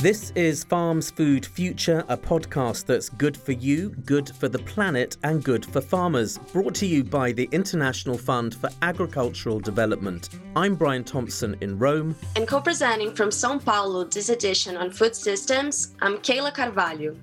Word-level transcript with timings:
This 0.00 0.30
is 0.36 0.62
Farms 0.62 1.10
Food 1.10 1.44
Future, 1.44 2.04
a 2.06 2.16
podcast 2.16 2.86
that's 2.86 3.08
good 3.08 3.36
for 3.36 3.50
you, 3.50 3.90
good 4.06 4.30
for 4.36 4.48
the 4.48 4.60
planet, 4.60 5.16
and 5.24 5.42
good 5.42 5.66
for 5.66 5.80
farmers. 5.80 6.38
Brought 6.52 6.76
to 6.76 6.86
you 6.86 7.02
by 7.02 7.32
the 7.32 7.48
International 7.50 8.16
Fund 8.16 8.54
for 8.54 8.70
Agricultural 8.82 9.58
Development. 9.58 10.28
I'm 10.54 10.76
Brian 10.76 11.02
Thompson 11.02 11.56
in 11.62 11.80
Rome. 11.80 12.14
And 12.36 12.46
co 12.46 12.60
presenting 12.60 13.12
from 13.12 13.32
Sao 13.32 13.58
Paulo 13.58 14.04
this 14.04 14.28
edition 14.28 14.76
on 14.76 14.92
food 14.92 15.16
systems, 15.16 15.96
I'm 16.00 16.18
Kayla 16.18 16.54
Carvalho. 16.54 17.16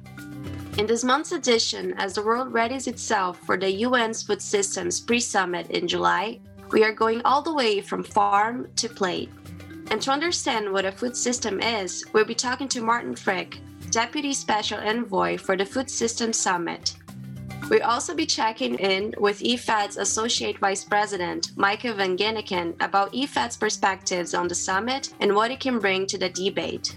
In 0.78 0.86
this 0.86 1.06
month's 1.06 1.32
edition, 1.32 1.94
as 1.94 2.16
the 2.16 2.24
world 2.24 2.52
readies 2.52 2.90
itself 2.90 3.40
for 3.46 3.56
the 3.56 3.86
UN's 3.86 4.22
Food 4.22 4.42
Systems 4.42 5.00
pre 5.00 5.22
summit 5.22 5.72
in 5.72 5.88
July, 5.88 6.42
we 6.72 6.84
are 6.84 6.92
going 6.92 7.22
all 7.24 7.42
the 7.42 7.54
way 7.54 7.80
from 7.80 8.04
farm 8.04 8.68
to 8.76 8.90
plate. 8.90 9.30
And 9.92 10.02
to 10.02 10.12
understand 10.12 10.72
what 10.72 10.86
a 10.86 10.92
food 10.92 11.16
system 11.16 11.62
is, 11.62 12.04
we'll 12.14 12.26
be 12.26 12.36
talking 12.36 12.68
to 12.70 12.82
Martin 12.82 13.16
Frick, 13.16 13.60
Deputy 13.92 14.34
Special 14.34 14.80
Envoy 14.80 15.38
for 15.38 15.56
the 15.56 15.66
Food 15.66 15.90
Systems 15.90 16.38
Summit. 16.38 16.96
We'll 17.70 17.84
also 17.84 18.14
be 18.14 18.26
checking 18.26 18.76
in 18.76 19.14
with 19.18 19.40
IFAD's 19.40 19.98
Associate 19.98 20.58
Vice 20.60 20.84
President, 20.84 21.52
Meike 21.56 21.96
van 21.96 22.16
Ginneken, 22.16 22.76
about 22.84 23.14
IFAD's 23.14 23.58
perspectives 23.58 24.34
on 24.34 24.48
the 24.48 24.56
summit 24.56 25.14
and 25.20 25.34
what 25.34 25.50
it 25.50 25.60
can 25.60 25.80
bring 25.80 26.06
to 26.08 26.18
the 26.18 26.30
debate. 26.30 26.96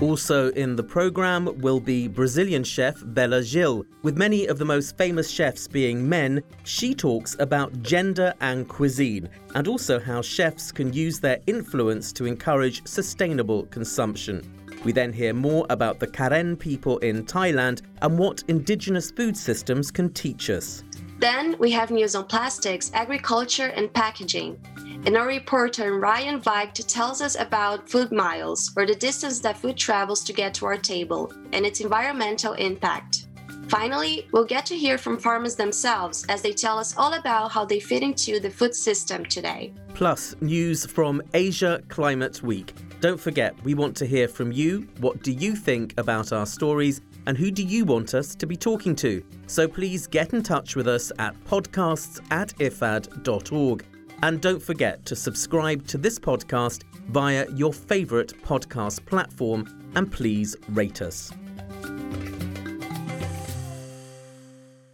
Also 0.00 0.50
in 0.52 0.76
the 0.76 0.82
programme 0.82 1.60
will 1.60 1.78
be 1.78 2.08
Brazilian 2.08 2.64
chef 2.64 3.02
Bela 3.04 3.42
Gil. 3.42 3.84
With 4.02 4.16
many 4.16 4.46
of 4.46 4.58
the 4.58 4.64
most 4.64 4.96
famous 4.96 5.30
chefs 5.30 5.68
being 5.68 6.08
men, 6.08 6.42
she 6.64 6.94
talks 6.94 7.36
about 7.38 7.82
gender 7.82 8.32
and 8.40 8.66
cuisine, 8.66 9.28
and 9.54 9.68
also 9.68 10.00
how 10.00 10.22
chefs 10.22 10.72
can 10.72 10.90
use 10.94 11.20
their 11.20 11.38
influence 11.46 12.12
to 12.14 12.24
encourage 12.24 12.86
sustainable 12.86 13.64
consumption. 13.66 14.40
We 14.84 14.92
then 14.92 15.12
hear 15.12 15.34
more 15.34 15.66
about 15.68 15.98
the 15.98 16.06
Karen 16.06 16.56
people 16.56 16.96
in 17.00 17.26
Thailand 17.26 17.82
and 18.00 18.18
what 18.18 18.42
indigenous 18.48 19.10
food 19.10 19.36
systems 19.36 19.90
can 19.90 20.14
teach 20.14 20.48
us. 20.48 20.82
Then 21.18 21.56
we 21.58 21.70
have 21.72 21.90
news 21.90 22.14
on 22.14 22.24
plastics, 22.24 22.90
agriculture, 22.94 23.66
and 23.66 23.92
packaging. 23.92 24.58
And 25.06 25.16
our 25.16 25.26
reporter 25.26 25.98
Ryan 25.98 26.40
Weigt 26.42 26.86
tells 26.86 27.22
us 27.22 27.34
about 27.40 27.88
food 27.88 28.12
miles, 28.12 28.70
or 28.76 28.84
the 28.84 28.94
distance 28.94 29.40
that 29.40 29.56
food 29.56 29.76
travels 29.76 30.22
to 30.24 30.32
get 30.34 30.52
to 30.54 30.66
our 30.66 30.76
table, 30.76 31.32
and 31.52 31.64
its 31.64 31.80
environmental 31.80 32.52
impact. 32.52 33.26
Finally, 33.68 34.28
we'll 34.32 34.44
get 34.44 34.66
to 34.66 34.76
hear 34.76 34.98
from 34.98 35.16
farmers 35.16 35.54
themselves 35.54 36.26
as 36.28 36.42
they 36.42 36.52
tell 36.52 36.78
us 36.78 36.96
all 36.98 37.14
about 37.14 37.50
how 37.52 37.64
they 37.64 37.80
fit 37.80 38.02
into 38.02 38.40
the 38.40 38.50
food 38.50 38.74
system 38.74 39.24
today. 39.24 39.72
Plus, 39.94 40.34
news 40.40 40.84
from 40.84 41.22
Asia 41.32 41.80
Climate 41.88 42.42
Week. 42.42 42.74
Don't 43.00 43.20
forget, 43.20 43.54
we 43.64 43.74
want 43.74 43.96
to 43.96 44.06
hear 44.06 44.28
from 44.28 44.52
you. 44.52 44.86
What 44.98 45.22
do 45.22 45.32
you 45.32 45.54
think 45.56 45.94
about 45.98 46.32
our 46.32 46.46
stories? 46.46 47.00
And 47.26 47.38
who 47.38 47.50
do 47.50 47.62
you 47.62 47.84
want 47.84 48.12
us 48.12 48.34
to 48.34 48.46
be 48.46 48.56
talking 48.56 48.94
to? 48.96 49.24
So 49.46 49.66
please 49.68 50.06
get 50.06 50.34
in 50.34 50.42
touch 50.42 50.76
with 50.76 50.88
us 50.88 51.10
at 51.18 51.34
podcasts 51.44 52.20
at 52.30 52.48
ifad.org. 52.58 53.84
And 54.22 54.40
don't 54.42 54.62
forget 54.62 55.06
to 55.06 55.16
subscribe 55.16 55.86
to 55.86 55.96
this 55.96 56.18
podcast 56.18 56.82
via 57.08 57.46
your 57.52 57.72
favourite 57.72 58.28
podcast 58.42 59.06
platform 59.06 59.92
and 59.94 60.12
please 60.12 60.54
rate 60.68 61.00
us. 61.00 61.32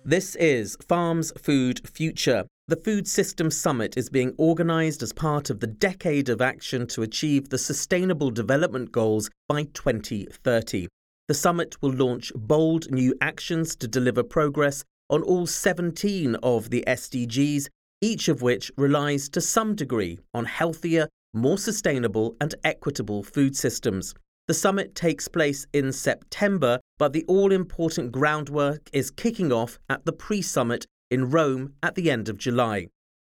This 0.04 0.36
is 0.36 0.76
Farms 0.88 1.32
Food 1.36 1.88
Future. 1.88 2.44
The 2.68 2.76
Food 2.76 3.08
Systems 3.08 3.56
Summit 3.56 3.96
is 3.96 4.08
being 4.08 4.32
organised 4.38 5.02
as 5.02 5.12
part 5.12 5.50
of 5.50 5.58
the 5.58 5.66
decade 5.66 6.28
of 6.28 6.40
action 6.40 6.86
to 6.88 7.02
achieve 7.02 7.48
the 7.48 7.58
Sustainable 7.58 8.30
Development 8.30 8.92
Goals 8.92 9.28
by 9.48 9.64
2030. 9.74 10.86
The 11.26 11.34
summit 11.34 11.82
will 11.82 11.92
launch 11.92 12.32
bold 12.36 12.92
new 12.92 13.12
actions 13.20 13.74
to 13.76 13.88
deliver 13.88 14.22
progress 14.22 14.84
on 15.10 15.24
all 15.24 15.46
17 15.46 16.36
of 16.36 16.70
the 16.70 16.84
SDGs 16.86 17.66
each 18.00 18.28
of 18.28 18.42
which 18.42 18.70
relies 18.76 19.28
to 19.30 19.40
some 19.40 19.74
degree 19.74 20.18
on 20.34 20.44
healthier, 20.44 21.08
more 21.32 21.58
sustainable, 21.58 22.36
and 22.40 22.54
equitable 22.64 23.22
food 23.22 23.56
systems. 23.56 24.14
The 24.48 24.54
summit 24.54 24.94
takes 24.94 25.26
place 25.26 25.66
in 25.72 25.92
September, 25.92 26.78
but 26.98 27.12
the 27.12 27.24
all 27.26 27.50
important 27.50 28.12
groundwork 28.12 28.88
is 28.92 29.10
kicking 29.10 29.52
off 29.52 29.78
at 29.88 30.04
the 30.04 30.12
pre 30.12 30.40
summit 30.40 30.86
in 31.10 31.30
Rome 31.30 31.74
at 31.82 31.94
the 31.94 32.10
end 32.10 32.28
of 32.28 32.38
July. 32.38 32.88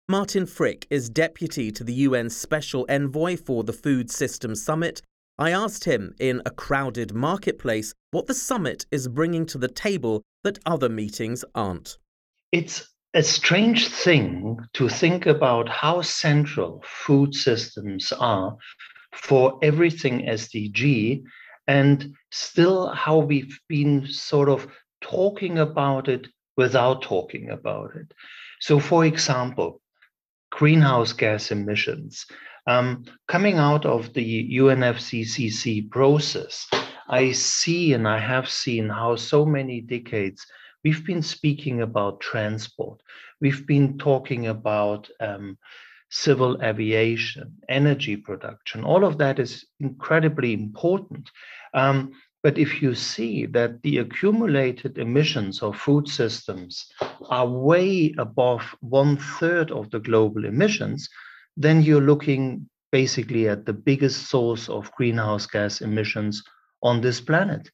Martin 0.09 0.45
Frick 0.45 0.87
is 0.89 1.09
deputy 1.09 1.71
to 1.71 1.83
the 1.83 1.93
UN 1.93 2.29
Special 2.29 2.85
Envoy 2.89 3.35
for 3.37 3.63
the 3.63 3.73
Food 3.73 4.09
Systems 4.09 4.63
Summit. 4.63 5.01
I 5.37 5.51
asked 5.51 5.83
him 5.83 6.15
in 6.19 6.41
a 6.45 6.51
crowded 6.51 7.13
marketplace 7.13 7.93
what 8.11 8.27
the 8.27 8.33
summit 8.33 8.85
is 8.91 9.07
bringing 9.07 9.45
to 9.47 9.57
the 9.57 9.67
table 9.67 10.23
that 10.43 10.59
other 10.65 10.89
meetings 10.89 11.43
aren't. 11.53 11.97
It's 12.51 12.93
a 13.13 13.23
strange 13.23 13.87
thing 13.87 14.59
to 14.73 14.89
think 14.89 15.25
about 15.25 15.69
how 15.69 16.01
central 16.01 16.83
food 16.85 17.33
systems 17.33 18.11
are 18.11 18.57
for 19.13 19.57
everything 19.63 20.25
SDG 20.25 21.23
and 21.67 22.13
still 22.31 22.87
how 22.87 23.17
we've 23.17 23.59
been 23.67 24.07
sort 24.07 24.49
of 24.49 24.67
talking 25.01 25.59
about 25.59 26.07
it 26.07 26.27
without 26.55 27.01
talking 27.01 27.49
about 27.49 27.95
it. 27.95 28.13
So, 28.59 28.79
for 28.79 29.05
example, 29.05 29.81
greenhouse 30.51 31.13
gas 31.13 31.51
emissions. 31.51 32.25
Um, 32.67 33.05
coming 33.27 33.57
out 33.57 33.85
of 33.85 34.13
the 34.13 34.57
UNFCCC 34.57 35.89
process, 35.89 36.67
I 37.07 37.31
see 37.31 37.93
and 37.93 38.07
I 38.07 38.19
have 38.19 38.49
seen 38.49 38.89
how 38.89 39.15
so 39.15 39.45
many 39.45 39.79
decades 39.79 40.45
We've 40.83 41.05
been 41.05 41.21
speaking 41.21 41.81
about 41.81 42.21
transport. 42.21 43.01
We've 43.41 43.65
been 43.65 43.97
talking 43.97 44.47
about 44.47 45.09
um, 45.19 45.57
civil 46.09 46.61
aviation, 46.61 47.57
energy 47.67 48.15
production. 48.15 48.83
All 48.83 49.03
of 49.03 49.17
that 49.17 49.39
is 49.39 49.65
incredibly 49.79 50.53
important. 50.53 51.29
Um, 51.73 52.13
but 52.43 52.57
if 52.57 52.81
you 52.81 52.95
see 52.95 53.45
that 53.47 53.81
the 53.81 53.97
accumulated 53.97 54.97
emissions 54.97 55.61
of 55.61 55.75
food 55.75 56.07
systems 56.07 56.87
are 57.29 57.47
way 57.47 58.13
above 58.17 58.61
one 58.79 59.17
third 59.17 59.71
of 59.71 59.89
the 59.89 59.99
global 59.99 60.45
emissions, 60.45 61.09
then 61.57 61.81
you're 61.81 62.01
looking 62.01 62.69
basically 62.91 63.49
at 63.49 63.65
the 63.65 63.73
biggest 63.73 64.29
source 64.29 64.69
of 64.69 64.91
greenhouse 64.93 65.45
gas 65.45 65.81
emissions 65.81 66.43
on 66.83 67.01
this 67.01 67.19
planet 67.19 67.69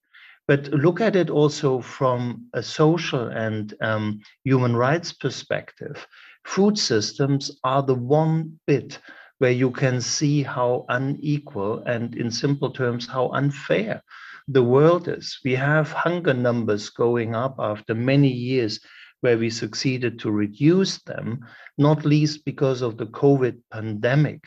but 0.47 0.67
look 0.69 0.99
at 1.01 1.15
it 1.15 1.29
also 1.29 1.81
from 1.81 2.47
a 2.53 2.61
social 2.61 3.27
and 3.27 3.73
um, 3.81 4.19
human 4.43 4.75
rights 4.75 5.13
perspective. 5.13 6.05
Food 6.45 6.77
systems 6.77 7.51
are 7.63 7.81
the 7.81 7.95
one 7.95 8.59
bit 8.67 8.99
where 9.39 9.51
you 9.51 9.71
can 9.71 10.01
see 10.01 10.43
how 10.43 10.85
unequal 10.89 11.83
and, 11.85 12.15
in 12.15 12.29
simple 12.29 12.71
terms, 12.71 13.07
how 13.07 13.29
unfair 13.29 14.01
the 14.47 14.63
world 14.63 15.07
is. 15.07 15.39
We 15.45 15.55
have 15.55 15.91
hunger 15.91 16.33
numbers 16.33 16.89
going 16.89 17.35
up 17.35 17.55
after 17.59 17.95
many 17.95 18.29
years 18.29 18.79
where 19.21 19.37
we 19.37 19.49
succeeded 19.49 20.19
to 20.19 20.31
reduce 20.31 21.01
them, 21.03 21.45
not 21.77 22.03
least 22.03 22.43
because 22.43 22.81
of 22.81 22.97
the 22.97 23.05
COVID 23.05 23.61
pandemic. 23.71 24.43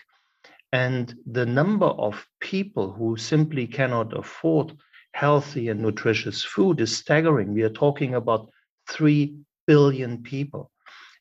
And 0.72 1.14
the 1.24 1.46
number 1.46 1.86
of 1.86 2.26
people 2.40 2.92
who 2.92 3.16
simply 3.16 3.66
cannot 3.66 4.16
afford 4.16 4.76
healthy 5.16 5.70
and 5.70 5.80
nutritious 5.80 6.44
food 6.44 6.78
is 6.78 6.94
staggering. 6.94 7.54
We 7.54 7.62
are 7.62 7.70
talking 7.84 8.14
about 8.14 8.50
3 8.90 9.34
billion 9.66 10.22
people. 10.22 10.70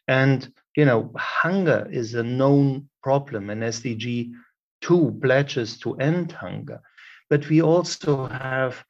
And, 0.07 0.51
you 0.75 0.83
know, 0.83 1.11
hunger 1.15 1.87
is 1.89 2.13
a 2.13 2.21
known 2.21 2.89
problem, 3.01 3.49
and 3.49 3.63
SDG 3.63 4.31
2 4.81 5.19
pledges 5.21 5.79
to 5.79 5.95
end 5.95 6.33
hunger. 6.33 6.81
But 7.29 7.47
we 7.49 7.61
also 7.61 8.27
have 8.27 8.83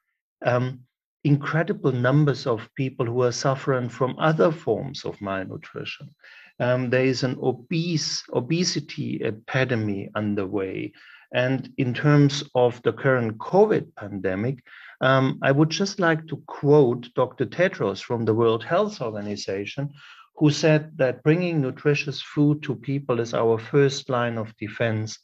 um, 0.44 0.80
incredible 1.22 1.92
numbers 1.92 2.44
of 2.46 2.68
people 2.74 3.06
who 3.06 3.22
are 3.22 3.32
suffering 3.32 3.88
from 3.88 4.18
other 4.18 4.50
forms 4.50 5.04
of 5.04 5.20
malnutrition. 5.20 6.10
Um, 6.58 6.90
there 6.90 7.04
is 7.04 7.22
an 7.22 7.38
obese 7.40 8.24
obesity 8.32 9.22
epidemic 9.22 10.10
underway. 10.16 10.92
And 11.32 11.72
in 11.78 11.92
terms 11.92 12.44
of 12.54 12.80
the 12.82 12.92
current 12.92 13.38
COVID 13.38 13.94
pandemic, 13.96 14.62
um, 15.00 15.38
I 15.42 15.52
would 15.52 15.70
just 15.70 16.00
like 16.00 16.26
to 16.28 16.36
quote 16.46 17.12
Dr. 17.14 17.46
Tedros 17.46 18.02
from 18.02 18.24
the 18.24 18.34
World 18.34 18.64
Health 18.64 19.00
Organization, 19.00 19.92
who 20.36 20.50
said 20.50 20.96
that 20.98 21.22
bringing 21.22 21.60
nutritious 21.60 22.22
food 22.22 22.62
to 22.62 22.74
people 22.74 23.20
is 23.20 23.34
our 23.34 23.58
first 23.58 24.08
line 24.08 24.38
of 24.38 24.56
defense 24.56 25.18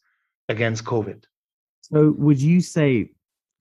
against 0.49 0.85
COVID. 0.85 1.25
So, 1.83 2.15
would 2.19 2.41
you 2.41 2.61
say 2.61 3.11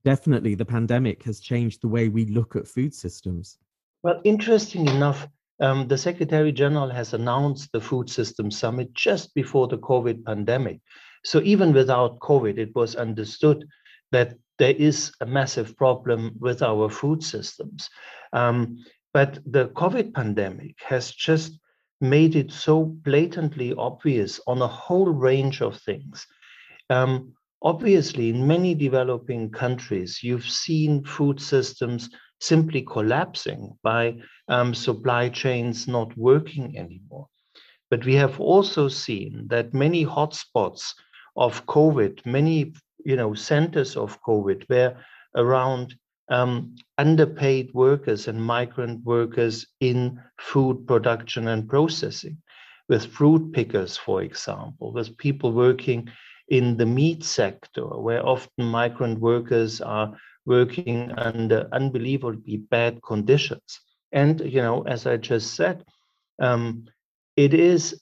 definitely 0.04 0.56
the 0.56 0.66
pandemic 0.66 1.24
has 1.24 1.40
changed 1.40 1.82
the 1.82 1.88
way 1.88 2.10
we 2.10 2.26
look 2.26 2.56
at 2.56 2.68
food 2.68 2.94
systems? 2.94 3.58
Well, 4.04 4.22
interesting 4.24 4.88
enough, 4.88 5.28
um, 5.60 5.88
the 5.88 5.98
Secretary 5.98 6.52
General 6.52 6.90
has 6.90 7.14
announced 7.14 7.72
the 7.72 7.82
Food 7.82 8.10
Systems 8.10 8.58
Summit 8.58 8.94
just 8.94 9.34
before 9.36 9.68
the 9.68 9.78
COVID 9.78 10.26
pandemic. 10.26 10.80
So, 11.24 11.42
even 11.42 11.74
without 11.74 12.20
COVID, 12.20 12.58
it 12.58 12.76
was 12.76 12.96
understood 12.96 13.68
that 14.12 14.36
there 14.58 14.76
is 14.76 15.12
a 15.22 15.26
massive 15.26 15.76
problem 15.78 16.36
with 16.40 16.62
our 16.62 16.90
food 16.90 17.24
systems. 17.24 17.90
Um, 18.34 18.78
but 19.14 19.40
the 19.46 19.70
COVID 19.70 20.14
pandemic 20.14 20.76
has 20.84 21.12
just 21.12 21.60
made 22.00 22.36
it 22.36 22.52
so 22.52 22.86
blatantly 22.86 23.74
obvious 23.74 24.40
on 24.48 24.62
a 24.62 24.68
whole 24.68 25.12
range 25.12 25.62
of 25.62 25.80
things. 25.82 26.26
Um, 26.90 27.34
obviously, 27.62 28.30
in 28.30 28.48
many 28.48 28.74
developing 28.74 29.52
countries, 29.52 30.22
you've 30.24 30.50
seen 30.50 31.04
food 31.04 31.40
systems 31.40 32.10
simply 32.40 32.82
collapsing 32.82 33.78
by 33.84 34.18
um, 34.48 34.74
supply 34.74 35.30
chains 35.30 35.88
not 35.88 36.18
working 36.18 36.78
anymore. 36.78 37.28
But 37.92 38.06
we 38.06 38.16
have 38.16 38.40
also 38.40 38.88
seen 38.88 39.48
that 39.50 39.74
many 39.74 40.06
hotspots 40.06 40.94
of 41.36 41.66
COVID, 41.66 42.26
many 42.26 42.74
you 43.06 43.16
know 43.16 43.34
centers 43.34 43.96
of 43.96 44.22
COVID, 44.22 44.70
were 44.70 44.96
around 45.36 45.96
um, 46.30 46.76
underpaid 46.98 47.74
workers 47.74 48.28
and 48.28 48.42
migrant 48.42 49.04
workers 49.04 49.68
in 49.80 50.20
food 50.40 50.88
production 50.88 51.48
and 51.48 51.68
processing, 51.68 52.38
with 52.88 53.06
fruit 53.06 53.52
pickers, 53.54 53.98
for 53.98 54.22
example, 54.22 54.94
with 54.94 55.18
people 55.18 55.52
working 55.52 56.10
in 56.48 56.78
the 56.78 56.86
meat 56.86 57.24
sector, 57.24 57.86
where 57.86 58.26
often 58.26 58.66
migrant 58.66 59.20
workers 59.20 59.82
are 59.82 60.14
working 60.46 61.12
under 61.18 61.68
unbelievably 61.72 62.58
bad 62.58 63.02
conditions. 63.04 63.80
And, 64.12 64.42
you 64.42 64.62
know, 64.62 64.82
as 64.82 65.06
I 65.06 65.18
just 65.18 65.56
said, 65.56 65.86
um, 66.42 66.86
it 67.38 67.54
is 67.54 68.02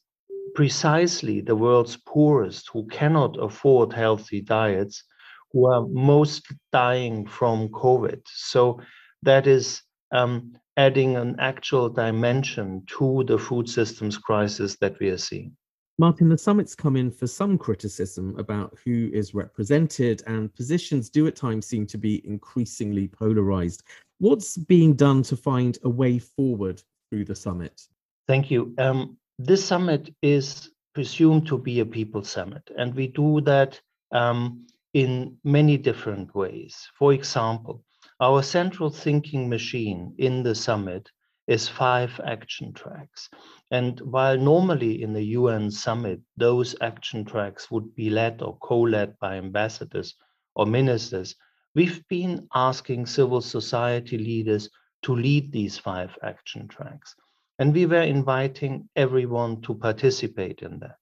precisely 0.54 1.42
the 1.42 1.56
world's 1.56 1.98
poorest 1.98 2.70
who 2.72 2.88
cannot 2.88 3.42
afford 3.42 3.94
healthy 3.94 4.42
diets 4.42 5.04
who 5.52 5.72
are 5.72 5.88
most 5.88 6.48
dying 6.72 7.26
from 7.26 7.70
COVID. 7.70 8.22
So 8.26 8.82
that 9.24 9.48
is 9.48 9.82
um, 10.12 10.54
adding 10.78 11.16
an 11.18 11.36
actual 11.40 11.90
dimension 11.90 12.84
to 12.98 13.24
the 13.28 13.38
food 13.38 13.70
systems 13.70 14.18
crisis 14.18 14.78
that 14.78 15.00
we 15.00 15.10
are 15.10 15.18
seeing. 15.18 15.56
Martin, 15.98 16.30
the 16.30 16.38
summit's 16.38 16.76
come 16.76 16.96
in 16.96 17.12
for 17.12 17.28
some 17.28 17.58
criticism 17.58 18.34
about 18.40 18.78
who 18.86 19.10
is 19.12 19.34
represented, 19.34 20.24
and 20.28 20.54
positions 20.56 21.10
do 21.10 21.28
at 21.28 21.36
times 21.36 21.66
seem 21.66 21.86
to 21.88 21.98
be 21.98 22.26
increasingly 22.26 23.10
polarized. 23.10 23.84
What's 24.20 24.56
being 24.56 24.94
done 24.94 25.24
to 25.24 25.36
find 25.36 25.78
a 25.84 25.90
way 25.90 26.18
forward 26.18 26.82
through 27.10 27.26
the 27.26 27.36
summit? 27.36 27.82
Thank 28.28 28.50
you. 28.50 28.74
Um, 28.78 29.18
this 29.40 29.66
summit 29.66 30.14
is 30.22 30.70
presumed 30.94 31.48
to 31.48 31.58
be 31.58 31.80
a 31.80 31.86
people 31.86 32.24
summit, 32.24 32.70
and 32.78 32.94
we 32.94 33.08
do 33.08 33.40
that 33.42 33.80
um, 34.12 34.68
in 34.94 35.38
many 35.46 35.78
different 35.78 36.36
ways. 36.36 36.90
For 36.98 37.14
example, 37.14 37.84
our 38.20 38.44
central 38.44 38.90
thinking 38.90 39.48
machine 39.48 40.14
in 40.18 40.44
the 40.44 40.54
summit 40.54 41.10
is 41.48 41.70
five 41.70 42.20
action 42.26 42.74
tracks. 42.74 43.30
And 43.72 44.00
while 44.02 44.38
normally 44.38 45.02
in 45.02 45.14
the 45.14 45.24
UN 45.40 45.72
summit, 45.72 46.20
those 46.36 46.76
action 46.82 47.24
tracks 47.24 47.72
would 47.72 47.96
be 47.96 48.10
led 48.10 48.42
or 48.42 48.58
co 48.58 48.82
led 48.82 49.18
by 49.20 49.38
ambassadors 49.38 50.16
or 50.54 50.66
ministers, 50.66 51.36
we've 51.76 52.06
been 52.10 52.46
asking 52.54 53.06
civil 53.06 53.40
society 53.40 54.18
leaders 54.18 54.70
to 55.04 55.16
lead 55.16 55.54
these 55.54 55.78
five 55.78 56.18
action 56.22 56.68
tracks. 56.68 57.16
And 57.60 57.74
we 57.74 57.86
were 57.86 58.02
inviting 58.02 58.90
everyone 58.96 59.62
to 59.62 59.76
participate 59.76 60.62
in 60.62 60.80
that. 60.80 60.96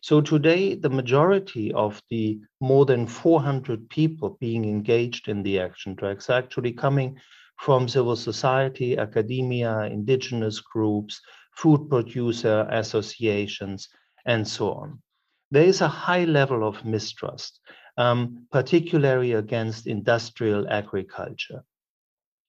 So 0.00 0.20
today, 0.20 0.74
the 0.74 0.88
majority 0.88 1.72
of 1.72 2.00
the 2.08 2.40
more 2.60 2.86
than 2.86 3.06
400 3.06 3.88
people 3.90 4.38
being 4.40 4.64
engaged 4.64 5.28
in 5.28 5.42
the 5.42 5.60
action 5.60 5.96
tracks 5.96 6.30
are 6.30 6.38
actually 6.38 6.72
coming 6.72 7.18
from 7.58 7.88
civil 7.88 8.16
society, 8.16 8.96
academia, 8.96 9.82
indigenous 9.82 10.60
groups, 10.60 11.20
food 11.56 11.88
producer 11.90 12.66
associations, 12.70 13.88
and 14.24 14.46
so 14.46 14.72
on. 14.72 15.02
There 15.50 15.64
is 15.64 15.80
a 15.80 15.88
high 15.88 16.24
level 16.24 16.66
of 16.66 16.84
mistrust, 16.84 17.60
um, 17.96 18.46
particularly 18.52 19.32
against 19.32 19.86
industrial 19.86 20.68
agriculture. 20.68 21.64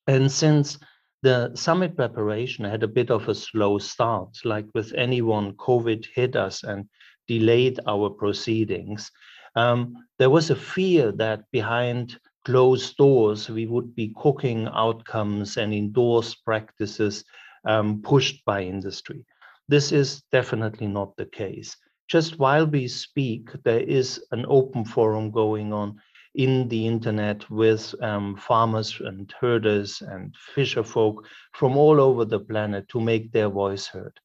And 0.05 0.31
since 0.31 0.77
the 1.21 1.51
summit 1.55 1.95
preparation 1.95 2.65
had 2.65 2.83
a 2.83 2.87
bit 2.87 3.11
of 3.11 3.27
a 3.27 3.35
slow 3.35 3.77
start, 3.77 4.37
like 4.45 4.67
with 4.73 4.93
anyone, 4.95 5.53
COVID 5.53 6.05
hit 6.13 6.35
us 6.35 6.63
and 6.63 6.87
delayed 7.27 7.79
our 7.87 8.09
proceedings. 8.09 9.11
Um, 9.55 9.95
there 10.17 10.29
was 10.29 10.49
a 10.49 10.55
fear 10.55 11.11
that 11.13 11.43
behind 11.51 12.19
closed 12.45 12.95
doors 12.97 13.49
we 13.49 13.65
would 13.65 13.95
be 13.95 14.13
cooking 14.15 14.67
outcomes 14.73 15.57
and 15.57 15.73
endorsed 15.73 16.43
practices 16.45 17.25
um, 17.65 18.01
pushed 18.01 18.43
by 18.45 18.63
industry. 18.63 19.25
This 19.67 19.91
is 19.91 20.23
definitely 20.31 20.87
not 20.87 21.15
the 21.17 21.25
case. 21.25 21.75
Just 22.07 22.39
while 22.39 22.65
we 22.65 22.87
speak, 22.87 23.49
there 23.63 23.81
is 23.81 24.23
an 24.31 24.45
open 24.47 24.83
forum 24.83 25.29
going 25.29 25.71
on 25.73 25.99
in 26.35 26.67
the 26.67 26.85
internet 26.85 27.49
with 27.49 27.93
um, 28.01 28.35
farmers 28.35 28.99
and 28.99 29.33
herders 29.39 30.01
and 30.01 30.35
fisher 30.53 30.83
folk 30.83 31.25
from 31.53 31.77
all 31.77 31.99
over 31.99 32.25
the 32.25 32.39
planet 32.39 32.87
to 32.89 33.01
make 33.01 33.31
their 33.31 33.49
voice 33.49 33.87
heard. 33.87 34.19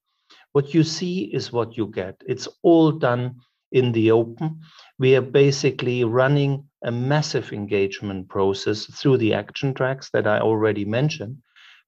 What 0.52 0.74
you 0.74 0.84
see 0.84 1.24
is 1.24 1.52
what 1.52 1.76
you 1.76 1.86
get. 1.86 2.20
It's 2.26 2.48
all 2.62 2.92
done 2.92 3.40
in 3.72 3.90
the 3.92 4.12
open. 4.12 4.60
We 4.98 5.16
are 5.16 5.22
basically 5.22 6.04
running 6.04 6.68
a 6.84 6.92
massive 6.92 7.52
engagement 7.52 8.28
process 8.28 8.86
through 8.86 9.18
the 9.18 9.34
action 9.34 9.74
tracks 9.74 10.10
that 10.12 10.26
I 10.26 10.38
already 10.38 10.84
mentioned, 10.84 11.38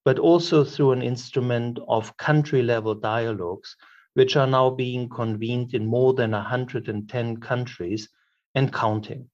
but 0.05 0.19
also 0.19 0.65
through 0.65 0.93
an 0.93 1.03
instrument 1.03 1.79
of 1.89 2.17
country 2.17 2.63
level 2.63 2.95
dialogues, 2.95 3.77
which 4.15 4.35
are 4.37 4.47
now 4.47 4.71
being 4.71 5.09
convened 5.09 5.75
in 5.75 5.87
more 5.87 6.15
than 6.15 6.33
110 6.33 7.37
countries 7.37 8.09
and 8.55 8.73
counting. 8.73 9.29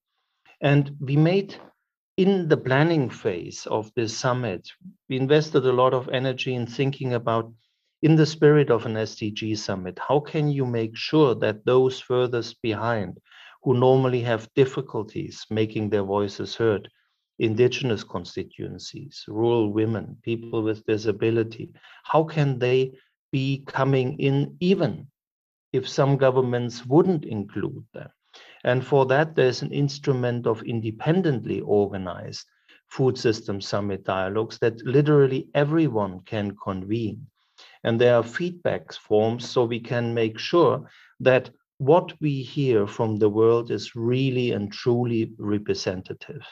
And 0.63 0.97
we 1.01 1.17
made 1.17 1.57
in 2.17 2.49
the 2.49 2.57
planning 2.57 3.11
phase 3.11 3.67
of 3.67 3.91
this 3.97 4.17
summit, 4.17 4.71
we 5.09 5.17
invested 5.17 5.67
a 5.67 5.73
lot 5.73 5.93
of 5.93 6.09
energy 6.11 6.55
in 6.55 6.67
thinking 6.67 7.15
about 7.15 7.53
in 8.03 8.15
the 8.17 8.27
spirit 8.27 8.71
of 8.71 8.87
an 8.87 8.95
SDG 8.95 9.59
summit, 9.59 9.99
how 9.99 10.21
can 10.21 10.49
you 10.49 10.65
make 10.65 10.97
sure 10.97 11.35
that 11.37 11.65
those 11.65 11.99
furthest 11.99 12.63
behind 12.63 13.19
who 13.63 13.75
normally 13.75 14.21
have 14.21 14.49
difficulties 14.55 15.45
making 15.51 15.91
their 15.91 16.05
voices 16.05 16.55
heard, 16.55 16.89
indigenous 17.39 18.05
constituencies, 18.05 19.25
rural 19.27 19.73
women, 19.73 20.17
people 20.23 20.63
with 20.63 20.87
disability, 20.87 21.73
how 22.05 22.23
can 22.23 22.59
they 22.59 22.93
be 23.33 23.65
coming 23.67 24.19
in 24.19 24.57
even 24.61 25.09
if 25.73 25.89
some 25.89 26.17
governments 26.17 26.87
wouldn't 26.87 27.25
include 27.25 27.85
them? 27.95 28.11
And 28.65 28.87
for 28.87 29.07
that, 29.07 29.35
there's 29.35 29.63
an 29.63 29.73
instrument 29.73 30.47
of 30.47 30.63
independently 30.63 31.61
organized 31.61 32.47
food 32.89 33.19
system 33.19 33.61
summit 33.61 34.05
dialogues 34.05 34.59
that 34.61 34.85
literally 34.87 35.49
everyone 35.55 36.21
can 36.21 36.57
convene 36.63 37.27
and 37.85 38.01
there 38.01 38.17
are 38.17 38.23
feedback 38.23 38.93
forms 38.93 39.49
so 39.49 39.65
we 39.65 39.81
can 39.81 40.15
make 40.15 40.39
sure 40.39 40.89
that 41.21 41.51
what 41.79 42.13
we 42.21 42.43
hear 42.43 42.87
from 42.87 43.17
the 43.17 43.29
world 43.29 43.71
is 43.71 43.97
really 43.97 44.53
and 44.53 44.73
truly 44.73 45.33
representative. 45.39 46.43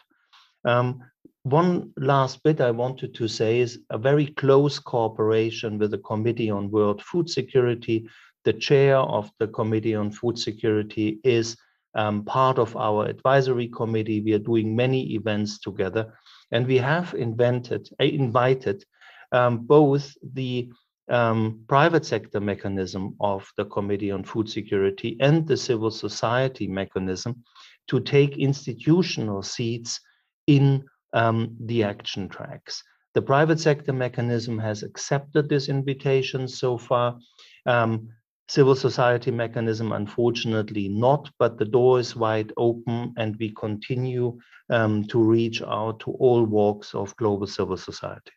Um, 0.65 1.03
one 1.45 1.93
last 1.97 2.43
bit 2.43 2.61
I 2.61 2.71
wanted 2.71 3.15
to 3.15 3.29
say 3.29 3.61
is 3.61 3.79
a 3.91 3.97
very 3.97 4.27
close 4.27 4.79
cooperation 4.79 5.79
with 5.79 5.93
the 5.93 5.99
Committee 5.99 6.51
on 6.51 6.71
World 6.71 7.03
Food 7.03 7.31
Security. 7.31 8.09
The 8.45 8.53
chair 8.53 8.97
of 8.97 9.31
the 9.39 9.49
Committee 9.49 9.95
on 9.95 10.11
Food 10.11 10.39
Security 10.39 11.21
is 11.23 11.57
um, 11.95 12.25
part 12.25 12.59
of 12.59 12.77
our 12.77 13.07
advisory 13.07 13.69
committee. 13.69 14.21
We 14.21 14.33
are 14.35 14.39
doing 14.39 14.75
many 14.75 15.15
events 15.15 15.59
together, 15.59 16.15
and 16.53 16.67
we 16.67 16.79
have 16.79 17.15
invented, 17.15 17.89
uh, 18.01 18.05
invited 18.05 18.85
um, 19.33 19.67
both 19.67 20.15
the 20.35 20.71
um, 21.09 21.65
private 21.69 22.07
sector 22.07 22.41
mechanism 22.41 23.17
of 23.21 23.51
the 23.57 23.65
Committee 23.65 24.13
on 24.13 24.23
Food 24.25 24.49
Security 24.49 25.17
and 25.21 25.47
the 25.47 25.57
civil 25.57 25.91
society 25.91 26.69
mechanism 26.69 27.43
to 27.89 28.01
take 28.01 28.39
institutional 28.39 29.43
seats 29.43 30.01
in 30.47 30.85
um, 31.13 31.57
the 31.61 31.83
action 31.83 32.29
tracks. 32.29 32.83
The 33.15 33.23
private 33.23 33.59
sector 33.59 33.93
mechanism 33.93 34.59
has 34.59 34.85
accepted 34.85 35.49
this 35.49 35.69
invitation 35.69 36.47
so 36.47 36.79
far. 36.79 37.19
Um, 37.67 38.11
civil 38.51 38.75
society 38.75 39.31
mechanism, 39.31 39.93
unfortunately, 39.93 40.89
not, 40.89 41.31
but 41.39 41.57
the 41.57 41.65
door 41.65 42.01
is 42.01 42.17
wide 42.17 42.53
open 42.57 43.15
and 43.17 43.37
we 43.39 43.55
continue 43.55 44.37
um, 44.71 45.05
to 45.05 45.23
reach 45.23 45.63
out 45.63 46.01
to 46.01 46.11
all 46.19 46.45
walks 46.45 46.93
of 46.93 47.15
global 47.15 47.47
civil 47.47 47.77
society. 47.77 48.33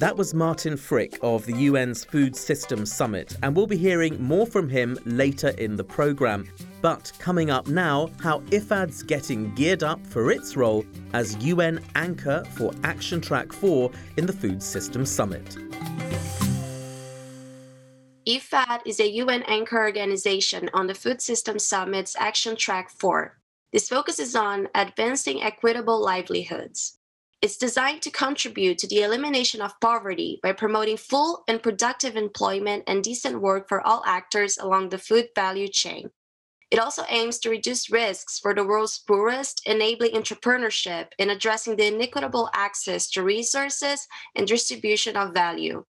That 0.00 0.16
was 0.16 0.34
Martin 0.34 0.76
Frick 0.76 1.18
of 1.22 1.46
the 1.46 1.68
UN's 1.68 2.04
Food 2.04 2.34
Systems 2.34 2.92
Summit, 2.92 3.36
and 3.44 3.54
we'll 3.54 3.68
be 3.68 3.76
hearing 3.76 4.20
more 4.20 4.46
from 4.46 4.68
him 4.68 4.98
later 5.04 5.50
in 5.50 5.76
the 5.76 5.84
programme. 5.84 6.48
But 6.82 7.12
coming 7.20 7.50
up 7.50 7.68
now, 7.68 8.10
how 8.20 8.40
IFAD's 8.40 9.04
getting 9.04 9.54
geared 9.54 9.84
up 9.84 10.04
for 10.04 10.32
its 10.32 10.56
role 10.56 10.84
as 11.12 11.36
UN 11.44 11.80
anchor 11.94 12.42
for 12.56 12.72
Action 12.82 13.20
Track 13.20 13.52
4 13.52 13.90
in 14.16 14.26
the 14.26 14.32
Food 14.32 14.62
Systems 14.62 15.10
Summit. 15.10 15.56
IFAD 18.28 18.82
is 18.84 19.00
a 19.00 19.10
UN 19.22 19.42
anchor 19.44 19.78
organization 19.78 20.68
on 20.74 20.86
the 20.86 20.94
Food 20.94 21.22
Systems 21.22 21.64
Summit's 21.64 22.14
Action 22.18 22.56
Track 22.56 22.90
4. 22.90 23.38
This 23.72 23.88
focuses 23.88 24.36
on 24.36 24.68
advancing 24.74 25.42
equitable 25.42 25.98
livelihoods. 25.98 26.98
It's 27.40 27.56
designed 27.56 28.02
to 28.02 28.10
contribute 28.10 28.76
to 28.78 28.86
the 28.86 29.02
elimination 29.02 29.62
of 29.62 29.80
poverty 29.80 30.40
by 30.42 30.52
promoting 30.52 30.98
full 30.98 31.42
and 31.48 31.62
productive 31.62 32.16
employment 32.16 32.84
and 32.86 33.02
decent 33.02 33.40
work 33.40 33.66
for 33.66 33.80
all 33.80 34.02
actors 34.04 34.58
along 34.58 34.90
the 34.90 34.98
food 34.98 35.28
value 35.34 35.68
chain. 35.68 36.10
It 36.70 36.78
also 36.78 37.04
aims 37.08 37.38
to 37.38 37.50
reduce 37.50 37.90
risks 37.90 38.38
for 38.38 38.54
the 38.54 38.64
world's 38.64 38.98
poorest, 38.98 39.62
enabling 39.64 40.12
entrepreneurship 40.12 41.12
in 41.16 41.30
addressing 41.30 41.76
the 41.76 41.86
inequitable 41.86 42.50
access 42.52 43.08
to 43.12 43.22
resources 43.22 44.06
and 44.36 44.46
distribution 44.46 45.16
of 45.16 45.32
value. 45.32 45.86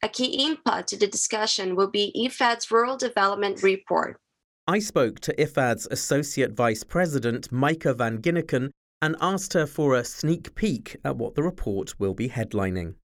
A 0.00 0.08
key 0.08 0.46
input 0.46 0.86
to 0.88 0.96
the 0.96 1.08
discussion 1.08 1.74
will 1.74 1.90
be 1.90 2.12
IFAD's 2.16 2.70
Rural 2.70 2.96
Development 2.96 3.60
Report. 3.64 4.20
I 4.68 4.78
spoke 4.78 5.18
to 5.20 5.34
IFAD's 5.34 5.88
Associate 5.90 6.52
Vice 6.52 6.84
President, 6.84 7.50
Meike 7.50 7.96
van 7.96 8.18
Ginneken, 8.18 8.70
and 9.02 9.16
asked 9.20 9.54
her 9.54 9.66
for 9.66 9.96
a 9.96 10.04
sneak 10.04 10.54
peek 10.54 10.96
at 11.04 11.16
what 11.16 11.34
the 11.34 11.42
report 11.42 11.98
will 11.98 12.14
be 12.14 12.28
headlining. 12.28 12.94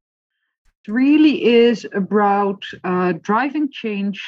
It 0.86 0.92
really 0.92 1.44
is 1.44 1.84
about 1.92 2.62
uh, 2.84 3.14
driving 3.22 3.70
change 3.72 4.22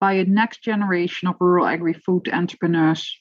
by 0.00 0.14
a 0.14 0.24
next 0.24 0.62
generation 0.62 1.28
of 1.28 1.36
rural 1.38 1.66
agri 1.66 1.92
food 1.92 2.30
entrepreneurs. 2.32 3.19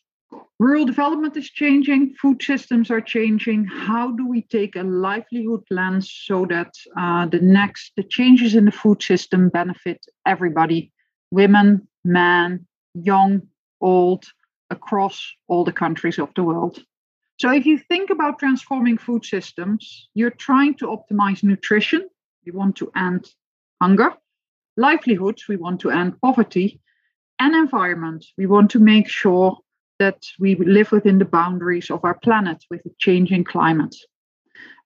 Rural 0.59 0.85
development 0.85 1.37
is 1.37 1.49
changing, 1.49 2.13
food 2.21 2.43
systems 2.43 2.91
are 2.91 3.01
changing. 3.01 3.65
How 3.65 4.11
do 4.11 4.27
we 4.27 4.41
take 4.41 4.75
a 4.75 4.83
livelihood 4.83 5.63
lens 5.71 6.11
so 6.11 6.45
that 6.47 6.73
uh, 6.97 7.27
the 7.27 7.39
next 7.39 7.93
the 7.95 8.03
changes 8.03 8.55
in 8.55 8.65
the 8.65 8.71
food 8.71 9.01
system 9.01 9.49
benefit 9.49 10.05
everybody, 10.25 10.91
women, 11.31 11.87
men, 12.03 12.67
young, 12.93 13.41
old, 13.79 14.25
across 14.69 15.33
all 15.47 15.63
the 15.63 15.71
countries 15.71 16.19
of 16.19 16.29
the 16.35 16.43
world? 16.43 16.83
So 17.39 17.51
if 17.51 17.65
you 17.65 17.77
think 17.77 18.09
about 18.09 18.39
transforming 18.39 18.97
food 18.97 19.23
systems, 19.23 20.09
you're 20.13 20.29
trying 20.29 20.73
to 20.75 20.87
optimize 20.87 21.41
nutrition. 21.41 22.05
We 22.45 22.51
want 22.51 22.75
to 22.77 22.91
end 22.97 23.29
hunger, 23.81 24.13
livelihoods, 24.75 25.47
we 25.47 25.55
want 25.55 25.79
to 25.81 25.89
end 25.89 26.19
poverty, 26.21 26.81
and 27.39 27.55
environment. 27.55 28.25
We 28.37 28.45
want 28.45 28.71
to 28.71 28.79
make 28.79 29.07
sure 29.07 29.57
that 29.99 30.23
we 30.39 30.55
live 30.55 30.91
within 30.91 31.19
the 31.19 31.25
boundaries 31.25 31.89
of 31.91 32.03
our 32.03 32.17
planet 32.17 32.63
with 32.69 32.85
a 32.85 32.89
changing 32.97 33.43
climate. 33.43 33.95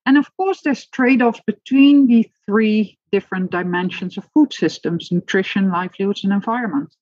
And 0.06 0.18
of 0.18 0.36
course, 0.36 0.62
there's 0.62 0.88
trade 0.88 1.22
offs 1.22 1.42
between 1.48 2.08
the 2.08 2.30
three 2.46 2.98
different 3.12 3.52
dimensions 3.52 4.18
of 4.18 4.28
food 4.34 4.52
systems 4.52 5.12
nutrition, 5.12 5.70
livelihoods, 5.70 6.24
and 6.24 6.34
environment. 6.34 6.94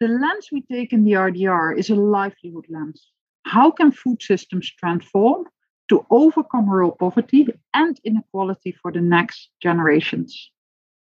The 0.00 0.08
lens 0.08 0.48
we 0.52 0.62
take 0.62 0.92
in 0.92 1.04
the 1.04 1.12
RDR 1.12 1.78
is 1.78 1.90
a 1.90 1.94
livelihood 1.94 2.66
lens 2.68 3.12
how 3.44 3.70
can 3.70 3.92
food 3.92 4.22
systems 4.22 4.70
transform 4.70 5.44
to 5.88 6.06
overcome 6.10 6.68
rural 6.68 6.92
poverty 6.92 7.46
and 7.74 8.00
inequality 8.04 8.72
for 8.72 8.90
the 8.90 9.00
next 9.00 9.50
generations? 9.62 10.50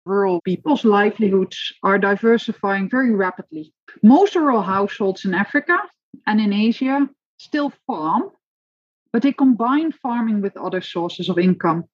Rural 0.05 0.41
people's 0.43 0.85
livelihoods 0.85 1.75
are 1.83 1.99
diversifying 1.99 2.89
very 2.89 3.15
rapidly. 3.15 3.73
Most 4.03 4.37
rural 4.37 4.63
households 4.63 5.25
in 5.25 5.35
Africa 5.35 5.79
and 6.27 6.41
in 6.41 6.53
Asia 6.53 7.09
still 7.39 7.73
farm, 7.87 8.31
but 9.13 9.23
they 9.23 9.33
combine 9.33 9.93
farming 9.93 10.41
with 10.41 10.57
other 10.57 10.81
sources 10.81 11.29
of 11.29 11.39
income 11.39 11.85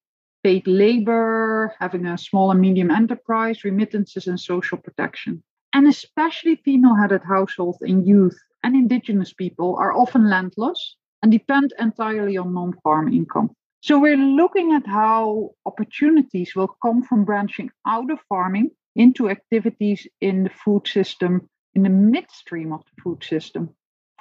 paid 0.44 0.66
labor, 0.66 1.74
having 1.80 2.04
a 2.04 2.18
small 2.18 2.50
and 2.50 2.60
medium 2.60 2.90
enterprise, 2.90 3.64
remittances, 3.64 4.26
and 4.26 4.38
social 4.38 4.76
protection. 4.76 5.42
And 5.72 5.88
especially 5.88 6.56
female 6.56 6.94
headed 6.94 7.22
households 7.26 7.78
and 7.80 8.06
youth 8.06 8.38
and 8.62 8.76
indigenous 8.76 9.32
people 9.32 9.76
are 9.76 9.94
often 9.94 10.28
landless 10.28 10.96
and 11.22 11.32
depend 11.32 11.72
entirely 11.80 12.36
on 12.36 12.52
non 12.52 12.74
farm 12.82 13.12
income. 13.12 13.50
So 13.80 13.98
we're 13.98 14.16
looking 14.16 14.72
at 14.72 14.86
how 14.86 15.50
opportunities 15.66 16.54
will 16.54 16.76
come 16.82 17.02
from 17.02 17.24
branching 17.24 17.70
out 17.86 18.10
of 18.10 18.18
farming 18.28 18.70
into 18.94 19.30
activities 19.30 20.06
in 20.20 20.44
the 20.44 20.50
food 20.50 20.86
system, 20.86 21.48
in 21.74 21.82
the 21.82 21.88
midstream 21.88 22.72
of 22.72 22.82
the 22.84 23.02
food 23.02 23.24
system 23.24 23.74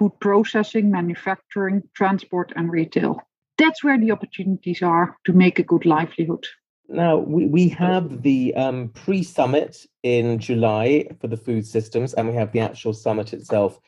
food 0.04 0.20
processing, 0.20 0.92
manufacturing, 0.92 1.82
transport, 1.94 2.52
and 2.56 2.70
retail. 2.70 3.22
That's 3.58 3.84
where 3.84 4.00
the 4.00 4.12
opportunities 4.12 4.82
are 4.82 5.16
to 5.26 5.34
make 5.34 5.60
a 5.60 5.64
good 5.64 5.86
livelihood. 5.86 6.46
Now, 6.90 7.18
we, 7.18 7.46
we 7.46 7.70
have 7.70 8.22
the 8.22 8.54
um, 8.56 8.90
pre 8.90 9.24
summit 9.24 9.86
in 10.04 10.40
July 10.40 11.08
for 11.22 11.28
the 11.28 11.38
food 11.38 11.66
systems, 11.66 12.14
and 12.14 12.28
we 12.28 12.36
have 12.36 12.52
the 12.52 12.60
actual 12.60 12.94
summit 12.94 13.32
itself 13.32 13.80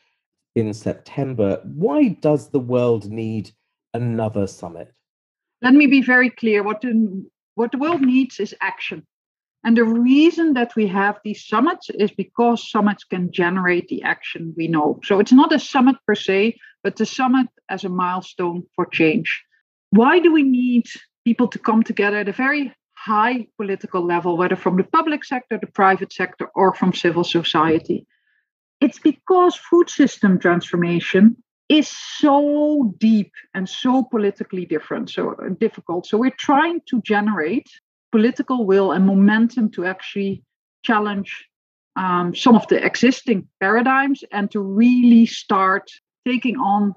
in 0.54 0.72
September. 0.72 1.60
Why 1.64 2.08
does 2.08 2.48
the 2.48 2.60
world 2.60 3.10
need 3.10 3.50
another 3.92 4.46
summit? 4.46 4.92
Let 5.60 5.74
me 5.74 5.86
be 5.86 6.00
very 6.00 6.30
clear. 6.30 6.62
What 6.62 6.80
the, 6.80 7.26
what 7.56 7.72
the 7.72 7.78
world 7.78 8.00
needs 8.00 8.40
is 8.40 8.54
action. 8.62 9.06
And 9.66 9.76
the 9.76 9.84
reason 9.84 10.54
that 10.54 10.76
we 10.76 10.86
have 10.86 11.18
these 11.24 11.44
summits 11.44 11.90
is 11.90 12.12
because 12.12 12.70
summits 12.70 13.02
can 13.02 13.32
generate 13.32 13.88
the 13.88 14.04
action 14.04 14.54
we 14.56 14.68
know. 14.68 15.00
So 15.02 15.18
it's 15.18 15.32
not 15.32 15.52
a 15.52 15.58
summit 15.58 15.96
per 16.06 16.14
se, 16.14 16.56
but 16.84 16.94
the 16.94 17.04
summit 17.04 17.48
as 17.68 17.82
a 17.82 17.88
milestone 17.88 18.62
for 18.76 18.86
change. 18.86 19.42
Why 19.90 20.20
do 20.20 20.32
we 20.32 20.44
need 20.44 20.84
people 21.24 21.48
to 21.48 21.58
come 21.58 21.82
together 21.82 22.18
at 22.18 22.28
a 22.28 22.32
very 22.32 22.72
high 22.94 23.48
political 23.56 24.06
level, 24.06 24.36
whether 24.36 24.54
from 24.54 24.76
the 24.76 24.84
public 24.84 25.24
sector, 25.24 25.58
the 25.60 25.66
private 25.66 26.12
sector, 26.12 26.48
or 26.54 26.72
from 26.72 26.92
civil 26.92 27.24
society? 27.24 28.06
It's 28.80 29.00
because 29.00 29.56
food 29.56 29.90
system 29.90 30.38
transformation 30.38 31.42
is 31.68 31.88
so 31.88 32.94
deep 32.98 33.32
and 33.52 33.68
so 33.68 34.04
politically 34.04 34.64
different, 34.64 35.10
so 35.10 35.34
difficult. 35.58 36.06
So 36.06 36.18
we're 36.18 36.30
trying 36.30 36.82
to 36.90 37.02
generate 37.02 37.68
political 38.16 38.64
will 38.64 38.92
and 38.92 39.04
momentum 39.04 39.70
to 39.70 39.84
actually 39.84 40.42
challenge 40.82 41.30
um, 41.96 42.34
some 42.34 42.56
of 42.56 42.66
the 42.68 42.82
existing 42.82 43.46
paradigms 43.60 44.24
and 44.32 44.50
to 44.50 44.60
really 44.60 45.26
start 45.26 45.90
taking 46.26 46.56
on 46.56 46.94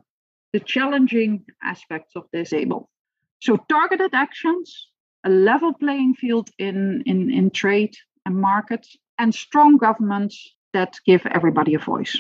the 0.54 0.62
challenging 0.62 1.44
aspects 1.62 2.16
of 2.16 2.24
this 2.32 2.54
able. 2.54 2.90
So 3.42 3.58
targeted 3.68 4.14
actions, 4.14 4.88
a 5.26 5.30
level 5.30 5.74
playing 5.74 6.16
field 6.16 6.50
in, 6.58 7.04
in, 7.06 7.30
in 7.30 7.50
trade 7.50 7.96
and 8.26 8.38
markets, 8.38 8.96
and 9.18 9.36
strong 9.36 9.76
governments 9.76 10.56
that 10.72 10.96
give 11.06 11.26
everybody 11.26 11.74
a 11.74 11.80
voice. 11.80 12.18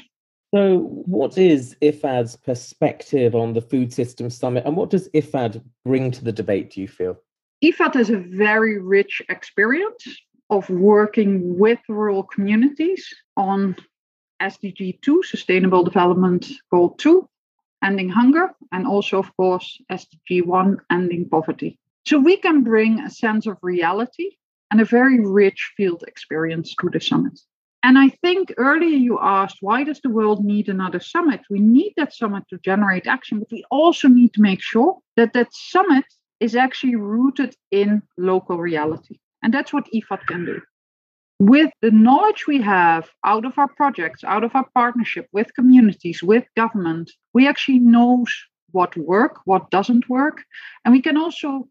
So, 0.53 0.79
what 1.05 1.37
is 1.37 1.75
IFAD's 1.81 2.35
perspective 2.35 3.33
on 3.35 3.53
the 3.53 3.61
Food 3.61 3.93
System 3.93 4.29
Summit, 4.29 4.65
and 4.65 4.75
what 4.75 4.89
does 4.89 5.07
IFAD 5.09 5.63
bring 5.85 6.09
to 6.11 6.23
the 6.23 6.31
debate, 6.31 6.71
do 6.71 6.81
you 6.81 6.87
feel? 6.87 7.17
IFAD 7.63 7.95
has 7.95 8.09
a 8.09 8.17
very 8.17 8.79
rich 8.79 9.21
experience 9.27 10.07
of 10.49 10.69
working 10.69 11.59
with 11.59 11.79
rural 11.89 12.23
communities 12.23 13.13
on 13.35 13.75
SDG 14.41 15.01
2, 15.01 15.23
Sustainable 15.23 15.83
Development 15.83 16.45
Goal 16.71 16.91
2, 16.91 17.27
ending 17.83 18.07
hunger, 18.07 18.51
and 18.71 18.87
also, 18.87 19.19
of 19.19 19.35
course, 19.35 19.81
SDG 19.91 20.45
1, 20.45 20.77
ending 20.89 21.27
poverty. 21.27 21.77
So, 22.07 22.17
we 22.17 22.37
can 22.37 22.63
bring 22.63 23.01
a 23.01 23.09
sense 23.09 23.45
of 23.45 23.57
reality 23.61 24.37
and 24.71 24.79
a 24.79 24.85
very 24.85 25.19
rich 25.19 25.73
field 25.75 26.05
experience 26.07 26.73
to 26.79 26.89
the 26.89 27.01
summit. 27.01 27.37
And 27.83 27.97
I 27.97 28.09
think 28.09 28.53
earlier 28.57 28.97
you 28.97 29.19
asked, 29.21 29.57
why 29.59 29.83
does 29.83 29.99
the 30.01 30.09
world 30.09 30.45
need 30.45 30.69
another 30.69 30.99
summit? 31.01 31.41
We 31.49 31.59
need 31.59 31.93
that 31.97 32.13
summit 32.13 32.43
to 32.49 32.57
generate 32.59 33.07
action, 33.07 33.39
but 33.39 33.51
we 33.51 33.65
also 33.69 34.07
need 34.07 34.33
to 34.33 34.41
make 34.41 34.61
sure 34.61 34.97
that 35.17 35.33
that 35.33 35.53
summit 35.53 36.05
is 36.39 36.55
actually 36.55 36.95
rooted 36.95 37.55
in 37.71 38.01
local 38.17 38.57
reality. 38.57 39.19
And 39.43 39.53
that's 39.53 39.73
what 39.73 39.87
IFAD 39.93 40.25
can 40.27 40.45
do. 40.45 40.61
With 41.39 41.71
the 41.81 41.91
knowledge 41.91 42.47
we 42.47 42.61
have 42.61 43.09
out 43.23 43.45
of 43.45 43.57
our 43.57 43.69
projects, 43.69 44.23
out 44.23 44.43
of 44.43 44.55
our 44.55 44.67
partnership 44.73 45.27
with 45.31 45.53
communities, 45.53 46.21
with 46.21 46.45
government, 46.57 47.11
we 47.33 47.47
actually 47.47 47.79
know 47.79 48.25
what 48.71 48.95
work, 48.97 49.37
what 49.45 49.71
doesn't 49.71 50.09
work. 50.09 50.43
And 50.83 50.93
we 50.93 51.01
can 51.01 51.17
also 51.17 51.67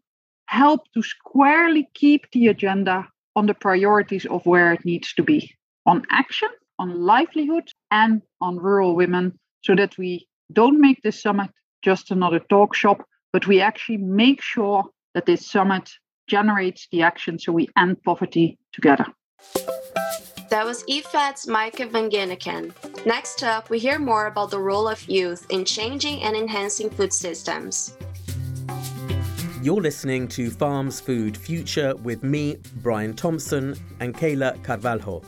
help 0.47 0.81
to 0.93 1.03
squarely 1.03 1.87
keep 1.93 2.25
the 2.31 2.47
agenda 2.47 3.07
on 3.35 3.45
the 3.45 3.53
priorities 3.53 4.25
of 4.25 4.45
where 4.45 4.73
it 4.73 4.83
needs 4.83 5.13
to 5.13 5.23
be 5.23 5.55
on 5.85 6.03
action, 6.09 6.49
on 6.79 7.01
livelihood, 7.01 7.69
and 7.91 8.21
on 8.41 8.57
rural 8.57 8.95
women 8.95 9.37
so 9.61 9.75
that 9.75 9.97
we 9.97 10.27
don't 10.51 10.81
make 10.81 11.01
this 11.03 11.21
summit 11.21 11.51
just 11.83 12.11
another 12.11 12.39
talk 12.39 12.75
shop, 12.75 13.05
but 13.31 13.47
we 13.47 13.61
actually 13.61 13.97
make 13.97 14.41
sure 14.41 14.85
that 15.13 15.25
this 15.25 15.49
summit 15.49 15.89
generates 16.27 16.87
the 16.91 17.01
action 17.01 17.39
so 17.39 17.51
we 17.51 17.67
end 17.77 18.01
poverty 18.03 18.57
together. 18.73 19.05
That 20.49 20.65
was 20.65 20.83
IFAD's 20.85 21.47
Meike 21.47 21.91
van 21.91 22.09
Ginneken. 22.09 22.73
Next 23.05 23.43
up, 23.43 23.69
we 23.69 23.77
hear 23.77 23.99
more 23.99 24.25
about 24.25 24.49
the 24.49 24.59
role 24.59 24.87
of 24.87 25.07
youth 25.07 25.45
in 25.49 25.63
changing 25.63 26.23
and 26.23 26.35
enhancing 26.35 26.89
food 26.89 27.13
systems. 27.13 27.95
You're 29.61 29.81
listening 29.81 30.27
to 30.29 30.49
Farms 30.49 30.99
Food 30.99 31.37
Future 31.37 31.95
with 31.97 32.23
me, 32.23 32.57
Brian 32.77 33.13
Thompson, 33.13 33.75
and 33.99 34.15
Kayla 34.15 34.63
Carvalho. 34.63 35.21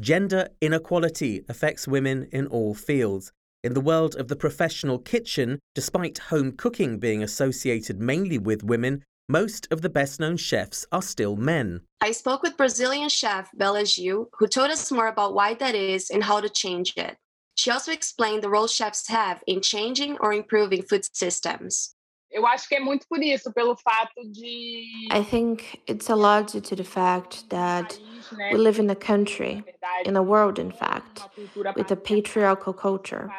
Gender 0.00 0.48
inequality 0.60 1.44
affects 1.48 1.88
women 1.88 2.28
in 2.32 2.46
all 2.48 2.74
fields. 2.74 3.32
In 3.64 3.74
the 3.74 3.80
world 3.80 4.14
of 4.14 4.28
the 4.28 4.36
professional 4.36 5.00
kitchen, 5.00 5.58
despite 5.74 6.18
home 6.18 6.52
cooking 6.52 7.00
being 7.00 7.24
associated 7.24 8.00
mainly 8.00 8.38
with 8.38 8.62
women, 8.62 9.02
most 9.28 9.66
of 9.72 9.82
the 9.82 9.90
best 9.90 10.20
known 10.20 10.36
chefs 10.36 10.86
are 10.92 11.02
still 11.02 11.34
men. 11.34 11.80
I 12.00 12.12
spoke 12.12 12.42
with 12.42 12.56
Brazilian 12.56 13.08
chef 13.08 13.50
Bela 13.54 13.82
Gil, 13.84 14.28
who 14.38 14.46
told 14.46 14.70
us 14.70 14.92
more 14.92 15.08
about 15.08 15.34
why 15.34 15.54
that 15.54 15.74
is 15.74 16.08
and 16.08 16.22
how 16.22 16.40
to 16.40 16.48
change 16.48 16.94
it. 16.96 17.16
She 17.56 17.72
also 17.72 17.90
explained 17.90 18.44
the 18.44 18.48
role 18.48 18.68
chefs 18.68 19.08
have 19.08 19.42
in 19.48 19.60
changing 19.60 20.18
or 20.20 20.32
improving 20.32 20.82
food 20.82 21.04
systems. 21.12 21.96
Eu 22.30 22.46
acho 22.46 22.68
que 22.68 22.74
é 22.74 22.80
muito 22.80 23.06
por 23.08 23.22
isso, 23.22 23.52
pelo 23.52 23.74
fato 23.76 24.20
de. 24.30 25.08
I 25.10 25.24
think 25.24 25.80
it's 25.86 26.10
a 26.10 26.14
lot 26.14 26.52
due 26.52 26.60
to 26.60 26.76
the 26.76 26.84
fact 26.84 27.48
that 27.48 27.98
we 28.52 28.58
live 28.58 28.78
in 28.78 28.90
a 28.90 28.94
country, 28.94 29.64
in 30.04 30.14
a 30.16 30.22
world, 30.22 30.58
in 30.58 30.70
fact, 30.70 31.22
with 31.74 31.90
a 31.90 31.96
patriarchal 31.96 32.74
culture. 32.74 33.30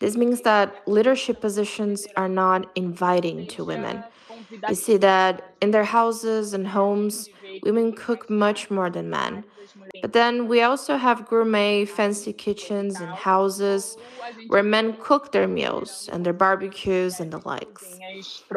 This 0.00 0.16
means 0.16 0.40
that 0.42 0.82
leadership 0.86 1.40
positions 1.40 2.06
are 2.16 2.28
not 2.28 2.70
inviting 2.74 3.46
to 3.48 3.64
women. 3.64 4.02
We 4.68 4.74
see 4.74 4.96
that 4.98 5.54
in 5.60 5.70
their 5.70 5.84
houses 5.84 6.54
and 6.54 6.66
homes, 6.68 7.28
women 7.62 7.92
cook 7.92 8.28
much 8.28 8.70
more 8.70 8.90
than 8.90 9.10
men. 9.10 9.44
But 10.02 10.12
then 10.12 10.48
we 10.48 10.62
also 10.62 10.96
have 10.96 11.26
gourmet, 11.26 11.84
fancy 11.84 12.32
kitchens 12.32 13.00
and 13.00 13.10
houses 13.10 13.96
where 14.48 14.62
men 14.62 14.96
cook 15.00 15.32
their 15.32 15.48
meals 15.48 16.08
and 16.12 16.24
their 16.24 16.32
barbecues 16.32 17.20
and 17.20 17.32
the 17.32 17.38
likes. 17.46 17.98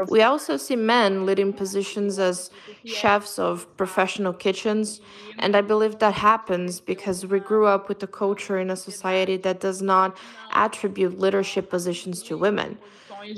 We 0.10 0.22
also 0.22 0.58
see 0.58 0.76
men 0.76 1.26
leading 1.26 1.54
positions 1.54 2.20
as 2.20 2.50
chefs 2.86 3.40
of 3.40 3.66
professional 3.78 4.34
kitchens, 4.34 5.02
and 5.40 5.56
I 5.56 5.62
believe 5.62 6.00
that 6.00 6.14
happens 6.14 6.80
because 6.80 7.26
we 7.26 7.40
grew 7.40 7.66
up 7.66 7.88
with 7.90 8.04
a 8.04 8.08
culture 8.08 8.60
in 8.60 8.70
a 8.70 8.76
society 8.76 9.38
that 9.38 9.60
does 9.60 9.82
not 9.82 10.18
attribute 10.52 11.20
leadership 11.20 11.70
positions 11.70 12.22
to 12.24 12.38
women. 12.38 12.78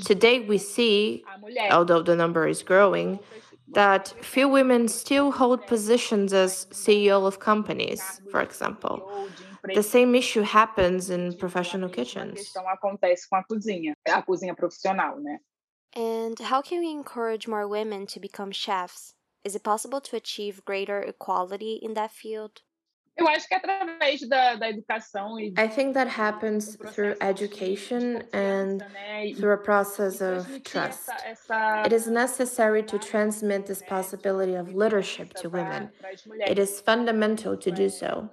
Today, 0.04 0.40
we 0.40 0.58
see, 0.58 1.24
although 1.70 2.02
the 2.02 2.14
number 2.14 2.46
is 2.46 2.62
growing, 2.62 3.18
that 3.72 4.08
few 4.24 4.48
women 4.48 4.88
still 4.88 5.30
hold 5.32 5.66
positions 5.66 6.32
as 6.32 6.66
CEO 6.66 7.26
of 7.26 7.38
companies, 7.38 8.20
for 8.30 8.40
example. 8.40 9.28
The 9.74 9.82
same 9.82 10.14
issue 10.14 10.42
happens 10.42 11.10
in 11.10 11.34
professional 11.34 11.88
kitchens. 11.88 12.52
And 15.94 16.38
how 16.38 16.62
can 16.62 16.80
we 16.80 16.90
encourage 16.90 17.48
more 17.48 17.66
women 17.68 18.06
to 18.06 18.20
become 18.20 18.52
chefs? 18.52 19.14
Is 19.44 19.54
it 19.54 19.64
possible 19.64 20.00
to 20.02 20.16
achieve 20.16 20.64
greater 20.64 21.00
equality 21.00 21.78
in 21.82 21.94
that 21.94 22.10
field? 22.10 22.62
Eu 23.20 23.28
acho 23.28 23.46
que 23.46 23.54
através 23.54 24.26
da, 24.26 24.54
da 24.54 24.70
educação 24.70 25.38
e 25.38 25.52
I 25.58 25.68
think 25.68 25.92
that 25.92 26.08
happens 26.08 26.76
through 26.94 27.14
education 27.20 28.22
and 28.32 28.82
through 29.36 29.52
a 29.52 29.58
process 29.58 30.22
of 30.22 30.46
trust. 30.64 31.10
It 31.84 31.92
is 31.92 32.08
necessary 32.08 32.82
to 32.84 32.98
transmit 32.98 33.66
this 33.66 33.82
possibility 33.82 34.54
of 34.54 34.74
leadership 34.74 35.34
to 35.34 35.50
women. 35.50 35.90
It 36.46 36.58
is 36.58 36.80
fundamental 36.80 37.58
to 37.58 37.70
do 37.70 37.90
so. 37.90 38.30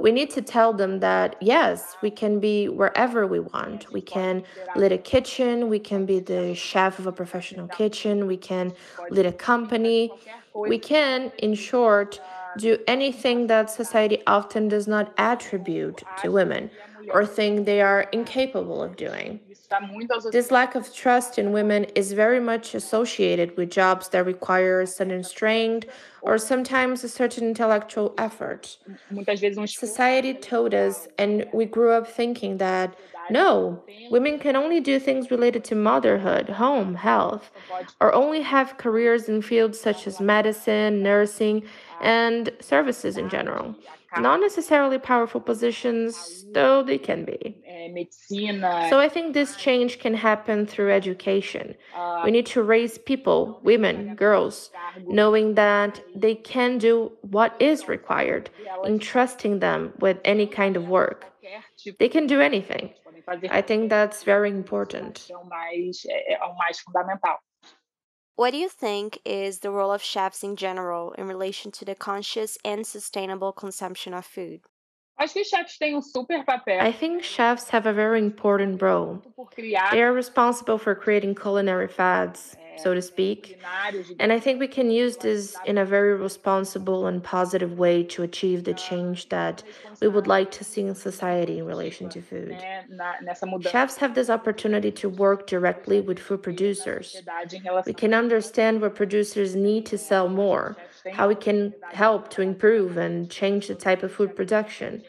We 0.00 0.12
need 0.12 0.30
to 0.30 0.40
tell 0.40 0.72
them 0.72 1.00
that 1.00 1.34
yes, 1.40 1.96
we 2.00 2.10
can 2.10 2.38
be 2.38 2.68
wherever 2.68 3.26
we 3.26 3.40
want. 3.40 3.92
We 3.92 4.02
can 4.02 4.44
lead 4.76 4.92
a 4.92 4.98
kitchen, 4.98 5.68
we 5.68 5.80
can 5.80 6.06
be 6.06 6.20
the 6.20 6.54
chef 6.54 7.00
of 7.00 7.08
a 7.08 7.12
professional 7.12 7.66
kitchen, 7.66 8.28
we 8.28 8.36
can 8.36 8.72
lead 9.10 9.26
a 9.26 9.32
company. 9.32 10.12
We 10.54 10.78
can, 10.78 11.32
in 11.38 11.54
short, 11.54 12.20
do 12.56 12.78
anything 12.86 13.46
that 13.48 13.70
society 13.70 14.22
often 14.26 14.68
does 14.68 14.86
not 14.86 15.12
attribute 15.18 16.04
to 16.16 16.30
women 16.32 16.70
or 17.08 17.26
think 17.26 17.66
they 17.66 17.80
are 17.80 18.02
incapable 18.12 18.82
of 18.82 18.96
doing. 18.96 19.40
This 20.30 20.50
lack 20.50 20.74
of 20.74 20.92
trust 20.92 21.38
in 21.38 21.52
women 21.52 21.84
is 21.94 22.12
very 22.12 22.40
much 22.40 22.74
associated 22.74 23.56
with 23.56 23.70
jobs 23.70 24.08
that 24.10 24.26
require 24.26 24.80
a 24.80 24.86
certain 24.86 25.22
strength 25.22 25.88
or 26.22 26.38
sometimes 26.38 27.04
a 27.04 27.08
certain 27.08 27.48
intellectual 27.48 28.14
effort. 28.18 28.78
Society 29.64 30.34
told 30.34 30.74
us, 30.74 31.06
and 31.18 31.46
we 31.52 31.64
grew 31.66 31.90
up 31.92 32.06
thinking 32.06 32.58
that 32.58 32.96
no, 33.32 33.82
women 34.10 34.38
can 34.38 34.54
only 34.56 34.80
do 34.80 34.98
things 34.98 35.30
related 35.30 35.62
to 35.64 35.74
motherhood, 35.74 36.48
home, 36.50 36.94
health, 36.94 37.50
or 38.00 38.12
only 38.14 38.42
have 38.42 38.76
careers 38.78 39.28
in 39.28 39.42
fields 39.42 39.80
such 39.80 40.06
as 40.06 40.20
medicine, 40.20 41.02
nursing, 41.02 41.62
and 42.00 42.50
services 42.60 43.16
in 43.16 43.28
general. 43.28 43.74
Not 44.18 44.40
necessarily 44.40 44.98
powerful 44.98 45.40
positions, 45.40 46.44
though 46.52 46.82
they 46.82 46.98
can 46.98 47.24
be. 47.24 47.56
So 48.90 49.00
I 49.00 49.08
think 49.08 49.32
this 49.32 49.56
change 49.56 49.98
can 49.98 50.14
happen 50.14 50.66
through 50.66 50.92
education. 50.92 51.74
We 52.24 52.30
need 52.30 52.46
to 52.54 52.62
raise 52.62 52.98
people, 52.98 53.38
women, 53.62 54.14
girls, 54.14 54.70
knowing 55.06 55.54
that 55.54 56.02
they 56.14 56.34
can 56.34 56.76
do 56.78 57.12
what 57.22 57.56
is 57.58 57.88
required, 57.88 58.50
entrusting 58.84 59.60
them 59.60 59.94
with 59.98 60.18
any 60.24 60.46
kind 60.46 60.76
of 60.76 60.88
work. 60.88 61.32
They 61.98 62.08
can 62.08 62.26
do 62.26 62.40
anything. 62.40 62.90
I 63.28 63.62
think 63.62 63.90
that's 63.90 64.22
very 64.22 64.50
important. 64.50 65.28
What 68.34 68.50
do 68.50 68.56
you 68.56 68.68
think 68.68 69.18
is 69.24 69.58
the 69.58 69.70
role 69.70 69.92
of 69.92 70.02
chefs 70.02 70.42
in 70.42 70.56
general 70.56 71.12
in 71.12 71.28
relation 71.28 71.70
to 71.72 71.84
the 71.84 71.94
conscious 71.94 72.58
and 72.64 72.86
sustainable 72.86 73.52
consumption 73.52 74.14
of 74.14 74.24
food? 74.24 74.62
I 75.18 76.92
think 76.92 77.22
chefs 77.22 77.68
have 77.70 77.86
a 77.86 77.92
very 77.92 78.18
important 78.18 78.82
role. 78.82 79.22
They 79.90 80.02
are 80.02 80.12
responsible 80.12 80.78
for 80.78 80.94
creating 80.94 81.34
culinary 81.36 81.86
fads, 81.88 82.56
so 82.76 82.94
to 82.94 83.02
speak. 83.02 83.58
And 84.18 84.32
I 84.32 84.40
think 84.40 84.58
we 84.58 84.66
can 84.68 84.90
use 84.90 85.18
this 85.18 85.56
in 85.64 85.78
a 85.78 85.84
very 85.84 86.14
responsible 86.14 87.06
and 87.06 87.22
positive 87.22 87.78
way 87.78 88.02
to 88.04 88.22
achieve 88.22 88.64
the 88.64 88.74
change 88.74 89.28
that 89.28 89.62
we 90.00 90.08
would 90.08 90.26
like 90.26 90.50
to 90.52 90.64
see 90.64 90.82
in 90.82 90.94
society 90.94 91.58
in 91.58 91.66
relation 91.66 92.08
to 92.10 92.20
food. 92.22 92.64
Chefs 93.60 93.96
have 93.98 94.14
this 94.14 94.30
opportunity 94.30 94.90
to 94.92 95.08
work 95.08 95.46
directly 95.46 96.00
with 96.00 96.18
food 96.18 96.42
producers. 96.42 97.22
We 97.86 97.94
can 97.94 98.14
understand 98.14 98.80
what 98.80 98.94
producers 98.94 99.54
need 99.54 99.86
to 99.86 99.98
sell 99.98 100.28
more, 100.28 100.76
how 101.10 101.28
we 101.28 101.34
can 101.34 101.74
help 101.92 102.28
to 102.30 102.42
improve 102.42 102.96
and 102.96 103.30
change 103.30 103.68
the 103.68 103.74
type 103.74 104.02
of 104.02 104.12
food 104.12 104.36
production 104.36 105.02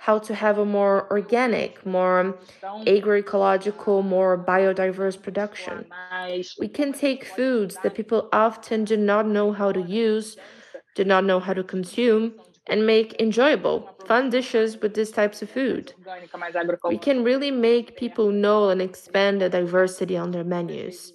how 0.00 0.18
to 0.18 0.34
have 0.34 0.58
a 0.58 0.64
more 0.64 1.10
organic, 1.10 1.84
more 1.86 2.38
agroecological, 2.62 4.04
more 4.04 4.36
biodiverse 4.36 5.20
production. 5.20 5.86
We 6.58 6.68
can 6.68 6.92
take 6.92 7.24
foods 7.24 7.76
that 7.82 7.94
people 7.94 8.28
often 8.32 8.84
do 8.84 8.96
not 8.96 9.26
know 9.26 9.52
how 9.52 9.72
to 9.72 9.80
use, 9.80 10.36
do 10.94 11.04
not 11.04 11.24
know 11.24 11.40
how 11.40 11.54
to 11.54 11.62
consume, 11.62 12.34
and 12.68 12.86
make 12.86 13.20
enjoyable, 13.20 13.88
fun 14.06 14.30
dishes 14.30 14.80
with 14.80 14.94
these 14.94 15.10
types 15.10 15.42
of 15.42 15.50
food. 15.50 15.92
We 16.84 16.98
can 16.98 17.24
really 17.24 17.50
make 17.50 17.96
people 17.96 18.30
know 18.30 18.68
and 18.68 18.82
expand 18.82 19.40
the 19.40 19.48
diversity 19.48 20.16
on 20.16 20.30
their 20.30 20.44
menus. 20.44 21.12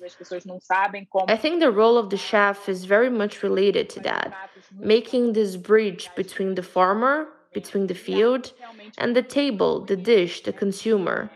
I 1.27 1.37
think 1.37 1.59
the 1.59 1.71
role 1.71 1.97
of 1.97 2.09
the 2.09 2.17
chef 2.17 2.67
is 2.67 2.85
very 2.85 3.09
much 3.09 3.43
related 3.43 3.89
to 3.91 3.99
that, 4.01 4.33
making 4.79 5.33
this 5.33 5.55
bridge 5.55 6.09
between 6.15 6.55
the 6.55 6.63
farmer 6.63 7.27
between 7.53 7.87
the 7.87 7.93
field 7.93 8.51
and 8.97 9.15
the 9.15 9.21
table, 9.21 9.85
the 9.85 9.95
dish, 9.95 10.43
the 10.43 10.53
consumer. 10.53 11.29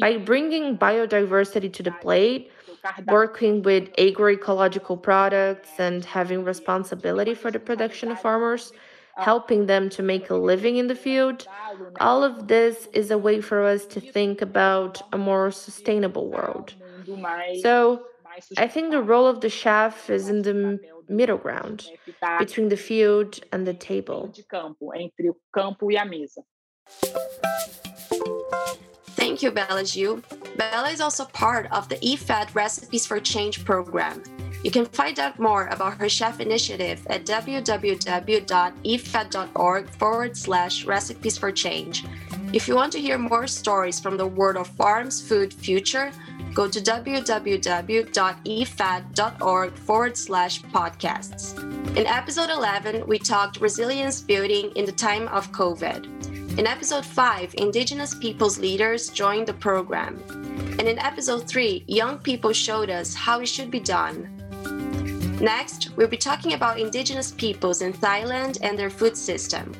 By 0.00 0.18
bringing 0.18 0.76
biodiversity 0.76 1.72
to 1.72 1.82
the 1.82 1.92
plate, 1.92 2.50
working 3.06 3.62
with 3.62 3.84
agroecological 3.94 5.02
products, 5.02 5.70
and 5.78 6.04
having 6.04 6.44
responsibility 6.44 7.34
for 7.34 7.50
the 7.50 7.60
production 7.60 8.10
of 8.10 8.20
farmers, 8.20 8.72
Uh, 9.16 9.24
helping 9.24 9.66
them 9.66 9.90
to 9.90 10.02
make 10.02 10.30
a 10.30 10.34
living 10.34 10.76
in 10.76 10.86
the 10.86 10.94
field, 10.94 11.46
all 12.00 12.24
of 12.24 12.48
this 12.48 12.88
is 12.94 13.10
a 13.10 13.18
way 13.18 13.40
for 13.42 13.62
us 13.62 13.84
to 13.84 14.00
think 14.00 14.40
about 14.40 15.02
a 15.12 15.18
more 15.18 15.50
sustainable 15.50 16.30
world. 16.30 16.72
So, 17.60 18.06
I 18.56 18.66
think 18.68 18.90
the 18.90 19.02
role 19.02 19.26
of 19.26 19.42
the 19.42 19.50
chef 19.50 20.08
is 20.08 20.28
in 20.30 20.40
the 20.42 20.80
middle 21.08 21.36
ground 21.36 21.88
between 22.38 22.70
the 22.70 22.76
field 22.76 23.40
and 23.52 23.66
the 23.66 23.74
table. 23.74 24.32
Thank 29.10 29.42
you, 29.42 29.50
Bela 29.50 29.84
Gil. 29.84 30.22
Bela 30.56 30.88
is 30.88 31.00
also 31.00 31.24
part 31.26 31.70
of 31.70 31.88
the 31.88 31.96
IFAD 31.96 32.54
Recipes 32.54 33.06
for 33.06 33.20
Change 33.20 33.64
program. 33.64 34.22
You 34.62 34.70
can 34.70 34.86
find 34.86 35.18
out 35.18 35.40
more 35.40 35.66
about 35.68 35.98
her 35.98 36.08
chef 36.08 36.38
initiative 36.40 37.04
at 37.08 37.26
www.ifad.org 37.26 38.30
forward 39.90 40.36
slash 40.36 40.84
recipes 40.84 41.36
for 41.36 41.50
change. 41.50 42.04
If 42.52 42.68
you 42.68 42.76
want 42.76 42.92
to 42.92 43.00
hear 43.00 43.18
more 43.18 43.48
stories 43.48 43.98
from 43.98 44.16
the 44.16 44.26
world 44.26 44.56
of 44.56 44.68
farms, 44.68 45.20
food, 45.20 45.52
future, 45.52 46.12
go 46.54 46.68
to 46.68 46.80
www.ifad.org 46.80 47.32
forward 49.78 50.16
slash 50.16 50.62
podcasts. 50.62 51.58
In 51.96 52.06
episode 52.06 52.50
11, 52.50 53.06
we 53.06 53.18
talked 53.18 53.60
resilience 53.60 54.20
building 54.20 54.70
in 54.76 54.84
the 54.84 54.92
time 54.92 55.28
of 55.28 55.50
COVID. 55.50 56.58
In 56.58 56.66
episode 56.66 57.06
5, 57.06 57.54
Indigenous 57.56 58.14
peoples 58.14 58.58
leaders 58.58 59.08
joined 59.08 59.48
the 59.48 59.54
program. 59.54 60.22
And 60.78 60.82
in 60.82 60.98
episode 60.98 61.48
3, 61.48 61.84
young 61.86 62.18
people 62.18 62.52
showed 62.52 62.90
us 62.90 63.14
how 63.14 63.40
it 63.40 63.46
should 63.46 63.70
be 63.70 63.80
done. 63.80 64.41
Next, 65.42 65.90
we'll 65.96 66.06
be 66.06 66.16
talking 66.16 66.52
about 66.52 66.78
Indigenous 66.78 67.32
peoples 67.32 67.82
in 67.82 67.92
Thailand 67.92 68.58
and 68.62 68.78
their 68.78 68.90
food 68.90 69.16
system. 69.16 69.72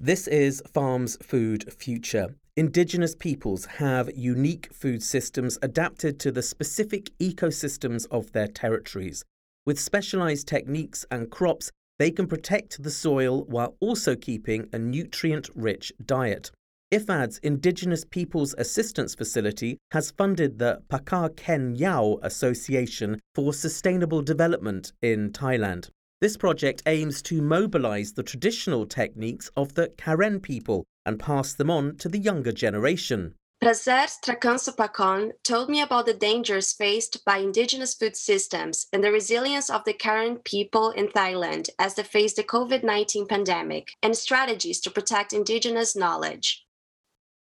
This 0.00 0.26
is 0.26 0.60
Farms 0.66 1.16
Food 1.22 1.72
Future. 1.72 2.34
Indigenous 2.56 3.14
peoples 3.14 3.66
have 3.66 4.10
unique 4.16 4.68
food 4.72 5.00
systems 5.04 5.60
adapted 5.62 6.18
to 6.18 6.32
the 6.32 6.42
specific 6.42 7.16
ecosystems 7.20 8.08
of 8.10 8.32
their 8.32 8.48
territories. 8.48 9.24
With 9.64 9.78
specialized 9.78 10.48
techniques 10.48 11.06
and 11.08 11.30
crops, 11.30 11.70
they 12.00 12.10
can 12.10 12.26
protect 12.26 12.82
the 12.82 12.90
soil 12.90 13.44
while 13.44 13.76
also 13.78 14.16
keeping 14.16 14.68
a 14.72 14.78
nutrient 14.78 15.50
rich 15.54 15.92
diet. 16.04 16.50
IFAD's 16.90 17.36
Indigenous 17.42 18.02
Peoples 18.02 18.54
Assistance 18.56 19.14
Facility 19.14 19.76
has 19.90 20.10
funded 20.12 20.58
the 20.58 20.80
Pgakenyaw 20.88 22.18
Association 22.22 23.20
for 23.34 23.52
Sustainable 23.52 24.22
Development 24.22 24.90
in 25.02 25.30
Thailand. 25.30 25.90
This 26.22 26.38
project 26.38 26.82
aims 26.86 27.20
to 27.22 27.42
mobilize 27.42 28.14
the 28.14 28.22
traditional 28.22 28.86
techniques 28.86 29.50
of 29.54 29.74
the 29.74 29.92
Karen 29.98 30.40
people 30.40 30.86
and 31.04 31.20
pass 31.20 31.52
them 31.52 31.70
on 31.70 31.96
to 31.96 32.08
the 32.08 32.18
younger 32.18 32.52
generation. 32.52 33.34
Prazer 33.62 34.06
Strakanso 34.06 35.32
told 35.44 35.68
me 35.68 35.82
about 35.82 36.06
the 36.06 36.14
dangers 36.14 36.72
faced 36.72 37.22
by 37.26 37.36
indigenous 37.36 37.92
food 37.92 38.16
systems 38.16 38.86
and 38.94 39.04
the 39.04 39.12
resilience 39.12 39.68
of 39.68 39.84
the 39.84 39.92
Karen 39.92 40.38
people 40.38 40.92
in 40.92 41.08
Thailand 41.08 41.68
as 41.78 41.96
they 41.96 42.02
face 42.02 42.32
the 42.32 42.44
COVID 42.44 42.82
19 42.82 43.26
pandemic 43.26 43.92
and 44.02 44.16
strategies 44.16 44.80
to 44.80 44.90
protect 44.90 45.34
indigenous 45.34 45.94
knowledge. 45.94 46.64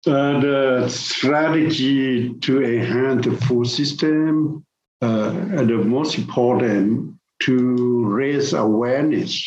Uh, 0.07 0.39
the 0.39 0.87
strategy 0.87 2.33
to 2.35 2.63
enhance 2.63 3.25
the 3.25 3.35
food 3.45 3.67
system, 3.67 4.63
uh, 5.01 5.31
the 5.31 5.83
most 5.83 6.17
important 6.17 7.13
to 7.41 8.05
raise 8.05 8.53
awareness 8.53 9.45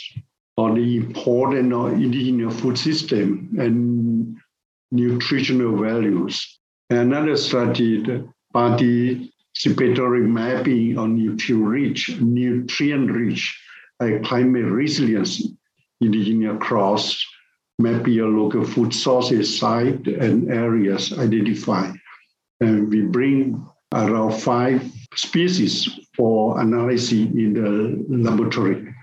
on 0.59 0.75
the 0.75 0.96
importance 0.96 1.73
of 1.73 1.92
indigenous 1.94 2.61
food 2.61 2.77
system 2.77 3.49
and 3.59 4.37
nutritional 4.90 5.77
values. 5.83 6.59
Another 6.90 7.37
strategy, 7.37 8.23
participatory 8.55 10.27
mapping 10.29 10.99
on 10.99 11.16
nutrient-rich, 11.16 12.20
nutrient-rich, 12.20 13.62
uh, 14.01 14.11
climate 14.25 14.66
resilience 14.66 15.42
indigenous 16.03 16.57
cross, 16.61 17.25
mapping 17.83 18.12
your 18.14 18.29
local 18.29 18.64
food 18.64 18.95
sources, 18.95 19.59
site, 19.59 20.07
and 20.07 20.51
areas 20.51 21.12
identified. 21.19 21.95
And 22.61 22.88
we 22.90 23.03
bring 23.03 23.66
around 23.93 24.33
five 24.40 24.83
species 25.14 25.88
for 26.16 26.61
analysis 26.61 27.12
in 27.12 27.55
the 27.55 28.05
laboratory. 28.09 28.95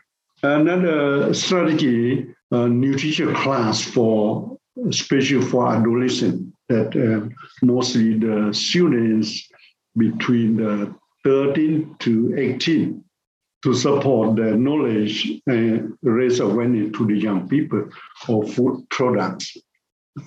Another 0.43 1.33
strategy, 1.33 2.27
nutrition 2.51 3.33
class 3.35 3.81
for 3.81 4.57
especially 4.87 5.41
for 5.41 5.73
adolescents, 5.73 6.53
that 6.69 6.95
uh, 6.95 7.27
mostly 7.61 8.17
the 8.19 8.53
students 8.53 9.49
between 9.95 10.57
the 10.57 10.93
13 11.23 11.95
to 11.99 12.35
18 12.37 13.03
to 13.67 13.73
support 13.73 14.37
the 14.37 14.55
knowledge 14.55 15.41
and 15.45 15.97
raise 16.01 16.39
awareness 16.39 16.89
to 16.97 17.05
the 17.05 17.17
young 17.17 17.49
people 17.49 17.89
of 18.29 18.53
food 18.53 18.87
products, 18.89 19.57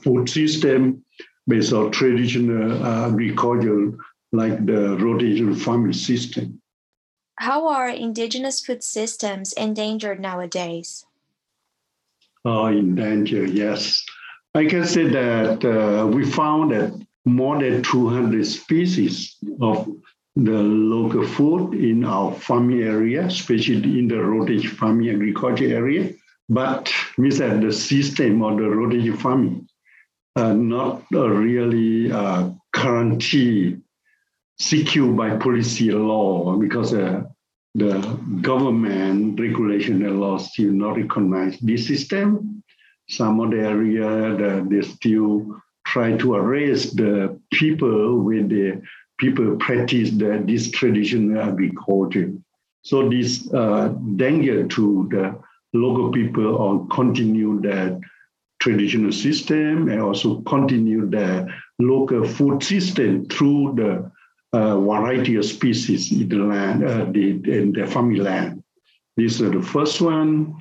food 0.03 0.29
system 0.29 1.03
based 1.48 1.72
on 1.72 1.90
traditional 1.90 2.85
uh, 2.85 3.09
agriculture 3.09 3.92
like 4.33 4.66
the 4.66 4.94
rotation 4.98 5.55
farming 5.55 5.94
system. 5.94 6.61
How 7.37 7.66
are 7.68 7.88
indigenous 7.88 8.61
food 8.61 8.85
systems 8.85 9.55
endangered 9.55 10.20
nowadays? 10.20 11.07
Oh, 12.44 12.66
endangered, 12.66 13.50
yes. 13.50 14.05
I 14.55 14.66
can 14.66 14.85
say 14.87 15.05
that 15.09 15.64
uh, 15.64 16.07
we 16.09 16.31
found 16.31 16.72
that 16.72 16.92
more 17.24 17.59
than 17.59 17.83
200 17.83 18.46
species 18.46 19.37
of 19.62 19.88
the 20.36 20.62
local 20.62 21.26
food 21.26 21.74
in 21.74 22.04
our 22.04 22.32
farming 22.32 22.82
area, 22.82 23.26
especially 23.26 23.98
in 23.98 24.08
the 24.08 24.22
rotation 24.22 24.70
farming 24.70 25.10
agriculture 25.10 25.74
area. 25.74 26.12
But 26.48 26.92
means 27.16 27.38
the 27.38 27.72
system 27.72 28.42
of 28.42 28.56
the 28.56 28.68
rotation 28.68 29.16
farming 29.16 29.68
uh, 30.36 30.52
not 30.52 31.04
really 31.10 32.10
uh, 32.10 32.50
guarantee 32.72 33.78
secured 34.58 35.16
by 35.16 35.36
policy 35.36 35.90
law 35.90 36.56
because 36.56 36.94
uh, 36.94 37.22
the 37.74 38.00
government 38.42 39.38
regulation 39.40 40.04
and 40.04 40.20
law 40.20 40.38
still 40.38 40.72
not 40.72 40.96
recognize 40.96 41.58
this 41.60 41.86
system. 41.86 42.62
Some 43.08 43.40
of 43.40 43.50
the 43.50 43.60
area 43.60 44.36
that 44.36 44.68
they 44.70 44.82
still 44.82 45.60
try 45.86 46.16
to 46.16 46.34
arrest 46.34 46.96
the 46.96 47.40
people 47.52 48.20
when 48.20 48.48
the 48.48 48.82
people 49.20 49.56
practice 49.56 50.11
the, 50.11 50.42
this 50.46 50.70
traditional 50.70 51.40
agriculture. 51.40 52.33
So 52.83 53.09
this 53.09 53.52
uh, 53.52 53.88
danger 54.16 54.66
to 54.66 55.09
the 55.12 55.38
local 55.78 56.11
people 56.11 56.56
or 56.56 56.87
continue 56.88 57.61
that 57.61 58.00
traditional 58.59 59.12
system 59.12 59.88
and 59.88 60.00
also 60.00 60.40
continue 60.42 61.09
the 61.09 61.46
local 61.78 62.26
food 62.26 62.62
system 62.62 63.26
through 63.26 63.74
the 63.76 64.11
uh, 64.52 64.80
variety 64.80 65.37
of 65.37 65.44
species 65.44 66.11
in 66.11 66.28
the 66.28 66.37
land, 66.37 66.85
uh, 66.85 67.04
the, 67.11 67.30
in 67.30 67.72
the. 67.72 68.62
This 69.16 69.40
is 69.40 69.50
the 69.50 69.62
first 69.62 70.00
one. 70.00 70.56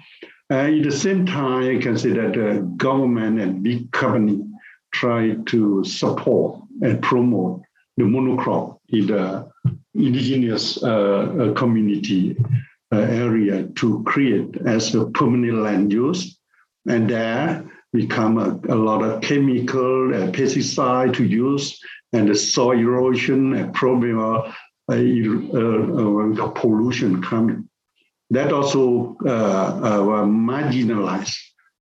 Uh, 0.51 0.55
at 0.55 0.83
the 0.83 0.91
same 0.91 1.25
time, 1.25 1.77
I 1.77 1.81
can 1.81 1.97
say 1.97 2.11
that 2.11 2.33
the 2.33 2.61
government 2.77 3.39
and 3.39 3.63
big 3.63 3.91
company 3.91 4.43
try 4.91 5.35
to 5.47 5.83
support 5.83 6.61
and 6.81 7.01
promote 7.01 7.61
the 7.99 8.05
monocrop 8.05 8.79
in 8.89 9.07
the 9.07 9.47
indigenous 9.93 10.81
uh, 10.81 10.87
uh 10.87 11.53
community 11.53 12.35
uh, 12.91 12.97
area 12.97 13.67
to 13.75 14.01
create 14.03 14.55
as 14.65 14.95
a 14.95 15.05
permanent 15.11 15.59
land 15.59 15.91
use. 15.91 16.39
And 16.87 17.09
there 17.09 17.69
become 17.93 18.37
a, 18.37 18.59
a 18.73 18.77
lot 18.87 19.03
of 19.03 19.21
chemical 19.21 20.15
uh, 20.15 20.31
pesticide 20.31 21.13
to 21.15 21.25
use 21.25 21.77
and 22.13 22.29
the 22.29 22.35
soil 22.35 22.79
erosion 22.79 23.53
and 23.53 23.73
problem 23.73 24.17
of 24.17 24.55
uh, 24.89 24.95
uh, 24.95 26.47
pollution 26.55 27.21
coming. 27.21 27.69
That 28.31 28.53
also 28.53 29.15
marginalize 30.49 31.35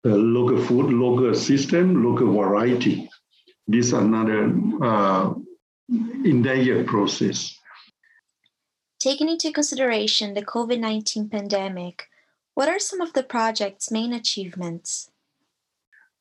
the 0.05 0.17
local 0.17 0.59
food, 0.65 0.91
local 0.91 1.35
system, 1.35 2.05
local 2.05 2.33
variety. 2.33 3.09
This 3.67 3.87
is 3.89 3.93
another 3.93 4.49
endangered 5.89 6.87
process. 6.87 7.57
Taking 9.01 9.29
into 9.29 9.53
consideration 9.53 10.35
the 10.35 10.45
COVID 10.45 10.81
19 10.81 11.29
pandemic, 11.29 12.09
what 12.55 12.69
are 12.69 12.81
some 12.81 13.01
of 13.01 13.13
the 13.13 13.23
project's 13.23 13.91
main 13.91 14.13
achievements? 14.13 15.11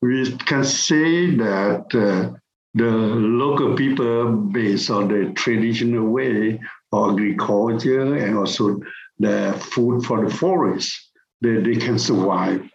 We 0.01 0.37
can 0.37 0.63
say 0.63 1.35
that 1.35 1.87
uh, 1.95 2.37
the 2.75 2.91
local 2.91 3.75
people 3.75 4.31
based 4.31 4.91
on 4.91 5.07
the 5.07 5.33
traditional 5.33 6.07
way 6.07 6.59
of 6.91 7.13
agriculture 7.13 8.15
and 8.15 8.37
also 8.37 8.79
the 9.17 9.59
food 9.71 10.05
for 10.05 10.23
the 10.23 10.33
forest, 10.33 11.09
they, 11.41 11.55
they 11.57 11.77
can 11.77 11.97
survive. 11.97 12.69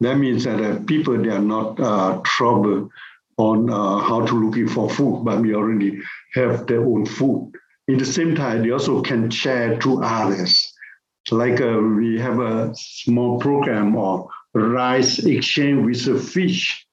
That 0.00 0.16
means 0.16 0.44
that 0.44 0.60
uh, 0.60 0.80
people, 0.86 1.22
they 1.22 1.28
are 1.28 1.38
not 1.38 1.78
uh, 1.78 2.20
troubled 2.24 2.90
on 3.38 3.70
uh, 3.70 3.98
how 3.98 4.24
to 4.24 4.34
looking 4.34 4.68
for 4.68 4.88
food, 4.90 5.24
but 5.24 5.40
we 5.40 5.54
already 5.54 5.98
have 6.34 6.66
their 6.66 6.84
own 6.84 7.06
food. 7.06 7.52
In 7.88 7.98
the 7.98 8.06
same 8.06 8.34
time, 8.34 8.62
they 8.62 8.70
also 8.70 9.02
can 9.02 9.30
share 9.30 9.78
to 9.78 10.02
others. 10.02 10.72
Like 11.30 11.60
uh, 11.60 11.78
we 11.78 12.18
have 12.20 12.40
a 12.40 12.72
small 12.74 13.38
program 13.38 13.96
of 13.96 14.26
rice 14.54 15.18
exchange 15.20 15.84
with 15.84 16.04
the 16.04 16.18
fish 16.18 16.86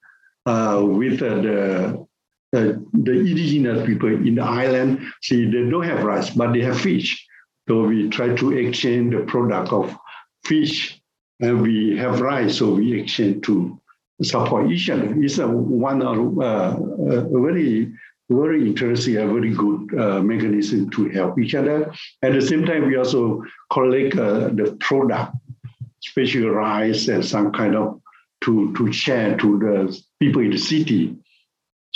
uh, 0.45 0.83
with 0.83 1.21
uh, 1.21 1.41
the 1.41 2.07
uh, 2.51 2.73
the 2.93 3.11
indigenous 3.11 3.85
people 3.85 4.09
in 4.09 4.35
the 4.35 4.41
island, 4.41 4.99
see, 5.21 5.45
they 5.45 5.69
don't 5.69 5.83
have 5.83 6.03
rice, 6.03 6.31
but 6.31 6.51
they 6.51 6.61
have 6.61 6.81
fish. 6.81 7.27
So 7.67 7.83
we 7.83 8.09
try 8.09 8.35
to 8.35 8.57
exchange 8.57 9.13
the 9.13 9.21
product 9.21 9.71
of 9.71 9.95
fish, 10.45 10.99
and 11.39 11.61
we 11.61 11.95
have 11.97 12.21
rice, 12.21 12.57
so 12.57 12.73
we 12.73 12.99
exchange 12.99 13.45
to 13.45 13.79
support 14.21 14.71
each 14.71 14.89
other. 14.89 15.13
It's 15.17 15.37
a 15.37 15.47
one 15.47 16.01
uh, 16.01 16.77
a 16.77 17.41
very 17.41 17.91
very 18.29 18.67
interesting, 18.67 19.17
a 19.17 19.25
very 19.25 19.53
good 19.53 19.99
uh, 19.99 20.21
mechanism 20.21 20.89
to 20.91 21.09
help 21.09 21.39
each 21.39 21.55
other. 21.55 21.91
At 22.21 22.33
the 22.33 22.41
same 22.41 22.65
time, 22.65 22.87
we 22.87 22.95
also 22.95 23.43
collect 23.71 24.15
uh, 24.17 24.49
the 24.49 24.77
product, 24.79 25.35
especially 26.05 26.45
rice 26.45 27.07
and 27.07 27.25
some 27.25 27.51
kind 27.51 27.75
of 27.75 28.01
to 28.41 28.73
to 28.75 28.91
share 28.91 29.37
to 29.37 29.59
the 29.59 30.01
people 30.19 30.41
in 30.41 30.51
the 30.51 30.57
city, 30.57 31.15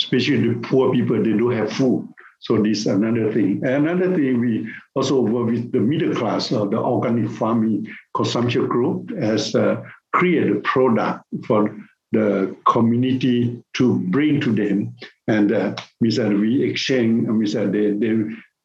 especially 0.00 0.48
the 0.48 0.60
poor 0.60 0.92
people. 0.92 1.22
They 1.22 1.32
don't 1.32 1.56
have 1.56 1.72
food. 1.72 2.08
So 2.40 2.60
this 2.60 2.80
is 2.80 2.86
another 2.88 3.32
thing. 3.32 3.64
Another 3.64 4.14
thing, 4.14 4.38
we 4.38 4.68
also 4.94 5.22
work 5.22 5.46
with 5.46 5.72
the 5.72 5.80
middle 5.80 6.14
class, 6.14 6.52
uh, 6.52 6.66
the 6.66 6.78
organic 6.78 7.30
farming 7.30 7.86
consumption 8.14 8.66
group, 8.66 9.12
as 9.12 9.54
uh, 9.54 9.82
create 10.12 10.50
a 10.50 10.60
product 10.60 11.24
for 11.46 11.74
the 12.14 12.56
community 12.66 13.62
to 13.74 13.98
bring 13.98 14.40
to 14.40 14.52
them. 14.52 14.96
And 15.28 15.52
uh, 15.52 15.76
we 16.00 16.10
said 16.10 16.32
we 16.32 16.62
exchange, 16.62 17.28
and 17.28 17.38
we 17.38 17.46
said 17.46 17.72
they, 17.72 17.90
they 17.92 18.14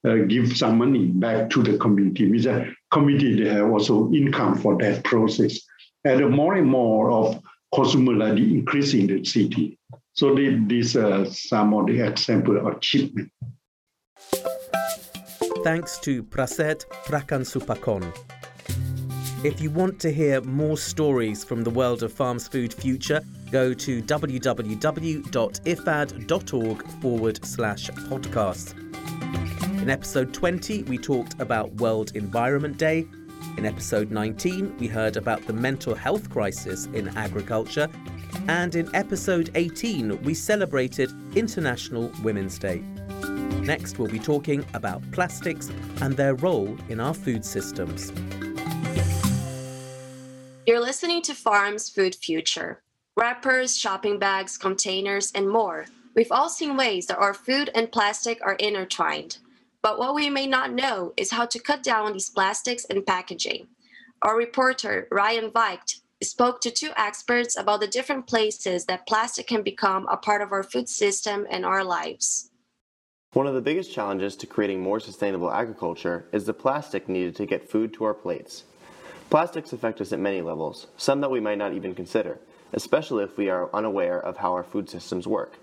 uh, 0.07 0.25
give 0.27 0.55
some 0.55 0.77
money 0.77 1.07
back 1.07 1.49
to 1.51 1.63
the 1.63 1.77
community. 1.77 2.29
We 2.29 2.41
said 2.41 2.73
community, 2.91 3.43
they 3.43 3.49
have 3.49 3.69
also 3.69 4.11
income 4.11 4.55
for 4.55 4.77
that 4.77 5.03
process. 5.03 5.59
And 6.05 6.29
more 6.31 6.55
and 6.55 6.67
more 6.67 7.11
of 7.11 7.41
consumer 7.73 8.23
are 8.23 8.37
increasing 8.37 9.07
the 9.07 9.25
city. 9.25 9.77
So 10.13 10.35
these 10.35 10.95
are 10.95 11.25
some 11.25 11.73
of 11.73 11.87
the 11.87 12.01
example 12.05 12.57
of 12.57 12.77
achievement. 12.77 13.31
Thanks 15.63 15.97
to 15.99 16.23
Prasert 16.23 16.85
Trakansuphakon. 17.05 18.38
If 19.41 19.61
you 19.61 19.69
want 19.69 20.01
to 20.01 20.11
hear 20.11 20.41
more 20.41 20.77
stories 20.77 21.45
from 21.45 21.63
the 21.63 21.69
world 21.69 22.03
of 22.03 22.11
farms 22.11 22.45
food 22.45 22.73
future, 22.73 23.21
go 23.49 23.73
to 23.73 24.01
www.ifad.org 24.01 24.51
forward 27.01 27.45
slash 27.45 27.89
podcast. 27.89 28.77
In 29.81 29.89
episode 29.89 30.33
20, 30.33 30.83
we 30.83 30.97
talked 30.97 31.39
about 31.39 31.71
World 31.75 32.17
Environment 32.17 32.77
Day. 32.77 33.07
In 33.55 33.65
episode 33.65 34.11
19, 34.11 34.75
we 34.77 34.87
heard 34.87 35.15
about 35.15 35.47
the 35.47 35.53
mental 35.53 35.95
health 35.95 36.29
crisis 36.29 36.87
in 36.87 37.07
agriculture. 37.17 37.87
And 38.49 38.75
in 38.75 38.93
episode 38.93 39.51
18, 39.55 40.21
we 40.21 40.33
celebrated 40.33 41.13
International 41.37 42.11
Women's 42.23 42.59
Day. 42.59 42.83
Next, 43.61 43.99
we'll 43.99 44.11
be 44.11 44.19
talking 44.19 44.65
about 44.73 45.01
plastics 45.13 45.71
and 46.01 46.17
their 46.17 46.35
role 46.35 46.75
in 46.89 46.99
our 46.99 47.13
food 47.13 47.45
systems. 47.45 48.11
You're 50.79 50.87
listening 50.87 51.21
to 51.23 51.35
Farms 51.35 51.89
Food 51.89 52.15
Future. 52.15 52.81
Wrappers, 53.17 53.77
shopping 53.77 54.17
bags, 54.17 54.57
containers, 54.57 55.29
and 55.35 55.49
more. 55.49 55.87
We've 56.15 56.31
all 56.31 56.47
seen 56.47 56.77
ways 56.77 57.05
that 57.07 57.17
our 57.17 57.33
food 57.33 57.69
and 57.75 57.91
plastic 57.91 58.39
are 58.45 58.53
intertwined. 58.53 59.39
But 59.81 59.99
what 59.99 60.15
we 60.15 60.29
may 60.29 60.47
not 60.47 60.71
know 60.71 61.11
is 61.17 61.31
how 61.31 61.47
to 61.47 61.59
cut 61.59 61.83
down 61.83 62.13
these 62.13 62.29
plastics 62.29 62.85
and 62.85 63.05
packaging. 63.05 63.67
Our 64.21 64.37
reporter, 64.37 65.09
Ryan 65.11 65.51
Weicht, 65.51 65.99
spoke 66.23 66.61
to 66.61 66.71
two 66.71 66.91
experts 66.95 67.57
about 67.57 67.81
the 67.81 67.87
different 67.87 68.25
places 68.25 68.85
that 68.85 69.05
plastic 69.05 69.47
can 69.47 69.63
become 69.63 70.07
a 70.07 70.15
part 70.15 70.41
of 70.41 70.53
our 70.53 70.63
food 70.63 70.87
system 70.87 71.45
and 71.51 71.65
our 71.65 71.83
lives. 71.83 72.51
One 73.33 73.47
of 73.47 73.53
the 73.53 73.61
biggest 73.61 73.91
challenges 73.91 74.37
to 74.37 74.47
creating 74.47 74.81
more 74.81 75.01
sustainable 75.01 75.51
agriculture 75.51 76.29
is 76.31 76.45
the 76.45 76.53
plastic 76.53 77.09
needed 77.09 77.35
to 77.35 77.45
get 77.45 77.69
food 77.69 77.93
to 77.95 78.05
our 78.05 78.13
plates. 78.13 78.63
Plastics 79.29 79.73
affect 79.73 80.01
us 80.01 80.11
at 80.11 80.19
many 80.19 80.41
levels, 80.41 80.87
some 80.97 81.21
that 81.21 81.29
we 81.29 81.39
might 81.39 81.59
not 81.59 81.73
even 81.73 81.93
consider, 81.93 82.39
especially 82.73 83.23
if 83.23 83.37
we 83.37 83.47
are 83.47 83.69
unaware 83.75 84.19
of 84.19 84.37
how 84.37 84.53
our 84.53 84.63
food 84.63 84.89
systems 84.89 85.27
work. 85.27 85.53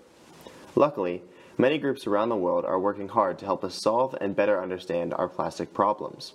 Luckily, 0.75 1.21
many 1.57 1.77
groups 1.77 2.07
around 2.07 2.29
the 2.29 2.37
world 2.37 2.63
are 2.63 2.79
working 2.79 3.09
hard 3.09 3.37
to 3.39 3.45
help 3.45 3.65
us 3.65 3.75
solve 3.75 4.15
and 4.21 4.37
better 4.37 4.61
understand 4.61 5.13
our 5.13 5.27
plastic 5.27 5.73
problems. 5.73 6.31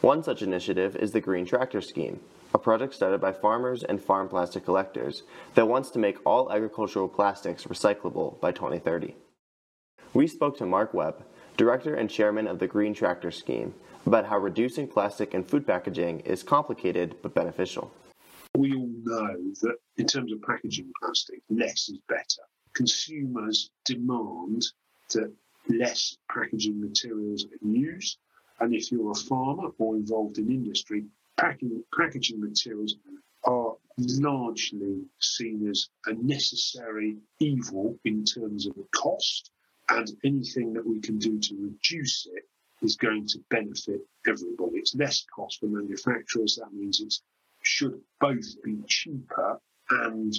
One 0.00 0.24
such 0.24 0.42
initiative 0.42 0.96
is 0.96 1.12
the 1.12 1.20
Green 1.20 1.46
Tractor 1.46 1.80
Scheme, 1.80 2.18
a 2.52 2.58
project 2.58 2.92
started 2.94 3.20
by 3.20 3.32
farmers 3.32 3.84
and 3.84 4.02
farm 4.02 4.28
plastic 4.28 4.64
collectors 4.64 5.22
that 5.54 5.68
wants 5.68 5.90
to 5.90 6.00
make 6.00 6.18
all 6.26 6.50
agricultural 6.50 7.08
plastics 7.08 7.64
recyclable 7.64 8.40
by 8.40 8.50
2030. 8.50 9.14
We 10.12 10.26
spoke 10.26 10.58
to 10.58 10.66
Mark 10.66 10.92
Webb, 10.92 11.24
director 11.56 11.94
and 11.94 12.10
chairman 12.10 12.48
of 12.48 12.58
the 12.58 12.66
Green 12.66 12.94
Tractor 12.94 13.30
Scheme, 13.30 13.74
about 14.06 14.26
how 14.26 14.38
reducing 14.38 14.86
plastic 14.88 15.34
and 15.34 15.48
food 15.48 15.66
packaging 15.66 16.20
is 16.20 16.42
complicated 16.42 17.16
but 17.22 17.34
beneficial. 17.34 17.90
We 18.56 18.74
all 18.74 18.90
know 19.02 19.36
that 19.62 19.76
in 19.96 20.06
terms 20.06 20.32
of 20.32 20.40
packaging 20.42 20.92
plastic, 21.00 21.42
less 21.50 21.88
is 21.88 21.98
better. 22.08 22.42
Consumers 22.74 23.70
demand 23.84 24.64
that 25.10 25.32
less 25.68 26.16
packaging 26.30 26.80
materials 26.80 27.44
are 27.44 27.68
used. 27.68 28.18
And 28.60 28.74
if 28.74 28.92
you're 28.92 29.10
a 29.10 29.14
farmer 29.14 29.70
or 29.78 29.96
involved 29.96 30.38
in 30.38 30.48
industry, 30.48 31.04
packing, 31.36 31.82
packaging 31.96 32.40
materials 32.40 32.96
are 33.44 33.74
largely 33.98 35.02
seen 35.20 35.68
as 35.68 35.88
a 36.06 36.14
necessary 36.14 37.16
evil 37.40 37.98
in 38.04 38.24
terms 38.24 38.66
of 38.66 38.74
cost 38.94 39.50
and 39.88 40.08
anything 40.24 40.72
that 40.72 40.86
we 40.86 41.00
can 41.00 41.18
do 41.18 41.38
to 41.38 41.56
reduce 41.56 42.26
it 42.32 42.44
is 42.84 42.96
going 42.96 43.26
to 43.28 43.38
benefit 43.50 44.00
everybody. 44.28 44.76
It's 44.76 44.94
less 44.94 45.24
cost 45.34 45.60
for 45.60 45.66
manufacturers. 45.66 46.58
That 46.60 46.72
means 46.72 47.00
it 47.00 47.14
should 47.62 48.00
both 48.20 48.62
be 48.62 48.76
cheaper 48.86 49.58
and 49.90 50.34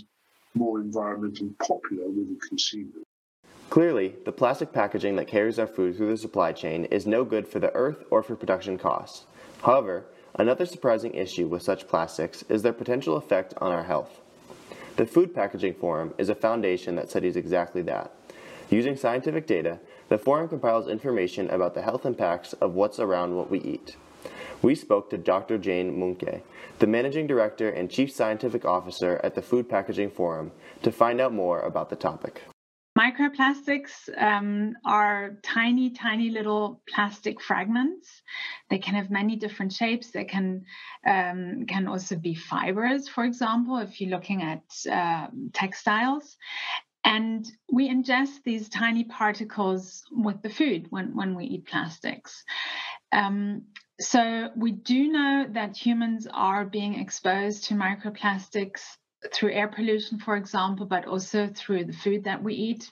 more 0.54 0.80
environmentally 0.80 1.58
popular 1.60 2.08
with 2.08 2.30
the 2.30 2.48
consumer. 2.48 3.02
Clearly, 3.70 4.16
the 4.24 4.32
plastic 4.32 4.72
packaging 4.72 5.16
that 5.16 5.28
carries 5.28 5.60
our 5.60 5.68
food 5.68 5.98
through 5.98 6.12
the 6.12 6.18
supply 6.18 6.54
chain 6.54 6.86
is 6.86 7.08
no 7.08 7.26
good 7.26 7.48
for 7.48 7.60
the 7.60 7.74
earth 7.74 8.04
or 8.10 8.22
for 8.24 8.36
production 8.36 8.78
costs. 8.78 9.26
However, 9.64 10.06
another 10.36 10.66
surprising 10.66 11.14
issue 11.16 11.48
with 11.48 11.64
such 11.64 11.88
plastics 11.88 12.44
is 12.48 12.62
their 12.62 12.74
potential 12.74 13.18
effect 13.18 13.54
on 13.58 13.72
our 13.72 13.84
health. 13.84 14.22
The 14.98 15.06
Food 15.06 15.34
Packaging 15.34 15.74
Forum 15.74 16.14
is 16.18 16.30
a 16.30 16.36
foundation 16.36 16.96
that 16.96 17.10
studies 17.10 17.36
exactly 17.36 17.82
that. 17.82 18.12
Using 18.70 18.96
scientific 18.96 19.46
data, 19.46 19.80
the 20.10 20.18
forum 20.18 20.48
compiles 20.48 20.88
information 20.88 21.50
about 21.50 21.74
the 21.74 21.82
health 21.82 22.06
impacts 22.06 22.54
of 22.54 22.74
what's 22.74 23.00
around 23.00 23.36
what 23.36 23.50
we 23.50 23.60
eat. 23.62 23.96
We 24.62 24.76
spoke 24.76 25.10
to 25.10 25.18
Dr. 25.18 25.58
Jane 25.58 25.98
Muncke, 25.98 26.42
the 26.80 26.88
Managing 26.88 27.28
Director 27.28 27.70
and 27.70 27.90
Chief 27.90 28.12
Scientific 28.12 28.66
Officer 28.66 29.20
at 29.24 29.36
the 29.36 29.42
Food 29.42 29.70
Packaging 29.70 30.12
Forum, 30.12 30.52
to 30.84 30.92
find 30.92 31.20
out 31.20 31.34
more 31.34 31.62
about 31.62 31.90
the 31.90 31.96
topic. 31.96 32.44
Microplastics 32.98 34.08
um, 34.18 34.74
are 34.86 35.38
tiny, 35.44 35.90
tiny 35.90 36.30
little 36.30 36.82
plastic 36.88 37.42
fragments. 37.42 38.22
They 38.70 38.78
can 38.78 38.96
have 38.96 39.10
many 39.12 39.36
different 39.36 39.74
shapes. 39.74 40.12
They 40.12 40.24
can 40.24 40.64
um, 41.06 41.66
can 41.68 41.88
also 41.90 42.16
be 42.16 42.36
fibers, 42.36 43.10
for 43.10 43.26
example, 43.26 43.80
if 43.80 44.00
you're 44.00 44.12
looking 44.12 44.44
at 44.44 44.64
uh, 44.90 45.28
textiles. 45.52 46.38
And 47.06 47.50
we 47.72 47.88
ingest 47.88 48.44
these 48.44 48.68
tiny 48.68 49.04
particles 49.04 50.04
with 50.12 50.42
the 50.42 50.50
food 50.50 50.88
when, 50.90 51.16
when 51.16 51.36
we 51.36 51.46
eat 51.46 51.68
plastics. 51.68 52.44
Um, 53.12 53.66
so 54.00 54.50
we 54.58 54.72
do 54.72 55.08
know 55.12 55.46
that 55.52 55.78
humans 55.78 56.28
are 56.34 56.66
being 56.66 57.00
exposed 57.00 57.66
to 57.66 57.76
microplastics 57.76 58.82
through 59.32 59.54
air 59.54 59.68
pollution, 59.68 60.20
for 60.20 60.36
example, 60.36 60.88
but 60.88 61.06
also 61.06 61.48
through 61.56 61.86
the 61.86 61.94
food 61.94 62.24
that 62.24 62.44
we 62.44 62.56
eat, 62.56 62.92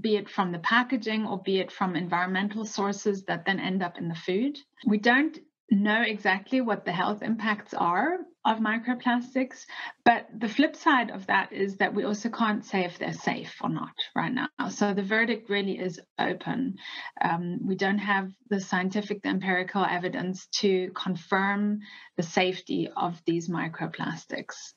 be 0.00 0.16
it 0.16 0.28
from 0.28 0.52
the 0.52 0.58
packaging 0.58 1.26
or 1.26 1.38
be 1.42 1.60
it 1.60 1.70
from 1.70 1.94
environmental 1.94 2.64
sources 2.64 3.24
that 3.24 3.44
then 3.44 3.60
end 3.60 3.82
up 3.82 3.98
in 3.98 4.08
the 4.08 4.14
food. 4.14 4.58
We 4.86 4.98
don't 4.98 5.38
know 5.70 6.02
exactly 6.02 6.60
what 6.60 6.84
the 6.84 6.92
health 6.92 7.22
impacts 7.22 7.74
are 7.74 8.18
of 8.44 8.58
microplastics. 8.58 9.66
But 10.04 10.26
the 10.36 10.48
flip 10.48 10.74
side 10.74 11.10
of 11.10 11.26
that 11.26 11.52
is 11.52 11.76
that 11.76 11.94
we 11.94 12.04
also 12.04 12.28
can't 12.28 12.64
say 12.64 12.84
if 12.84 12.98
they're 12.98 13.12
safe 13.12 13.54
or 13.62 13.68
not 13.68 13.92
right 14.14 14.32
now. 14.32 14.48
So 14.70 14.94
the 14.94 15.02
verdict 15.02 15.50
really 15.50 15.78
is 15.78 16.00
open. 16.18 16.76
Um, 17.20 17.60
we 17.66 17.76
don't 17.76 17.98
have 17.98 18.30
the 18.48 18.60
scientific, 18.60 19.22
the 19.22 19.28
empirical 19.28 19.84
evidence 19.84 20.46
to 20.60 20.90
confirm 20.94 21.80
the 22.16 22.22
safety 22.22 22.88
of 22.96 23.20
these 23.26 23.48
microplastics. 23.48 24.72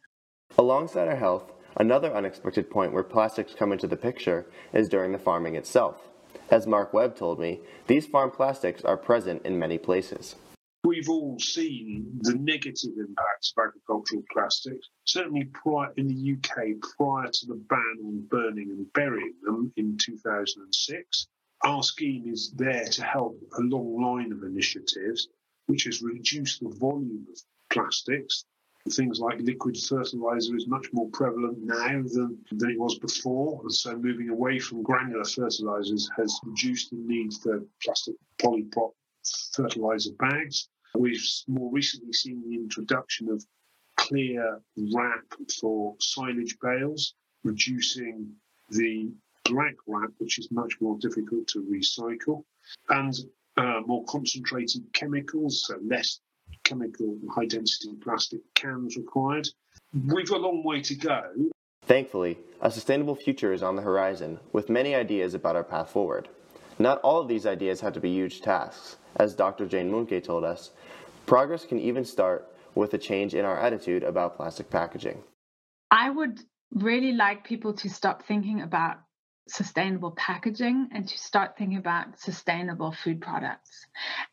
Alongside 0.58 1.08
our 1.08 1.16
health, 1.16 1.52
another 1.78 2.14
unexpected 2.14 2.70
point 2.70 2.94
where 2.94 3.04
plastics 3.04 3.56
come 3.58 3.72
into 3.72 3.88
the 3.88 3.98
picture 3.98 4.46
is 4.74 4.90
during 4.90 5.12
the 5.12 5.18
farming 5.18 5.56
itself. 5.56 5.98
As 6.52 6.68
Mark 6.68 6.94
Webb 6.94 7.16
told 7.16 7.40
me, 7.40 7.62
these 7.88 8.06
farm 8.06 8.30
plastics 8.30 8.84
are 8.84 8.98
present 8.98 9.44
in 9.46 9.58
many 9.58 9.78
places. 9.78 10.36
We've 10.86 11.08
all 11.08 11.40
seen 11.40 12.20
the 12.24 12.34
negative 12.34 12.92
impacts 12.98 13.54
of 13.56 13.68
agricultural 13.68 14.24
plastics. 14.30 14.90
Certainly, 15.06 15.46
prior, 15.54 15.94
in 15.96 16.08
the 16.08 16.34
UK, 16.34 16.78
prior 16.98 17.30
to 17.32 17.46
the 17.46 17.56
ban 17.56 17.98
on 18.04 18.28
burning 18.30 18.70
and 18.70 18.92
burying 18.92 19.34
them 19.44 19.72
in 19.78 19.98
2006, 19.98 21.28
our 21.64 21.84
scheme 21.84 22.28
is 22.28 22.52
there 22.52 22.84
to 22.84 23.02
help 23.02 23.42
a 23.58 23.62
long 23.62 24.02
line 24.02 24.34
of 24.34 24.44
initiatives, 24.44 25.30
which 25.68 25.86
has 25.86 26.02
reduced 26.02 26.60
the 26.60 26.76
volume 26.78 27.28
of 27.32 27.40
plastics. 27.70 28.44
Things 28.92 29.22
like 29.22 29.40
liquid 29.40 29.78
fertilizer 29.78 30.54
is 30.58 30.68
much 30.68 30.92
more 30.92 31.08
prevalent 31.14 31.60
now 31.60 32.04
than, 32.04 32.38
than 32.52 32.72
it 32.72 32.80
was 32.80 33.00
before. 33.00 33.62
And 33.62 33.74
so 33.74 33.96
moving 33.96 34.28
away 34.28 34.60
from 34.60 34.84
granular 34.84 35.24
fertilizers 35.24 36.10
has 36.18 36.38
reduced 36.44 36.90
the 36.90 36.98
need 36.98 37.34
for 37.42 37.64
plastic 37.82 38.16
polyprop 38.42 38.92
fertilizer 39.56 40.12
bags. 40.20 40.68
We've 40.98 41.24
more 41.48 41.72
recently 41.72 42.14
seen 42.14 42.44
the 42.48 42.56
introduction 42.56 43.30
of 43.30 43.44
clear 43.98 44.62
wrap 44.94 45.24
for 45.60 45.96
silage 46.00 46.58
bales, 46.62 47.16
reducing 47.44 48.32
the 48.70 49.12
black 49.46 49.76
wrap, 49.88 50.12
which 50.20 50.40
is 50.40 50.50
much 50.52 50.80
more 50.80 50.98
difficult 51.00 51.48
to 51.48 51.60
recycle, 51.64 52.44
and 52.90 53.14
uh, 53.58 53.82
more 53.86 54.04
concentrated 54.06 54.84
chemicals, 54.94 55.66
so 55.68 55.78
less 55.84 56.20
chemical 56.64 57.18
high 57.30 57.46
density 57.46 57.96
plastic 58.02 58.42
cans 58.56 58.96
required. 58.96 59.48
We've 59.94 60.28
got 60.28 60.40
a 60.40 60.44
long 60.44 60.64
way 60.64 60.82
to 60.82 60.96
go. 60.96 61.24
Thankfully, 61.86 62.40
a 62.62 62.72
sustainable 62.72 63.16
future 63.16 63.52
is 63.52 63.62
on 63.62 63.76
the 63.76 63.82
horizon 63.82 64.40
with 64.54 64.70
many 64.70 64.96
ideas 64.96 65.34
about 65.34 65.56
our 65.56 65.64
path 65.64 65.90
forward. 65.90 66.30
Not 66.84 67.00
all 67.00 67.22
of 67.22 67.30
these 67.30 67.46
ideas 67.46 67.80
have 67.80 67.94
to 67.94 68.02
be 68.02 68.10
huge 68.10 68.42
tasks. 68.42 68.98
As 69.16 69.34
Dr. 69.34 69.66
Jane 69.66 69.90
Muncke 69.90 70.22
told 70.22 70.44
us, 70.44 70.72
progress 71.26 71.66
can 71.66 71.80
even 71.80 72.04
start 72.04 72.54
with 72.76 72.94
a 72.94 72.98
change 72.98 73.34
in 73.34 73.46
our 73.46 73.58
attitude 73.58 74.04
about 74.04 74.36
plastic 74.36 74.70
packaging. 74.70 75.24
I 75.92 76.10
would 76.10 76.42
really 76.74 77.14
like 77.14 77.46
people 77.46 77.72
to 77.76 77.90
stop 77.90 78.26
thinking 78.26 78.60
about 78.60 78.98
sustainable 79.48 80.12
packaging 80.12 80.90
and 80.94 81.08
to 81.08 81.18
start 81.18 81.58
thinking 81.58 81.78
about 81.78 82.20
sustainable 82.20 82.92
food 82.92 83.22
products. 83.22 83.88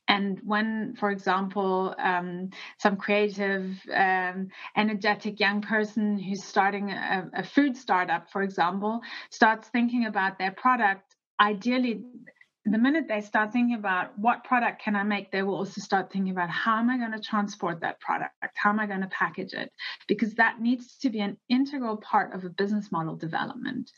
And 0.09 0.41
when, 0.43 0.97
for 0.99 1.13
example, 1.13 1.95
um, 1.99 2.51
some 2.79 2.97
creative, 2.97 3.79
um, 3.95 4.49
energetic 4.77 5.39
young 5.39 5.63
person 5.63 6.19
who's 6.19 6.43
starting 6.43 6.91
a, 6.91 7.31
a 7.33 7.45
food 7.45 7.77
startup, 7.77 8.29
for 8.33 8.43
example, 8.43 9.03
starts 9.31 9.69
thinking 9.69 10.07
about 10.07 10.37
their 10.37 10.51
product, 10.51 11.15
ideally 11.41 12.03
the 12.65 12.79
minute 12.79 13.07
they 13.09 13.23
start 13.23 13.53
thinking 13.53 13.75
about 13.75 14.19
what 14.19 14.45
product 14.45 14.83
can 14.83 14.95
I 14.95 15.03
make, 15.03 15.33
they 15.33 15.43
will 15.43 15.57
also 15.57 15.81
start 15.81 16.13
thinking 16.13 16.31
about 16.31 16.51
how 16.51 16.79
am 16.79 16.91
I 16.91 16.99
going 16.99 17.13
to 17.13 17.21
transport 17.21 17.81
that 17.81 18.01
product? 18.01 18.35
How 18.55 18.71
am 18.71 18.79
I 18.79 18.87
going 18.87 19.01
to 19.01 19.07
package 19.09 19.55
it? 19.55 19.73
Because 20.07 20.35
that 20.35 20.61
needs 20.61 20.97
to 20.99 21.11
be 21.11 21.21
an 21.21 21.39
integral 21.49 21.97
part 21.97 22.35
of 22.35 22.45
a 22.45 22.51
business 22.51 22.93
model 22.93 23.17
development. 23.17 23.91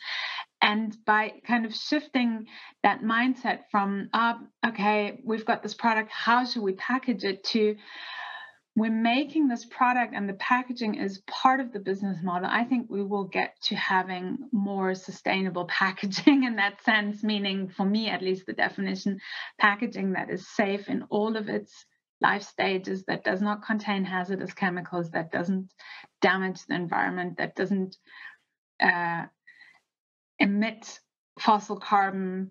And 0.60 0.96
by 1.04 1.32
kind 1.44 1.66
of 1.66 1.74
shifting 1.74 2.46
that 2.84 3.02
mindset 3.02 3.62
from, 3.72 4.08
uh, 4.12 4.34
okay, 4.64 5.20
we've 5.24 5.44
got 5.44 5.64
this 5.64 5.74
product, 5.74 6.12
how 6.12 6.44
should 6.44 6.62
we 6.62 6.74
package 6.74 7.24
it, 7.24 7.42
to 7.44 7.74
we're 8.74 8.90
making 8.90 9.48
this 9.48 9.66
product 9.66 10.14
and 10.14 10.26
the 10.26 10.34
packaging 10.34 10.94
is 10.94 11.22
part 11.26 11.60
of 11.60 11.72
the 11.72 11.78
business 11.78 12.18
model, 12.22 12.48
I 12.50 12.64
think 12.64 12.88
we 12.88 13.02
will 13.02 13.24
get 13.24 13.54
to 13.64 13.76
having 13.76 14.38
more 14.50 14.94
sustainable 14.94 15.66
packaging 15.68 16.44
in 16.44 16.56
that 16.56 16.82
sense, 16.82 17.22
meaning 17.22 17.68
for 17.68 17.84
me, 17.84 18.08
at 18.08 18.22
least, 18.22 18.46
the 18.46 18.54
definition 18.54 19.20
packaging 19.58 20.12
that 20.12 20.30
is 20.30 20.48
safe 20.48 20.88
in 20.88 21.04
all 21.10 21.36
of 21.36 21.48
its 21.48 21.84
life 22.22 22.42
stages, 22.42 23.04
that 23.06 23.24
does 23.24 23.42
not 23.42 23.66
contain 23.66 24.04
hazardous 24.04 24.54
chemicals, 24.54 25.10
that 25.10 25.32
doesn't 25.32 25.68
damage 26.22 26.64
the 26.66 26.74
environment, 26.74 27.36
that 27.38 27.54
doesn't 27.54 27.96
uh, 28.80 29.24
emit 30.38 30.98
fossil 31.38 31.78
carbon 31.78 32.50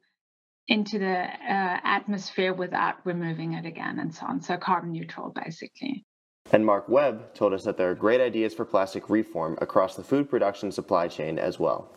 into 0.68 1.00
the 1.00 1.20
uh, 1.20 1.80
atmosphere 1.84 2.54
without 2.54 3.06
removing 3.06 3.54
it 3.54 3.66
again 3.66 3.98
and 3.98 4.14
so 4.14 4.26
on. 4.28 4.42
So 4.42 4.58
carbon 4.58 4.92
neutral, 4.92 5.30
basically. 5.30 6.06
And 6.54 6.66
Mark 6.66 6.90
Webb 6.90 7.34
told 7.34 7.54
us 7.54 7.64
that 7.64 7.78
there 7.78 7.90
are 7.90 7.96
great 7.96 8.20
ideas 8.20 8.54
for 8.54 8.66
plastic 8.66 9.10
reform 9.10 9.58
across 9.62 9.96
the 9.96 10.04
food 10.04 10.30
production 10.30 10.70
supply 10.72 11.08
chain 11.08 11.40
as 11.40 11.58
well. 11.58 11.96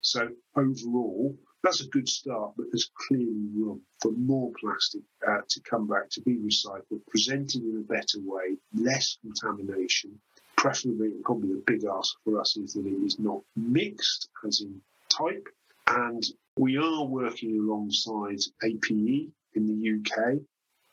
So, 0.00 0.28
overall, 0.56 1.36
that's 1.62 1.82
a 1.82 1.88
good 1.88 2.08
start, 2.08 2.54
but 2.56 2.66
there's 2.72 2.90
clearly 3.06 3.48
room 3.54 3.82
for 4.00 4.12
more 4.12 4.50
plastic 4.58 5.02
uh, 5.28 5.40
to 5.46 5.60
come 5.60 5.86
back 5.86 6.08
to 6.10 6.22
be 6.22 6.36
recycled, 6.36 7.04
presented 7.08 7.62
in 7.62 7.76
a 7.76 7.92
better 7.92 8.18
way, 8.22 8.56
less 8.72 9.18
contamination. 9.20 10.18
Preferably, 10.56 11.08
and 11.08 11.22
probably 11.22 11.50
the 11.50 11.62
big 11.66 11.84
ask 11.84 12.16
for 12.24 12.40
us 12.40 12.56
is 12.56 12.72
that 12.74 12.86
it 12.86 13.04
is 13.04 13.18
not 13.18 13.42
mixed, 13.56 14.30
as 14.46 14.62
in 14.62 14.80
type. 15.10 15.46
And 15.86 16.24
we 16.56 16.78
are 16.78 17.04
working 17.04 17.58
alongside 17.58 18.40
APE 18.62 18.90
in 18.90 19.32
the 19.54 20.00
UK, 20.00 20.38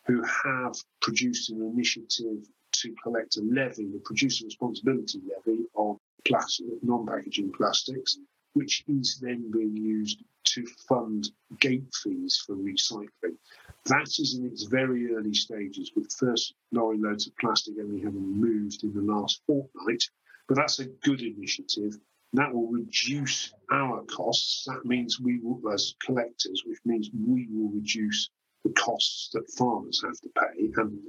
who 0.05 0.23
have 0.23 0.75
produced 1.01 1.49
an 1.49 1.61
initiative 1.61 2.45
to 2.81 2.95
collect 3.03 3.37
a 3.37 3.41
levy, 3.41 3.87
the 3.91 4.01
producer 4.03 4.45
responsibility 4.45 5.21
levy 5.45 5.65
on 5.75 5.97
plastic, 6.25 6.65
non-packaging 6.83 7.51
plastics, 7.53 8.17
which 8.53 8.83
is 8.87 9.19
then 9.21 9.51
being 9.51 9.75
used 9.75 10.23
to 10.43 10.65
fund 10.87 11.29
gate 11.59 11.93
fees 12.03 12.41
for 12.45 12.55
recycling. 12.55 13.37
That 13.85 14.07
is 14.19 14.37
in 14.37 14.47
its 14.47 14.63
very 14.63 15.13
early 15.13 15.33
stages, 15.33 15.91
with 15.95 16.11
first 16.13 16.53
lorry 16.71 16.97
loads 16.97 17.27
of 17.27 17.37
plastic 17.37 17.75
only 17.79 18.01
having 18.01 18.41
moved 18.41 18.83
in 18.83 18.93
the 18.93 19.01
last 19.01 19.41
fortnight. 19.45 20.03
But 20.47 20.55
that's 20.55 20.79
a 20.79 20.85
good 20.85 21.21
initiative. 21.21 21.97
That 22.33 22.53
will 22.53 22.67
reduce 22.67 23.53
our 23.71 24.03
costs. 24.03 24.65
That 24.65 24.85
means 24.85 25.19
we 25.19 25.39
will, 25.39 25.61
as 25.71 25.95
collectors, 26.03 26.63
which 26.65 26.79
means 26.85 27.09
we 27.13 27.47
will 27.51 27.69
reduce 27.69 28.29
the 28.63 28.71
costs 28.73 29.29
that 29.33 29.49
farmers 29.51 30.01
have 30.03 30.19
to 30.21 30.29
pay, 30.29 30.71
and 30.81 30.99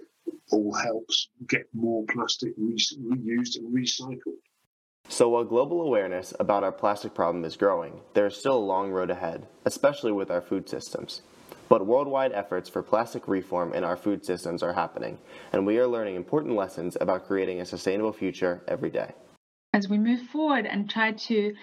all 0.51 0.73
helps 0.73 1.29
get 1.49 1.67
more 1.73 2.05
plastic 2.09 2.53
re- 2.57 2.77
reused 2.77 3.57
and 3.57 3.75
recycled. 3.75 4.41
So 5.09 5.31
while 5.31 5.45
global 5.45 5.83
awareness 5.83 6.35
about 6.39 6.65
our 6.65 6.73
plastic 6.73 7.15
problem 7.15 7.45
is 7.45 7.57
growing, 7.57 8.01
there 8.15 8.27
is 8.27 8.37
still 8.37 8.57
a 8.57 8.71
long 8.73 8.91
road 8.91 9.11
ahead, 9.11 9.47
especially 9.65 10.13
with 10.13 10.31
our 10.31 10.43
food 10.43 10.69
systems. 10.69 11.23
But 11.69 11.87
worldwide 11.87 12.33
efforts 12.33 12.69
for 12.69 12.83
plastic 12.83 13.27
reform 13.27 13.73
in 13.73 13.85
our 13.85 13.97
food 13.97 14.25
systems 14.25 14.63
are 14.63 14.73
happening, 14.73 15.19
and 15.53 15.67
we 15.67 15.79
are 15.79 15.87
learning 15.87 16.17
important 16.17 16.57
lessons 16.57 16.97
about 17.01 17.27
creating 17.27 17.61
a 17.61 17.67
sustainable 17.67 18.13
future 18.13 18.63
every 18.69 18.91
day. 18.91 19.13
As 19.73 19.89
we 19.89 19.99
move 19.99 20.23
forward 20.29 20.67
and 20.67 20.89
try 20.89 21.13
to 21.13 21.55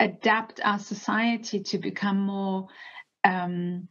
adapt 0.00 0.60
our 0.64 0.78
society 0.78 1.60
to 1.60 1.78
become 1.78 2.18
more 2.20 2.66
um, 3.24 3.88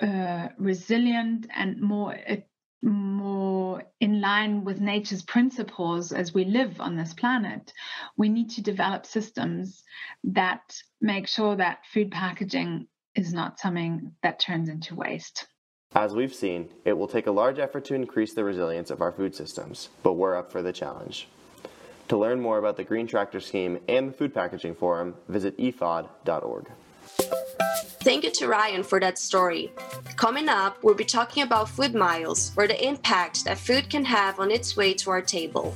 uh, 0.00 0.48
resilient 0.58 1.46
and 1.54 1.80
more 1.80 2.14
uh, 2.28 2.36
more 2.82 3.84
in 4.00 4.20
line 4.20 4.64
with 4.64 4.80
nature's 4.80 5.22
principles 5.22 6.12
as 6.12 6.32
we 6.32 6.44
live 6.44 6.80
on 6.80 6.96
this 6.96 7.14
planet, 7.14 7.72
we 8.16 8.28
need 8.28 8.50
to 8.50 8.62
develop 8.62 9.06
systems 9.06 9.82
that 10.24 10.76
make 11.00 11.26
sure 11.26 11.56
that 11.56 11.84
food 11.92 12.10
packaging 12.10 12.86
is 13.14 13.32
not 13.32 13.58
something 13.58 14.12
that 14.22 14.38
turns 14.38 14.68
into 14.68 14.94
waste. 14.94 15.46
As 15.94 16.14
we've 16.14 16.34
seen, 16.34 16.68
it 16.84 16.92
will 16.92 17.08
take 17.08 17.26
a 17.26 17.32
large 17.32 17.58
effort 17.58 17.84
to 17.86 17.94
increase 17.94 18.34
the 18.34 18.44
resilience 18.44 18.90
of 18.90 19.00
our 19.00 19.10
food 19.10 19.34
systems, 19.34 19.88
but 20.02 20.12
we're 20.12 20.36
up 20.36 20.52
for 20.52 20.62
the 20.62 20.72
challenge. 20.72 21.26
To 22.08 22.16
learn 22.16 22.40
more 22.40 22.58
about 22.58 22.76
the 22.76 22.84
Green 22.84 23.06
Tractor 23.06 23.40
Scheme 23.40 23.80
and 23.88 24.08
the 24.08 24.12
Food 24.12 24.34
Packaging 24.34 24.74
Forum, 24.74 25.14
visit 25.28 25.56
ifad.org. 25.58 26.66
Thank 28.00 28.24
you 28.24 28.30
to 28.30 28.46
Ryan 28.46 28.84
for 28.84 29.00
that 29.00 29.18
story. 29.18 29.72
Coming 30.16 30.48
up, 30.48 30.82
we'll 30.82 30.94
be 30.94 31.04
talking 31.04 31.42
about 31.42 31.68
food 31.68 31.94
miles, 31.94 32.52
or 32.56 32.68
the 32.68 32.86
impact 32.86 33.44
that 33.44 33.58
food 33.58 33.90
can 33.90 34.04
have 34.04 34.38
on 34.38 34.50
its 34.50 34.76
way 34.76 34.94
to 34.94 35.10
our 35.10 35.20
table. 35.20 35.74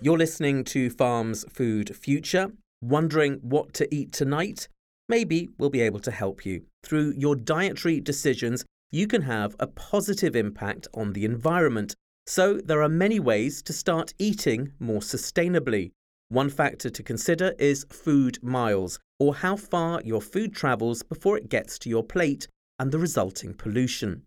You're 0.00 0.18
listening 0.18 0.64
to 0.64 0.90
Farm's 0.90 1.44
Food 1.50 1.96
Future. 1.96 2.52
Wondering 2.80 3.40
what 3.42 3.72
to 3.74 3.92
eat 3.92 4.12
tonight? 4.12 4.68
Maybe 5.08 5.48
we'll 5.58 5.70
be 5.70 5.80
able 5.80 6.00
to 6.00 6.10
help 6.10 6.44
you. 6.44 6.62
Through 6.84 7.14
your 7.16 7.34
dietary 7.34 8.00
decisions, 8.00 8.64
you 8.90 9.06
can 9.06 9.22
have 9.22 9.56
a 9.58 9.66
positive 9.66 10.36
impact 10.36 10.86
on 10.94 11.14
the 11.14 11.24
environment. 11.24 11.94
So, 12.26 12.58
there 12.58 12.82
are 12.82 12.88
many 12.88 13.18
ways 13.18 13.62
to 13.62 13.72
start 13.72 14.12
eating 14.18 14.72
more 14.78 15.00
sustainably. 15.00 15.92
One 16.30 16.50
factor 16.50 16.90
to 16.90 17.02
consider 17.02 17.54
is 17.58 17.86
food 17.88 18.38
miles, 18.42 18.98
or 19.18 19.36
how 19.36 19.56
far 19.56 20.02
your 20.04 20.20
food 20.20 20.52
travels 20.52 21.02
before 21.02 21.38
it 21.38 21.48
gets 21.48 21.78
to 21.78 21.88
your 21.88 22.04
plate 22.04 22.46
and 22.78 22.92
the 22.92 22.98
resulting 22.98 23.54
pollution. 23.54 24.24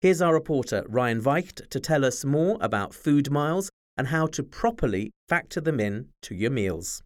Here's 0.00 0.22
our 0.22 0.32
reporter 0.32 0.82
Ryan 0.88 1.20
Weicht 1.20 1.68
to 1.68 1.78
tell 1.78 2.06
us 2.06 2.24
more 2.24 2.56
about 2.62 2.94
food 2.94 3.30
miles 3.30 3.70
and 3.98 4.08
how 4.08 4.28
to 4.28 4.42
properly 4.42 5.10
factor 5.28 5.60
them 5.60 5.78
in 5.78 6.08
to 6.22 6.34
your 6.34 6.50
meals. 6.50 7.02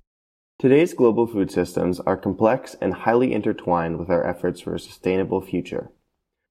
Today's 0.60 0.94
global 0.94 1.26
food 1.26 1.50
systems 1.50 1.98
are 1.98 2.16
complex 2.16 2.76
and 2.80 2.94
highly 2.94 3.32
intertwined 3.32 3.98
with 3.98 4.08
our 4.08 4.24
efforts 4.24 4.60
for 4.60 4.76
a 4.76 4.80
sustainable 4.80 5.40
future. 5.40 5.90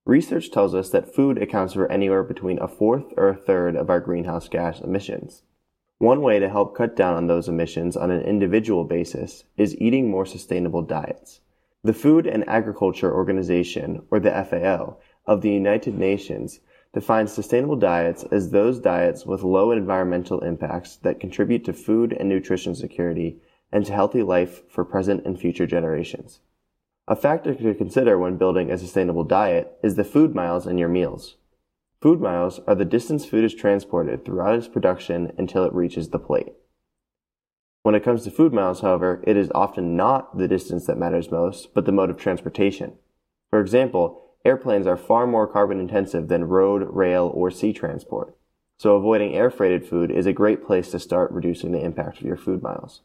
Research 0.04 0.50
tells 0.50 0.74
us 0.74 0.90
that 0.90 1.14
food 1.14 1.38
accounts 1.38 1.72
for 1.72 1.90
anywhere 1.90 2.22
between 2.22 2.58
a 2.60 2.68
fourth 2.68 3.14
or 3.16 3.30
a 3.30 3.36
third 3.36 3.74
of 3.74 3.88
our 3.88 4.00
greenhouse 4.00 4.48
gas 4.48 4.80
emissions. 4.80 5.42
One 5.98 6.20
way 6.20 6.38
to 6.40 6.50
help 6.50 6.76
cut 6.76 6.94
down 6.94 7.14
on 7.14 7.26
those 7.26 7.48
emissions 7.48 7.96
on 7.96 8.10
an 8.10 8.20
individual 8.20 8.84
basis 8.84 9.44
is 9.56 9.80
eating 9.80 10.10
more 10.10 10.26
sustainable 10.26 10.82
diets. 10.82 11.40
The 11.82 11.94
Food 11.94 12.26
and 12.26 12.46
Agriculture 12.46 13.14
Organization, 13.14 14.02
or 14.10 14.20
the 14.20 14.30
FAO, 14.30 14.98
of 15.26 15.40
the 15.40 15.50
United 15.50 15.96
Nations 15.96 16.60
defines 16.92 17.32
sustainable 17.32 17.76
diets 17.76 18.24
as 18.30 18.50
those 18.50 18.78
diets 18.78 19.24
with 19.24 19.42
low 19.42 19.70
environmental 19.70 20.40
impacts 20.40 20.96
that 20.96 21.18
contribute 21.18 21.64
to 21.64 21.72
food 21.72 22.12
and 22.12 22.28
nutrition 22.28 22.74
security 22.74 23.40
and 23.72 23.86
to 23.86 23.92
healthy 23.94 24.22
life 24.22 24.68
for 24.68 24.84
present 24.84 25.24
and 25.24 25.40
future 25.40 25.66
generations. 25.66 26.40
A 27.08 27.16
factor 27.16 27.54
to 27.54 27.74
consider 27.74 28.18
when 28.18 28.36
building 28.36 28.70
a 28.70 28.76
sustainable 28.76 29.24
diet 29.24 29.78
is 29.82 29.94
the 29.94 30.04
food 30.04 30.34
miles 30.34 30.66
in 30.66 30.76
your 30.76 30.90
meals. 30.90 31.36
Food 32.02 32.20
miles 32.20 32.60
are 32.66 32.74
the 32.74 32.84
distance 32.84 33.24
food 33.24 33.44
is 33.44 33.54
transported 33.54 34.24
throughout 34.24 34.56
its 34.56 34.68
production 34.68 35.32
until 35.38 35.64
it 35.64 35.72
reaches 35.72 36.10
the 36.10 36.18
plate. 36.18 36.52
When 37.82 37.94
it 37.94 38.04
comes 38.04 38.24
to 38.24 38.30
food 38.30 38.52
miles, 38.52 38.80
however, 38.80 39.22
it 39.26 39.36
is 39.36 39.50
often 39.54 39.96
not 39.96 40.36
the 40.36 40.48
distance 40.48 40.86
that 40.86 40.98
matters 40.98 41.30
most, 41.30 41.72
but 41.72 41.86
the 41.86 41.92
mode 41.92 42.10
of 42.10 42.18
transportation. 42.18 42.94
For 43.50 43.60
example, 43.60 44.34
airplanes 44.44 44.86
are 44.86 44.96
far 44.96 45.26
more 45.26 45.46
carbon 45.46 45.80
intensive 45.80 46.28
than 46.28 46.44
road, 46.48 46.86
rail, 46.90 47.30
or 47.34 47.50
sea 47.50 47.72
transport. 47.72 48.36
So 48.78 48.96
avoiding 48.96 49.34
air 49.34 49.50
freighted 49.50 49.86
food 49.86 50.10
is 50.10 50.26
a 50.26 50.32
great 50.32 50.66
place 50.66 50.90
to 50.90 50.98
start 50.98 51.30
reducing 51.30 51.72
the 51.72 51.82
impact 51.82 52.18
of 52.18 52.26
your 52.26 52.36
food 52.36 52.62
miles. 52.62 53.00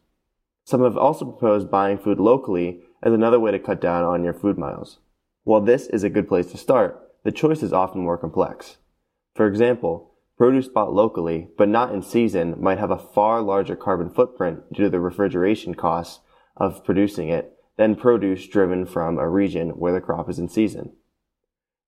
Some 0.66 0.84
have 0.84 0.98
also 0.98 1.26
proposed 1.26 1.72
buying 1.72 1.98
food 1.98 2.20
locally 2.20 2.82
as 3.02 3.14
another 3.14 3.40
way 3.40 3.52
to 3.52 3.60
cut 3.60 3.80
down 3.80 4.04
on 4.04 4.24
your 4.24 4.34
food 4.34 4.58
miles. 4.58 5.00
While 5.44 5.62
this 5.62 5.88
is 5.88 6.04
a 6.04 6.10
good 6.10 6.28
place 6.28 6.48
to 6.48 6.58
start, 6.58 7.02
the 7.24 7.32
choice 7.32 7.64
is 7.64 7.72
often 7.72 8.02
more 8.02 8.18
complex. 8.18 8.78
For 9.36 9.48
example, 9.48 10.12
produce 10.38 10.68
bought 10.68 10.94
locally, 10.94 11.50
but 11.58 11.70
not 11.70 11.94
in 11.94 12.02
season, 12.02 12.56
might 12.62 12.80
have 12.80 12.92
a 12.92 12.98
far 12.98 13.42
larger 13.42 13.76
carbon 13.76 14.10
footprint 14.10 14.74
due 14.74 14.84
to 14.84 14.90
the 14.90 15.00
refrigeration 15.00 15.76
costs 15.76 16.20
of 16.58 16.84
producing 16.84 17.30
it 17.30 17.54
than 17.78 17.96
produce 17.96 18.48
driven 18.48 18.86
from 18.86 19.18
a 19.18 19.30
region 19.30 19.70
where 19.72 19.94
the 19.94 20.02
crop 20.02 20.30
is 20.30 20.40
in 20.40 20.50
season. 20.50 20.94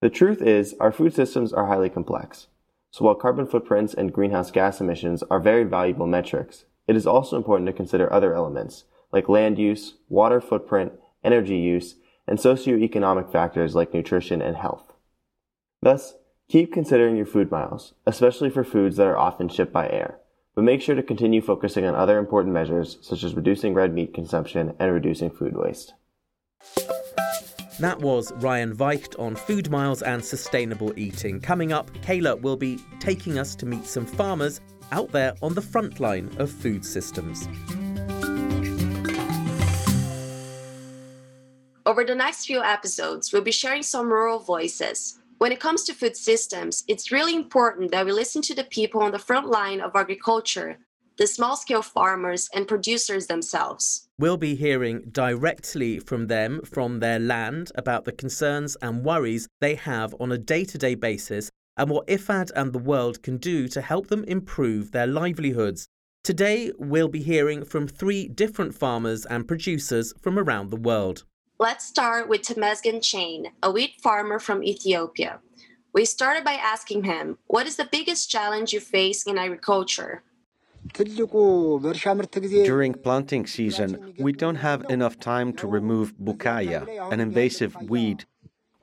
The 0.01 0.09
truth 0.09 0.41
is, 0.41 0.75
our 0.79 0.91
food 0.91 1.13
systems 1.13 1.53
are 1.53 1.67
highly 1.67 1.89
complex. 1.89 2.47
So 2.91 3.05
while 3.05 3.15
carbon 3.15 3.47
footprints 3.47 3.93
and 3.93 4.13
greenhouse 4.13 4.51
gas 4.51 4.79
emissions 4.79 5.23
are 5.31 5.39
very 5.39 5.63
valuable 5.63 6.07
metrics, 6.07 6.65
it 6.87 6.95
is 6.95 7.07
also 7.07 7.37
important 7.37 7.67
to 7.67 7.73
consider 7.73 8.11
other 8.11 8.33
elements, 8.35 8.83
like 9.11 9.29
land 9.29 9.57
use, 9.57 9.95
water 10.09 10.41
footprint, 10.41 10.93
energy 11.23 11.57
use, 11.57 11.95
and 12.27 12.37
socioeconomic 12.37 13.31
factors 13.31 13.75
like 13.75 13.93
nutrition 13.93 14.41
and 14.41 14.57
health. 14.57 14.93
Thus, 15.81 16.15
keep 16.54 16.72
considering 16.72 17.16
your 17.16 17.26
food 17.26 17.49
miles, 17.49 17.95
especially 18.06 18.47
for 18.47 18.64
foods 18.64 18.97
that 18.97 19.08
are 19.08 19.18
often 19.18 19.49
shipped 19.49 19.74
by 19.74 19.89
air, 19.89 20.20
but 20.54 20.64
make 20.64 20.80
sure 20.84 20.93
to 20.93 21.01
continue 21.01 21.41
focusing 21.41 21.84
on 21.84 21.95
other 21.95 22.20
important 22.20 22.54
measures 22.54 22.99
such 23.01 23.24
as 23.24 23.34
reducing 23.34 23.74
red 23.74 23.91
meat 23.91 24.14
consumption 24.14 24.72
and 24.78 24.93
reducing 24.93 25.32
food 25.32 25.58
waste. 25.58 25.95
That 27.80 27.97
was 28.01 28.32
Ryan 28.34 28.76
Weicht 28.76 29.20
on 29.20 29.36
food 29.36 29.72
miles 29.72 30.04
and 30.04 30.24
sustainable 30.24 30.93
eating. 30.95 31.41
Coming 31.41 31.74
up, 31.74 31.91
Kayla 32.04 32.39
will 32.39 32.56
be 32.56 32.78
taking 32.99 33.39
us 33.39 33.56
to 33.56 33.66
meet 33.66 33.88
some 33.88 34.06
farmers 34.06 34.62
out 34.91 35.12
there 35.12 35.34
on 35.41 35.56
the 35.56 35.62
front 35.62 35.99
line 35.99 36.30
of 36.38 36.51
food 36.51 36.86
systems. 36.86 37.47
Over 41.88 42.04
the 42.04 42.14
next 42.14 42.45
few 42.45 42.62
episodes, 42.62 43.34
we'll 43.34 43.41
be 43.41 43.51
sharing 43.51 43.82
some 43.82 44.08
rural 44.08 44.38
voices. 44.38 45.18
When 45.43 45.51
it 45.51 45.59
comes 45.59 45.83
to 45.83 45.93
food 45.93 46.15
systems, 46.15 46.85
it's 46.87 47.11
really 47.11 47.35
important 47.35 47.91
that 47.91 48.05
we 48.05 48.13
listen 48.13 48.41
to 48.43 48.55
the 48.55 48.63
people 48.63 49.01
on 49.01 49.11
the 49.11 49.19
front 49.19 49.49
line 49.49 49.81
of 49.81 49.93
agriculture 49.93 50.77
the 51.17 51.27
small 51.27 51.57
scale 51.57 51.81
farmers 51.81 52.47
and 52.53 52.65
producers 52.65 53.27
themselves. 53.27 54.07
We'll 54.17 54.37
be 54.37 54.55
hearing 54.55 55.01
directly 55.11 55.99
from 55.99 56.27
them, 56.27 56.61
from 56.61 57.01
their 57.01 57.19
land, 57.19 57.73
about 57.75 58.05
the 58.05 58.13
concerns 58.13 58.77
and 58.81 59.03
worries 59.03 59.49
they 59.59 59.75
have 59.75 60.15
on 60.17 60.31
a 60.31 60.37
day 60.37 60.63
to 60.63 60.77
day 60.77 60.95
basis 60.95 61.51
and 61.75 61.89
what 61.89 62.07
IFAD 62.07 62.51
and 62.55 62.71
the 62.71 62.79
world 62.79 63.21
can 63.21 63.35
do 63.35 63.67
to 63.67 63.81
help 63.81 64.07
them 64.07 64.23
improve 64.23 64.91
their 64.91 65.07
livelihoods. 65.07 65.87
Today, 66.23 66.71
we'll 66.79 67.09
be 67.09 67.21
hearing 67.21 67.65
from 67.65 67.85
three 67.85 68.29
different 68.29 68.75
farmers 68.75 69.25
and 69.25 69.45
producers 69.45 70.13
from 70.21 70.39
around 70.39 70.69
the 70.69 70.77
world. 70.77 71.25
Let's 71.64 71.86
start 71.86 72.28
with 72.28 72.41
Temesgen 72.41 73.01
Chain, 73.01 73.53
a 73.64 73.72
wheat 73.72 73.93
farmer 74.01 74.38
from 74.38 74.66
Ethiopia. 74.66 75.39
We 75.93 76.03
started 76.03 76.43
by 76.43 76.55
asking 76.55 77.05
him, 77.05 77.38
What 77.47 77.68
is 77.68 77.78
the 77.78 77.88
biggest 77.89 78.30
challenge 78.30 78.74
you 78.74 78.82
face 78.82 79.24
in 79.26 79.38
agriculture? 79.38 80.24
During 82.72 82.93
planting 82.95 83.47
season, 83.47 84.14
we 84.20 84.34
don't 84.34 84.57
have 84.57 84.84
enough 84.89 85.18
time 85.22 85.53
to 85.53 85.66
remove 85.66 86.14
bukaya, 86.18 86.82
an 87.14 87.22
invasive 87.22 87.74
weed 87.88 88.26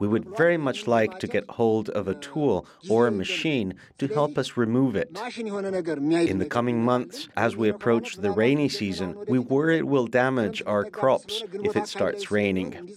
we 0.01 0.09
would 0.09 0.37
very 0.37 0.57
much 0.57 0.89
like 0.89 1.21
to 1.21 1.29
get 1.29 1.49
hold 1.51 1.89
of 1.91 2.09
a 2.09 2.15
tool 2.15 2.67
or 2.89 3.07
a 3.07 3.13
machine 3.13 3.75
to 3.99 4.09
help 4.09 4.37
us 4.37 4.57
remove 4.57 4.97
it. 4.97 5.09
In 5.15 6.39
the 6.39 6.47
coming 6.49 6.83
months, 6.83 7.29
as 7.37 7.55
we 7.55 7.69
approach 7.69 8.17
the 8.17 8.33
rainy 8.33 8.69
season, 8.69 9.17
we 9.29 9.39
worry 9.39 9.79
it 9.79 9.87
will 9.87 10.07
damage 10.07 10.63
our 10.67 10.85
crops 10.85 11.45
if 11.53 11.77
it 11.77 11.87
starts 11.87 12.31
raining. 12.31 12.97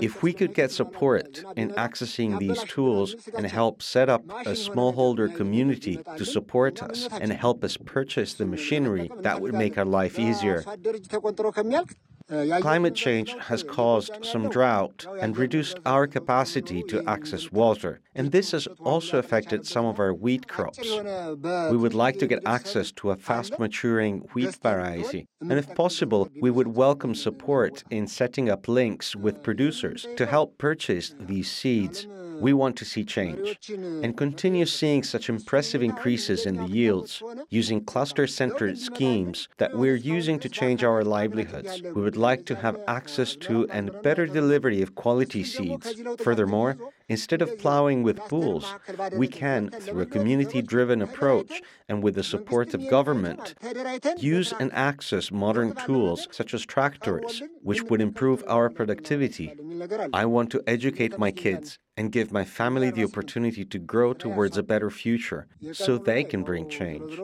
If 0.00 0.22
we 0.22 0.32
could 0.32 0.54
get 0.54 0.70
support 0.70 1.44
in 1.56 1.70
accessing 1.72 2.38
these 2.38 2.62
tools 2.64 3.16
and 3.36 3.44
help 3.46 3.82
set 3.82 4.08
up 4.08 4.24
a 4.52 4.54
smallholder 4.66 5.34
community 5.34 5.98
to 6.16 6.24
support 6.24 6.82
us 6.82 7.08
and 7.10 7.32
help 7.32 7.64
us 7.64 7.76
purchase 7.76 8.34
the 8.34 8.46
machinery, 8.46 9.10
that 9.20 9.40
would 9.40 9.54
make 9.54 9.76
our 9.76 9.84
life 9.84 10.18
easier. 10.18 10.64
Climate 12.28 12.94
change 12.94 13.34
has 13.40 13.62
caused 13.62 14.12
some 14.22 14.50
drought 14.50 15.06
and 15.18 15.36
reduced 15.36 15.78
our 15.86 16.06
capacity 16.06 16.82
to 16.82 17.02
access 17.08 17.50
water, 17.50 18.00
and 18.14 18.32
this 18.32 18.50
has 18.50 18.66
also 18.80 19.18
affected 19.18 19.66
some 19.66 19.86
of 19.86 19.98
our 19.98 20.12
wheat 20.12 20.46
crops. 20.46 20.78
We 20.78 21.76
would 21.76 21.94
like 21.94 22.18
to 22.18 22.26
get 22.26 22.42
access 22.44 22.92
to 22.92 23.10
a 23.12 23.16
fast 23.16 23.58
maturing 23.58 24.28
wheat 24.34 24.56
variety, 24.62 25.26
and 25.40 25.54
if 25.54 25.74
possible, 25.74 26.28
we 26.40 26.50
would 26.50 26.68
welcome 26.68 27.14
support 27.14 27.82
in 27.88 28.06
setting 28.06 28.50
up 28.50 28.68
links 28.68 29.16
with 29.16 29.42
producers 29.42 30.06
to 30.16 30.26
help 30.26 30.58
purchase 30.58 31.14
these 31.18 31.50
seeds 31.50 32.06
we 32.40 32.52
want 32.52 32.76
to 32.76 32.84
see 32.84 33.04
change 33.04 33.70
and 33.70 34.16
continue 34.16 34.66
seeing 34.66 35.02
such 35.02 35.28
impressive 35.28 35.82
increases 35.82 36.46
in 36.46 36.56
the 36.56 36.66
yields 36.66 37.22
using 37.48 37.84
cluster 37.84 38.26
centered 38.26 38.78
schemes 38.78 39.48
that 39.58 39.76
we're 39.76 39.96
using 39.96 40.38
to 40.40 40.48
change 40.48 40.84
our 40.84 41.04
livelihoods. 41.04 41.82
We 41.82 42.02
would 42.02 42.16
like 42.16 42.46
to 42.46 42.56
have 42.56 42.80
access 42.86 43.36
to 43.36 43.68
and 43.70 43.90
better 44.02 44.26
delivery 44.26 44.82
of 44.82 44.94
quality 44.94 45.44
seeds. 45.44 45.94
Furthermore, 46.18 46.76
Instead 47.08 47.40
of 47.40 47.56
plowing 47.58 48.02
with 48.02 48.20
bulls, 48.28 48.74
we 49.14 49.28
can, 49.28 49.70
through 49.70 50.02
a 50.02 50.06
community 50.06 50.60
driven 50.60 51.00
approach 51.00 51.62
and 51.88 52.02
with 52.02 52.14
the 52.14 52.22
support 52.22 52.74
of 52.74 52.88
government, 52.90 53.54
use 54.18 54.52
and 54.60 54.70
access 54.74 55.30
modern 55.30 55.74
tools 55.86 56.28
such 56.30 56.52
as 56.52 56.66
tractors, 56.66 57.42
which 57.62 57.82
would 57.84 58.02
improve 58.02 58.44
our 58.46 58.68
productivity. 58.68 59.56
I 60.12 60.26
want 60.26 60.50
to 60.50 60.62
educate 60.66 61.18
my 61.18 61.30
kids 61.30 61.78
and 61.98 62.12
give 62.12 62.30
my 62.30 62.44
family 62.44 62.90
the 62.90 63.02
opportunity 63.02 63.64
to 63.64 63.78
grow 63.78 64.12
towards 64.12 64.56
a 64.56 64.62
better 64.62 64.88
future 64.88 65.48
so 65.72 65.98
they 65.98 66.22
can 66.22 66.44
bring 66.44 66.70
change. 66.70 67.18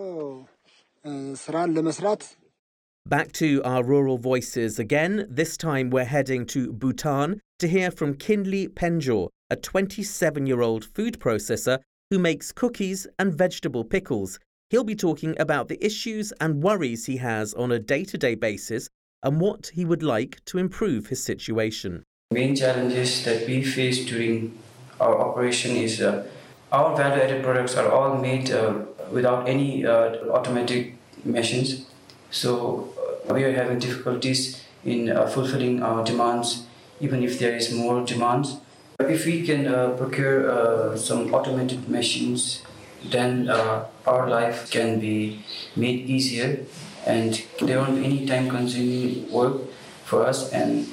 Back 3.07 3.33
to 3.33 3.63
our 3.65 3.85
rural 3.85 4.19
voices 4.19 4.79
again. 4.79 5.27
This 5.31 5.57
time 5.57 5.91
we're 5.91 6.05
heading 6.05 6.45
to 6.47 6.73
Bhutan 6.73 7.41
to 7.61 7.69
hear 7.69 7.91
from 7.91 8.15
Kinley 8.15 8.67
Penjor, 8.67 9.29
a 9.49 9.57
27 9.57 10.47
year 10.47 10.61
old 10.61 10.85
food 10.85 11.21
processor 11.21 11.79
who 12.11 12.19
makes 12.19 12.51
cookies 12.51 13.07
and 13.19 13.33
vegetable 13.33 13.85
pickles. 13.85 14.41
He'll 14.71 14.85
be 14.85 14.97
talking 14.97 15.37
about 15.39 15.69
the 15.69 15.85
issues 15.85 16.33
and 16.41 16.63
worries 16.63 17.07
he 17.07 17.19
has 17.19 17.55
on 17.55 17.71
a 17.71 17.79
day 17.79 18.05
to 18.05 18.19
day 18.19 18.35
basis 18.35 18.89
and 19.23 19.41
what 19.41 19.71
he 19.75 19.85
would 19.85 20.03
like 20.03 20.45
to 20.47 20.59
improve 20.59 21.07
his 21.07 21.23
situation. 21.23 22.03
Main 22.31 22.57
challenges 22.57 23.25
that 23.25 23.47
we 23.47 23.63
face 23.63 24.05
during 24.05 24.59
our 25.01 25.19
operation 25.21 25.77
is 25.77 26.01
uh, 26.01 26.27
our 26.73 26.97
value 26.97 27.23
added 27.23 27.43
products 27.43 27.77
are 27.77 27.91
all 27.91 28.17
made 28.19 28.51
uh, 28.51 28.75
without 29.11 29.49
any 29.49 29.87
uh, 29.87 30.17
automatic 30.31 30.95
machines. 31.25 31.87
So 32.31 32.93
we 33.31 33.45
are 33.45 33.53
having 33.53 33.79
difficulties 33.79 34.63
in 34.85 35.07
fulfilling 35.29 35.83
our 35.83 36.05
demands, 36.05 36.67
even 37.01 37.23
if 37.23 37.39
there 37.39 37.55
is 37.55 37.73
more 37.73 38.05
demands. 38.05 38.57
If 38.99 39.25
we 39.25 39.47
can 39.47 39.65
procure 39.97 40.97
some 40.97 41.33
automated 41.33 41.89
machines, 41.89 42.63
then 43.05 43.49
our 43.49 44.29
life 44.29 44.71
can 44.71 45.01
be 45.01 45.45
made 45.77 46.11
easier 46.11 46.67
and 47.07 47.43
there 47.61 47.79
won't 47.79 47.97
be 47.97 48.05
any 48.05 48.27
time 48.27 48.49
consuming 48.51 49.31
work 49.31 49.63
for 50.05 50.27
us 50.27 50.53
and 50.53 50.87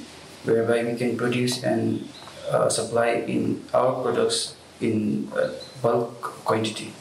whereby 0.43 0.83
we 0.83 0.95
can 0.95 1.17
produce 1.17 1.63
and 1.63 2.07
uh, 2.49 2.69
supply 2.69 3.09
in 3.27 3.63
our 3.73 4.01
products 4.01 4.55
in 4.79 5.31
uh, 5.35 5.49
bulk 5.81 6.21
quantity. 6.45 6.93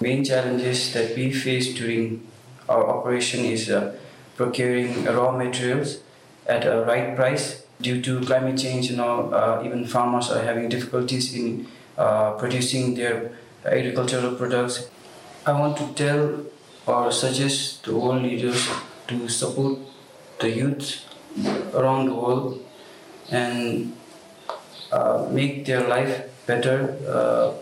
Main 0.00 0.24
challenges 0.24 0.92
that 0.92 1.16
we 1.16 1.32
face 1.32 1.74
during 1.74 2.26
our 2.68 2.86
operation 2.86 3.44
is 3.44 3.70
uh, 3.70 3.94
procuring 4.36 5.04
raw 5.04 5.30
materials 5.32 5.98
at 6.46 6.64
a 6.66 6.84
right 6.84 7.16
price 7.16 7.64
due 7.80 8.00
to 8.02 8.20
climate 8.20 8.58
change. 8.58 8.90
You 8.90 8.96
know, 8.96 9.32
uh, 9.32 9.62
even 9.64 9.86
farmers 9.86 10.30
are 10.30 10.42
having 10.42 10.68
difficulties 10.68 11.34
in 11.34 11.66
uh, 11.96 12.32
producing 12.32 12.94
their 12.94 13.32
agricultural 13.64 14.34
products. 14.34 14.88
I 15.46 15.52
want 15.52 15.76
to 15.78 15.92
tell 15.94 16.44
or 16.86 17.10
suggest 17.10 17.84
to 17.84 17.98
all 18.00 18.16
leaders 18.16 18.68
to 19.08 19.28
support 19.28 19.78
the 20.40 20.50
youth 20.50 21.04
around 21.74 22.06
the 22.06 22.14
world 22.14 22.64
and 23.30 23.92
uh, 24.96 25.28
make 25.30 25.66
their 25.66 25.86
life 25.88 26.24
better 26.46 26.96
uh, 27.06 27.52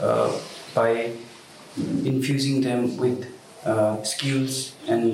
uh, 0.00 0.32
by 0.74 1.12
infusing 2.02 2.62
them 2.62 2.96
with 2.96 3.28
skills 4.04 4.72
and 4.88 5.04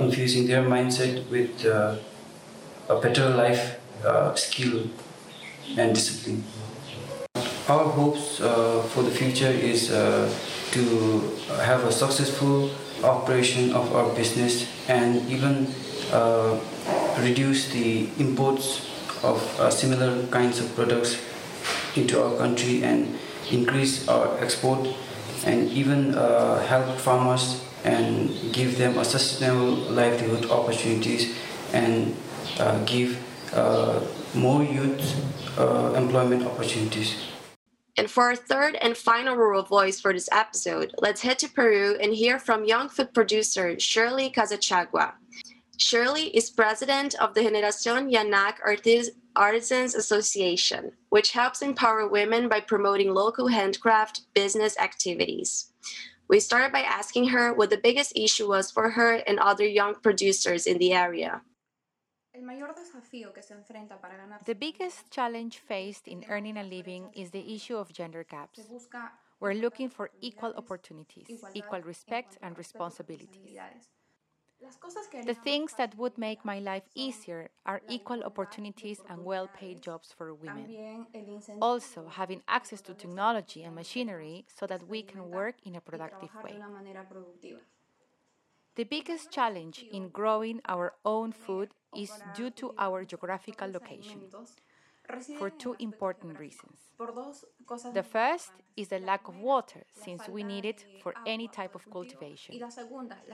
infusing 0.00 0.46
their 0.48 0.62
mindset 0.62 1.22
with 1.30 1.64
a 1.64 2.96
better 3.00 3.28
life 3.30 3.78
skill 4.34 4.90
and 5.78 5.94
discipline. 5.94 6.42
Our 7.68 7.84
hopes 7.84 8.38
for 8.92 9.02
the 9.04 9.14
future 9.14 9.54
is 9.70 9.86
to 9.86 10.82
have 11.62 11.84
a 11.84 11.92
successful 11.92 12.70
operation 13.04 13.72
of 13.72 13.94
our 13.94 14.12
business 14.14 14.66
and 14.88 15.30
even 15.30 15.68
uh, 16.12 16.58
reduce 17.20 17.70
the 17.70 18.08
imports 18.18 18.89
of 19.22 19.60
uh, 19.60 19.70
similar 19.70 20.26
kinds 20.28 20.60
of 20.60 20.74
products 20.74 21.20
into 21.96 22.22
our 22.22 22.36
country 22.36 22.82
and 22.82 23.18
increase 23.50 24.08
our 24.08 24.38
export 24.38 24.88
and 25.44 25.68
even 25.70 26.14
uh, 26.14 26.60
help 26.66 26.98
farmers 26.98 27.64
and 27.84 28.30
give 28.52 28.78
them 28.78 28.98
a 28.98 29.04
sustainable 29.04 29.72
livelihood 29.92 30.50
opportunities 30.50 31.36
and 31.72 32.14
uh, 32.58 32.78
give 32.84 33.18
more 34.34 34.62
youth 34.62 35.02
employment 35.96 36.44
opportunities. 36.44 37.16
And 37.96 38.10
for 38.10 38.24
our 38.24 38.36
third 38.36 38.76
and 38.76 38.96
final 38.96 39.36
rural 39.36 39.62
voice 39.62 40.00
for 40.00 40.12
this 40.12 40.28
episode, 40.32 40.94
let's 41.00 41.20
head 41.20 41.38
to 41.40 41.48
Peru 41.48 41.98
and 42.00 42.14
hear 42.14 42.38
from 42.38 42.64
young 42.64 42.88
food 42.88 43.12
producer 43.12 43.78
Shirley 43.78 44.30
Casachagua. 44.30 45.19
Shirley 45.80 46.28
is 46.36 46.50
president 46.50 47.14
of 47.14 47.32
the 47.32 47.40
Generación 47.40 48.12
Yanak 48.12 48.56
Artisans 49.34 49.94
Association, 49.94 50.92
which 51.08 51.32
helps 51.32 51.62
empower 51.62 52.06
women 52.06 52.50
by 52.50 52.60
promoting 52.60 53.14
local 53.14 53.48
handcraft 53.48 54.22
business 54.34 54.78
activities. 54.78 55.72
We 56.28 56.38
started 56.38 56.70
by 56.70 56.82
asking 56.82 57.28
her 57.28 57.54
what 57.54 57.70
the 57.70 57.78
biggest 57.78 58.12
issue 58.14 58.46
was 58.46 58.70
for 58.70 58.90
her 58.90 59.14
and 59.26 59.38
other 59.38 59.64
young 59.66 59.94
producers 59.94 60.66
in 60.66 60.76
the 60.76 60.92
area. 60.92 61.40
The 64.46 64.54
biggest 64.54 65.10
challenge 65.10 65.58
faced 65.58 66.06
in 66.06 66.24
earning 66.28 66.58
a 66.58 66.62
living 66.62 67.08
is 67.14 67.30
the 67.30 67.54
issue 67.54 67.76
of 67.76 67.90
gender 67.90 68.24
gaps. 68.30 68.60
We're 69.40 69.54
looking 69.54 69.88
for 69.88 70.10
equal 70.20 70.52
opportunities, 70.58 71.42
equal 71.54 71.80
respect, 71.80 72.36
and 72.42 72.56
responsibilities. 72.58 73.56
The 75.24 75.34
things 75.34 75.74
that 75.76 75.94
would 75.96 76.18
make 76.18 76.44
my 76.44 76.58
life 76.58 76.88
easier 76.94 77.50
are 77.64 77.80
equal 77.86 78.22
opportunities 78.22 79.02
and 79.06 79.24
well 79.24 79.48
paid 79.48 79.80
jobs 79.80 80.12
for 80.12 80.34
women. 80.34 80.76
Also, 81.60 82.08
having 82.08 82.42
access 82.48 82.82
to 82.82 82.94
technology 82.94 83.64
and 83.64 83.74
machinery 83.74 84.46
so 84.48 84.66
that 84.66 84.88
we 84.88 85.02
can 85.02 85.30
work 85.30 85.56
in 85.62 85.74
a 85.76 85.80
productive 85.80 86.32
way. 86.42 86.66
The 88.74 88.82
biggest 88.82 89.30
challenge 89.30 89.84
in 89.90 90.08
growing 90.08 90.60
our 90.64 90.96
own 91.04 91.30
food 91.32 91.72
is 91.94 92.20
due 92.22 92.50
to 92.50 92.72
our 92.78 93.04
geographical 93.04 93.70
location 93.70 94.26
for 95.32 95.50
two 95.50 95.76
important 95.78 96.38
reasons. 96.38 96.92
The 97.90 98.02
first 98.02 98.62
is 98.76 98.88
the 98.88 98.98
lack 98.98 99.28
of 99.28 99.36
water, 99.38 99.84
since 99.92 100.28
we 100.28 100.42
need 100.42 100.64
it 100.64 100.86
for 100.96 101.16
any 101.26 101.46
type 101.46 101.74
of 101.74 101.90
cultivation. 101.90 102.64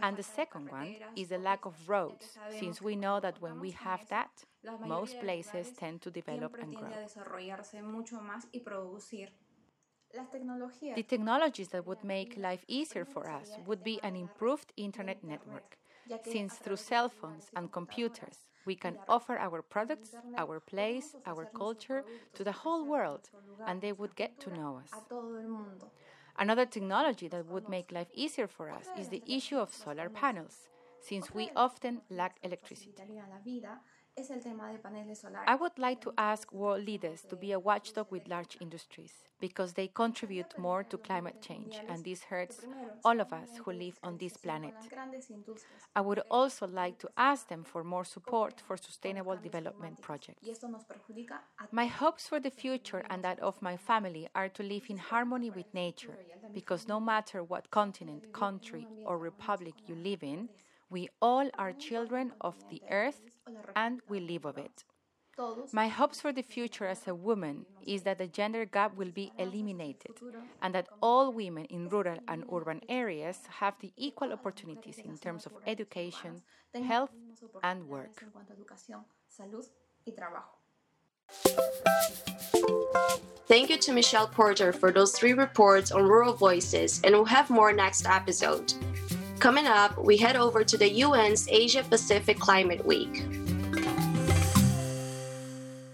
And 0.02 0.16
the 0.16 0.22
second 0.22 0.70
one 0.70 0.96
is 1.14 1.28
the 1.28 1.38
lack 1.38 1.64
of 1.64 1.88
roads, 1.88 2.38
since 2.48 2.80
we 2.82 2.96
know 2.96 3.20
that 3.20 3.40
when 3.40 3.60
we 3.60 3.70
have 3.72 4.06
that, 4.08 4.44
most 4.82 5.18
places 5.18 5.72
tend 5.72 6.02
to 6.02 6.10
develop 6.10 6.56
and 6.60 6.74
grow. 6.74 6.98
The 10.94 11.04
technologies 11.04 11.68
that 11.68 11.86
would 11.86 12.02
make 12.02 12.36
life 12.36 12.64
easier 12.66 13.04
for 13.04 13.28
us 13.28 13.56
would 13.56 13.84
be 13.84 14.02
an 14.02 14.16
improved 14.16 14.72
internet 14.76 15.22
network, 15.22 15.78
since 16.22 16.58
through 16.58 16.76
cell 16.78 17.08
phones 17.08 17.50
and 17.54 17.70
computers, 17.70 18.48
we 18.66 18.74
can 18.76 18.98
offer 19.08 19.38
our 19.38 19.62
products, 19.62 20.20
our 20.36 20.60
place, 20.60 21.16
our 21.24 21.46
culture 21.46 22.04
to 22.34 22.44
the 22.44 22.52
whole 22.52 22.84
world, 22.84 23.30
and 23.66 23.80
they 23.80 23.92
would 23.92 24.16
get 24.16 24.38
to 24.40 24.50
know 24.50 24.76
us. 24.78 25.04
Another 26.36 26.64
technology 26.66 27.26
that 27.26 27.46
would 27.46 27.68
make 27.68 27.90
life 27.90 28.10
easier 28.12 28.46
for 28.46 28.70
us 28.70 28.92
is 28.94 29.08
the 29.08 29.24
issue 29.26 29.58
of 29.58 29.74
solar 29.74 30.08
panels, 30.08 30.68
since 31.00 31.34
we 31.34 31.50
often 31.56 32.02
lack 32.08 32.38
electricity. 32.44 33.08
I 35.46 35.54
would 35.54 35.78
like 35.78 36.00
to 36.02 36.12
ask 36.18 36.52
world 36.52 36.84
leaders 36.84 37.24
to 37.30 37.36
be 37.36 37.50
a 37.52 37.58
watchdog 37.58 38.10
with 38.10 38.28
large 38.28 38.56
industries 38.60 39.24
because 39.40 39.72
they 39.72 39.88
contribute 39.88 40.52
more 40.58 40.84
to 40.84 40.98
climate 40.98 41.40
change, 41.40 41.82
and 41.88 42.04
this 42.04 42.24
hurts 42.24 42.66
all 43.02 43.18
of 43.20 43.32
us 43.32 43.56
who 43.64 43.72
live 43.72 43.98
on 44.02 44.18
this 44.18 44.36
planet. 44.36 44.90
I 45.96 46.00
would 46.00 46.20
also 46.30 46.66
like 46.66 46.98
to 46.98 47.10
ask 47.16 47.48
them 47.48 47.64
for 47.64 47.82
more 47.82 48.04
support 48.04 48.60
for 48.60 48.76
sustainable 48.76 49.36
development 49.36 50.00
projects. 50.00 50.60
My 51.70 51.86
hopes 51.86 52.26
for 52.28 52.40
the 52.40 52.50
future 52.50 53.04
and 53.08 53.22
that 53.24 53.38
of 53.40 53.62
my 53.62 53.76
family 53.76 54.28
are 54.34 54.48
to 54.48 54.62
live 54.62 54.86
in 54.90 54.98
harmony 54.98 55.50
with 55.50 55.72
nature 55.72 56.18
because 56.52 56.88
no 56.88 56.98
matter 57.00 57.42
what 57.44 57.70
continent, 57.70 58.30
country, 58.32 58.88
or 59.04 59.18
republic 59.18 59.74
you 59.86 59.94
live 59.94 60.22
in, 60.22 60.50
we 60.90 61.08
all 61.20 61.48
are 61.58 61.72
children 61.72 62.32
of 62.40 62.54
the 62.70 62.82
earth 62.90 63.20
and 63.74 64.00
we 64.08 64.20
live 64.20 64.44
of 64.44 64.58
it. 64.58 64.84
My 65.72 65.88
hopes 65.88 66.20
for 66.20 66.32
the 66.32 66.42
future 66.42 66.86
as 66.86 67.06
a 67.06 67.14
woman 67.14 67.66
is 67.86 68.02
that 68.04 68.18
the 68.18 68.26
gender 68.26 68.64
gap 68.64 68.96
will 68.96 69.10
be 69.10 69.32
eliminated 69.38 70.12
and 70.62 70.74
that 70.74 70.88
all 71.02 71.30
women 71.30 71.66
in 71.66 71.88
rural 71.90 72.18
and 72.26 72.44
urban 72.50 72.80
areas 72.88 73.40
have 73.60 73.74
the 73.80 73.92
equal 73.96 74.32
opportunities 74.32 74.98
in 74.98 75.18
terms 75.18 75.44
of 75.44 75.52
education, 75.66 76.42
health, 76.86 77.10
and 77.62 77.86
work. 77.86 78.24
Thank 83.46 83.70
you 83.70 83.78
to 83.78 83.92
Michelle 83.92 84.28
Porter 84.28 84.72
for 84.72 84.90
those 84.90 85.12
three 85.12 85.32
reports 85.32 85.92
on 85.92 86.02
rural 86.02 86.34
voices, 86.34 87.00
and 87.04 87.14
we'll 87.14 87.24
have 87.26 87.50
more 87.50 87.72
next 87.72 88.06
episode. 88.06 88.72
Coming 89.38 89.66
up, 89.66 89.98
we 89.98 90.16
head 90.16 90.36
over 90.36 90.64
to 90.64 90.78
the 90.78 91.02
UN's 91.02 91.46
Asia 91.48 91.84
Pacific 91.84 92.38
Climate 92.38 92.86
Week. 92.86 93.26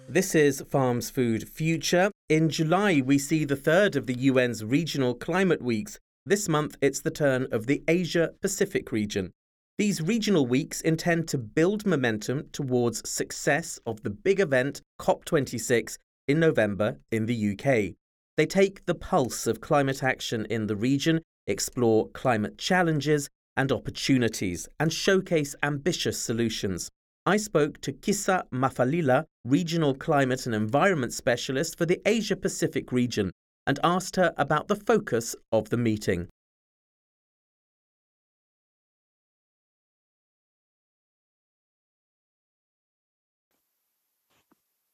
This 0.09 0.37
is 0.37 0.63
Farms 0.71 1.11
Food 1.11 1.49
Future. 1.49 2.13
In 2.29 2.49
July, 2.49 3.03
we 3.05 3.19
see 3.19 3.45
the 3.45 3.57
third 3.57 3.97
of 3.97 4.07
the 4.07 4.29
UN's 4.29 4.65
regional 4.65 5.15
climate 5.15 5.61
weeks. 5.61 5.99
This 6.25 6.49
month, 6.49 6.77
it's 6.81 7.01
the 7.01 7.11
turn 7.11 7.49
of 7.51 7.67
the 7.67 7.83
Asia 7.89 8.31
Pacific 8.41 8.93
region. 8.93 9.33
These 9.77 10.01
regional 10.01 10.47
weeks 10.47 10.81
intend 10.81 11.27
to 11.29 11.39
build 11.39 11.85
momentum 11.85 12.49
towards 12.53 13.09
success 13.11 13.81
of 13.85 14.05
the 14.05 14.11
big 14.11 14.39
event 14.39 14.83
COP26 15.01 15.99
in 16.29 16.39
November 16.39 16.99
in 17.11 17.27
the 17.27 17.53
UK. 17.53 17.97
They 18.37 18.47
take 18.47 18.87
the 18.87 18.95
pulse 18.95 19.49
of 19.49 19.61
climate 19.61 20.05
action 20.05 20.47
in 20.49 20.69
the 20.69 20.77
region 20.77 21.21
explore 21.47 22.09
climate 22.09 22.59
challenges 22.59 23.29
and 23.57 23.71
opportunities, 23.71 24.69
and 24.81 24.93
showcase 24.93 25.55
ambitious 25.63 26.19
solutions. 26.19 26.89
I 27.27 27.37
spoke 27.37 27.81
to 27.83 27.93
Kisa 27.93 28.47
Mfalila, 28.53 29.25
Regional 29.45 29.95
Climate 29.95 30.47
and 30.47 30.55
Environment 30.55 31.13
Specialist 31.13 31.79
for 31.79 31.87
the 31.87 32.01
Asia 32.07 32.35
Pacific 32.37 32.91
region, 32.91 33.31
and 33.67 33.79
asked 33.85 34.17
her 34.17 34.35
about 34.37 34.69
the 34.69 34.77
focus 34.77 35.37
of 35.53 35.69
the 35.71 35.77
meeting. 35.77 36.29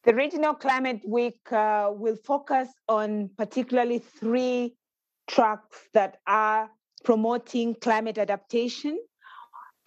The 0.04 0.14
Regional 0.14 0.54
Climate 0.54 1.02
Week 1.06 1.40
uh, 1.52 1.90
will 1.92 2.16
focus 2.16 2.68
on 2.88 3.30
particularly 3.36 3.98
three 3.98 4.74
tracks 5.28 5.78
that 5.94 6.18
are 6.26 6.70
promoting 7.04 7.74
climate 7.76 8.18
adaptation, 8.18 8.98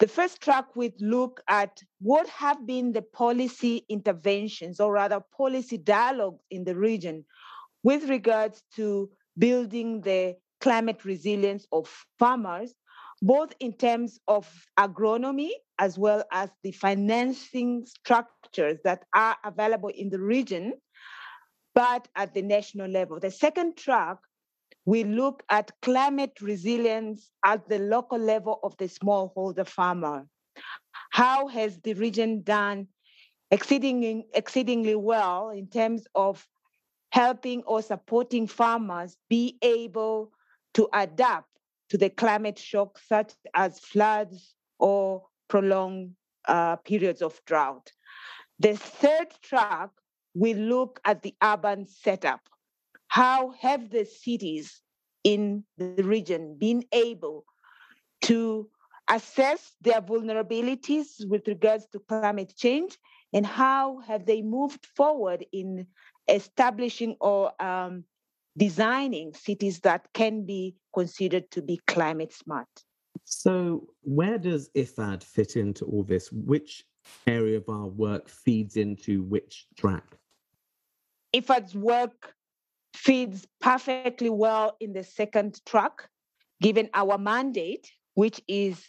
The 0.02 0.08
first 0.08 0.40
track 0.40 0.74
would 0.74 1.00
look 1.00 1.40
at 1.46 1.80
what 2.00 2.26
have 2.28 2.66
been 2.66 2.90
the 2.92 3.02
policy 3.02 3.84
interventions, 3.88 4.80
or 4.80 4.92
rather 4.92 5.20
policy 5.20 5.78
dialogue 5.78 6.38
in 6.50 6.64
the 6.64 6.74
region 6.74 7.24
with 7.84 8.10
regards 8.10 8.64
to 8.74 9.10
building 9.38 10.00
the 10.00 10.36
climate 10.60 11.04
resilience 11.04 11.68
of 11.70 11.86
farmers, 12.18 12.74
both 13.22 13.54
in 13.60 13.74
terms 13.74 14.18
of 14.26 14.50
agronomy 14.76 15.50
as 15.78 15.98
well 16.00 16.24
as 16.32 16.50
the 16.64 16.72
financing 16.72 17.84
structures 17.86 18.78
that 18.82 19.04
are 19.14 19.36
available 19.44 19.90
in 19.90 20.10
the 20.10 20.18
region, 20.18 20.72
but 21.76 22.08
at 22.16 22.34
the 22.34 22.42
national 22.42 22.90
level. 22.90 23.20
The 23.20 23.30
second 23.30 23.76
track 23.76 24.18
we 24.84 25.04
look 25.04 25.42
at 25.48 25.70
climate 25.80 26.40
resilience 26.40 27.30
at 27.44 27.68
the 27.68 27.78
local 27.78 28.18
level 28.18 28.58
of 28.62 28.76
the 28.78 28.86
smallholder 28.86 29.66
farmer. 29.66 30.26
How 31.10 31.46
has 31.48 31.78
the 31.80 31.94
region 31.94 32.42
done 32.42 32.88
exceedingly, 33.50 34.26
exceedingly 34.34 34.96
well 34.96 35.50
in 35.50 35.68
terms 35.68 36.06
of 36.14 36.46
helping 37.10 37.62
or 37.64 37.82
supporting 37.82 38.46
farmers 38.46 39.16
be 39.28 39.58
able 39.62 40.32
to 40.74 40.88
adapt 40.94 41.48
to 41.90 41.98
the 41.98 42.08
climate 42.08 42.58
shock, 42.58 42.98
such 43.06 43.34
as 43.54 43.78
floods 43.78 44.54
or 44.78 45.22
prolonged 45.48 46.12
uh, 46.48 46.76
periods 46.76 47.20
of 47.20 47.38
drought. 47.44 47.92
The 48.58 48.74
third 48.76 49.28
track, 49.42 49.90
we 50.34 50.54
look 50.54 51.00
at 51.04 51.22
the 51.22 51.34
urban 51.42 51.86
setup 51.86 52.40
how 53.12 53.50
have 53.60 53.90
the 53.90 54.06
cities 54.06 54.80
in 55.22 55.62
the 55.76 56.02
region 56.02 56.56
been 56.58 56.82
able 56.92 57.44
to 58.22 58.66
assess 59.10 59.74
their 59.82 60.00
vulnerabilities 60.00 61.08
with 61.28 61.46
regards 61.46 61.86
to 61.92 61.98
climate 62.08 62.54
change 62.56 62.96
and 63.34 63.44
how 63.44 63.98
have 63.98 64.24
they 64.24 64.40
moved 64.40 64.86
forward 64.96 65.44
in 65.52 65.86
establishing 66.26 67.14
or 67.20 67.52
um, 67.62 68.02
designing 68.56 69.34
cities 69.34 69.80
that 69.80 70.08
can 70.14 70.46
be 70.46 70.74
considered 70.94 71.50
to 71.50 71.60
be 71.60 71.78
climate 71.86 72.32
smart. 72.32 72.68
So, 73.24 73.88
where 74.00 74.38
does 74.38 74.70
IFAD 74.70 75.22
fit 75.22 75.56
into 75.56 75.84
all 75.84 76.02
this? 76.02 76.32
Which 76.32 76.82
area 77.26 77.58
of 77.58 77.68
our 77.68 77.88
work 77.88 78.30
feeds 78.30 78.78
into 78.78 79.22
which 79.24 79.66
track? 79.76 80.16
IFAD's 81.34 81.74
work 81.74 82.34
feeds 82.94 83.46
perfectly 83.60 84.30
well 84.30 84.76
in 84.80 84.92
the 84.92 85.04
second 85.04 85.60
track, 85.66 86.08
given 86.60 86.88
our 86.94 87.18
mandate, 87.18 87.90
which 88.14 88.40
is 88.48 88.82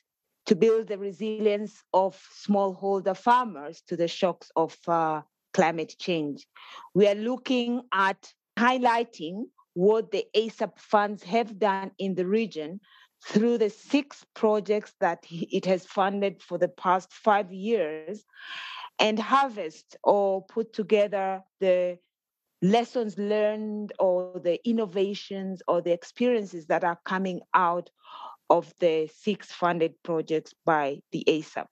to 0.45 0.56
build 0.56 0.88
the 0.88 0.97
resilience 0.97 1.84
of 1.93 2.20
smallholder 2.45 3.16
farmers 3.16 3.82
to 3.88 3.95
the 3.95 4.08
shocks 4.08 4.51
of 4.56 4.76
uh, 4.88 5.22
climate 5.54 5.95
change. 5.99 6.45
We 6.93 7.08
are 7.08 7.16
looking 7.16 7.84
at 7.93 8.34
highlighting 8.58 9.45
what 9.74 10.12
the 10.12 10.26
ASAP 10.36 10.78
funds 10.78 11.24
have 11.24 11.58
done 11.58 11.91
in 11.97 12.16
the 12.16 12.28
region 12.28 12.80
through 13.26 13.58
the 13.58 13.70
six 13.70 14.26
projects 14.34 14.93
that 14.99 15.24
it 15.30 15.66
has 15.66 15.86
funded 15.86 16.41
for 16.41 16.58
the 16.58 16.68
past 16.68 17.12
five 17.14 17.51
years 17.51 18.26
and 18.99 19.18
harvest 19.18 19.95
or 20.04 20.45
put 20.45 20.74
together 20.74 21.41
the 21.60 21.97
lessons 22.64 23.18
learned 23.18 23.91
or 23.99 24.39
the 24.41 24.57
innovations 24.68 25.61
or 25.68 25.82
the 25.82 25.91
experiences 25.91 26.66
that 26.68 26.84
are 26.84 26.97
coming 27.05 27.41
out 27.53 27.89
of 28.49 28.74
the 28.80 29.09
six 29.14 29.51
funded 29.51 29.93
projects 30.03 30.53
by 30.66 30.99
the 31.11 31.24
ASAP. 31.28 31.68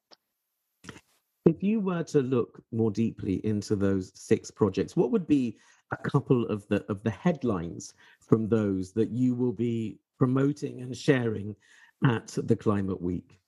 If 1.46 1.64
you 1.64 1.80
were 1.80 2.04
to 2.04 2.20
look 2.20 2.62
more 2.72 2.92
deeply 2.92 3.36
into 3.46 3.76
those 3.76 4.12
six 4.16 4.52
projects, 4.52 4.96
what 4.96 5.12
would 5.12 5.26
be 5.26 5.58
a 5.92 5.98
couple 5.98 6.46
of 6.48 6.68
the 6.68 6.86
of 6.90 7.02
the 7.04 7.10
headlines 7.10 7.94
from 8.20 8.48
those 8.48 8.92
that 8.94 9.10
you 9.12 9.34
will 9.34 9.54
be 9.54 9.98
promoting 10.20 10.82
and 10.82 10.96
sharing 10.96 11.56
at 12.06 12.28
the 12.44 12.56
Climate 12.56 13.02
Week? 13.02 13.40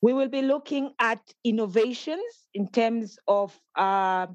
We 0.00 0.12
will 0.14 0.28
be 0.28 0.42
looking 0.42 0.94
at 0.98 1.20
innovations 1.44 2.48
in 2.54 2.68
terms 2.68 3.18
of 3.28 3.58
uh, 3.76 4.26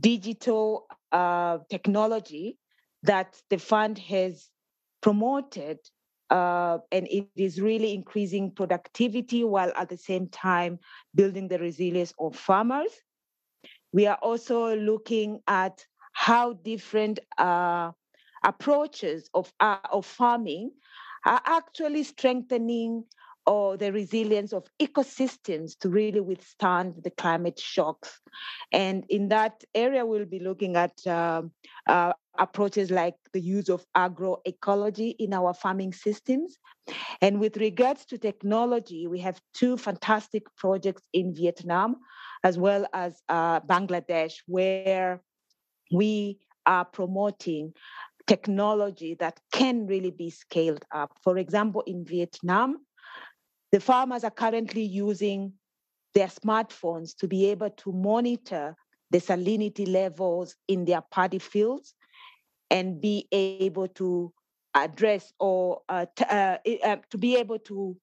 digital 0.00 0.86
uh, 1.12 1.58
technology 1.70 2.58
that 3.02 3.40
the 3.50 3.58
fund 3.58 3.98
has 3.98 4.50
promoted. 5.00 5.78
Uh, 6.30 6.78
and 6.92 7.06
it 7.08 7.26
is 7.26 7.46
really 7.48 7.80
increasing 7.94 8.50
productivity 8.50 9.32
while 9.32 9.62
at 9.64 9.88
the 9.88 9.96
same 9.96 10.28
time 10.28 10.78
building 11.14 11.48
the 11.48 11.58
resilience 11.58 12.12
of 12.18 12.36
farmers. 12.36 12.90
We 13.92 14.06
are 14.06 14.18
also 14.22 14.76
looking 14.76 15.40
at 15.46 15.86
how 16.12 16.54
different 16.54 17.20
uh, 17.38 17.92
approaches 18.44 19.30
of, 19.34 19.52
uh, 19.60 19.78
of 19.90 20.04
farming 20.04 20.72
are 21.24 21.40
actually 21.44 22.02
strengthening 22.04 23.04
or 23.48 23.78
the 23.78 23.90
resilience 23.90 24.52
of 24.52 24.66
ecosystems 24.78 25.72
to 25.78 25.88
really 25.88 26.20
withstand 26.20 26.92
the 27.02 27.10
climate 27.10 27.58
shocks. 27.58 28.20
And 28.72 29.06
in 29.08 29.28
that 29.28 29.64
area, 29.74 30.04
we'll 30.04 30.26
be 30.26 30.38
looking 30.38 30.76
at 30.76 30.92
uh, 31.06 31.42
uh, 31.86 32.12
approaches 32.38 32.90
like 32.90 33.14
the 33.32 33.40
use 33.40 33.70
of 33.70 33.86
agroecology 33.96 35.14
in 35.18 35.32
our 35.32 35.54
farming 35.54 35.94
systems. 35.94 36.58
And 37.22 37.40
with 37.40 37.56
regards 37.56 38.04
to 38.06 38.18
technology, 38.18 39.06
we 39.06 39.20
have 39.20 39.40
two 39.54 39.78
fantastic 39.78 40.44
projects 40.56 41.04
in 41.14 41.34
Vietnam 41.34 41.96
as 42.44 42.58
well 42.58 42.86
as 42.92 43.22
uh, 43.30 43.60
Bangladesh, 43.60 44.34
where 44.46 45.22
we 45.90 46.38
are 46.66 46.84
promoting 46.84 47.72
technology 48.26 49.16
that 49.20 49.40
can 49.52 49.86
really 49.86 50.10
be 50.10 50.28
scaled 50.28 50.84
up. 50.94 51.16
For 51.24 51.38
example, 51.38 51.82
in 51.86 52.04
Vietnam, 52.04 52.76
the 53.72 53.80
farmers 53.80 54.24
are 54.24 54.30
currently 54.30 54.82
using 54.82 55.52
their 56.14 56.28
smartphones 56.28 57.16
to 57.16 57.28
be 57.28 57.46
able 57.46 57.70
to 57.70 57.92
monitor 57.92 58.74
the 59.10 59.18
salinity 59.18 59.86
levels 59.86 60.56
in 60.68 60.84
their 60.84 61.02
paddy 61.10 61.38
fields 61.38 61.94
and 62.70 63.00
be 63.00 63.26
able 63.32 63.88
to 63.88 64.32
address 64.74 65.32
or 65.38 65.80
uh, 65.88 66.06
t- 66.16 66.24
uh, 66.28 66.58
uh, 66.84 66.96
to 67.10 67.18
be 67.18 67.36
able 67.36 67.58
to 67.58 67.96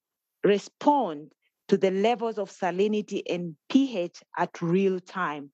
respond 0.43 1.31
to 1.67 1.77
the 1.77 1.91
levels 1.91 2.37
of 2.37 2.51
salinity 2.51 3.21
and 3.29 3.55
pH 3.69 4.23
at 4.37 4.61
real 4.61 4.99
time. 4.99 5.51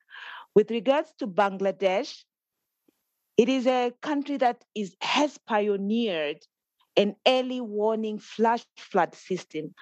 With 0.55 0.71
regards 0.71 1.13
to 1.19 1.27
Bangladesh, 1.27 2.23
it 3.37 3.49
is 3.49 3.65
a 3.65 3.93
country 4.01 4.37
that 4.37 4.63
is 4.75 4.95
has 5.01 5.37
pioneered 5.37 6.45
an 6.97 7.15
early 7.27 7.61
warning 7.61 8.19
flash 8.19 8.65
flood 8.65 9.13
system 9.13 9.73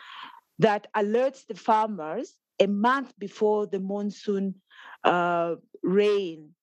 that 0.58 0.88
alerts 0.96 1.46
the 1.46 1.56
farmers 1.56 2.38
a 2.60 2.68
month 2.68 3.14
before 3.18 3.66
the 3.68 3.80
monsoon 3.80 4.56
uh, 5.04 5.56
rain 5.84 6.54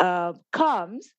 uh, 0.00 0.32
comes 0.52 1.14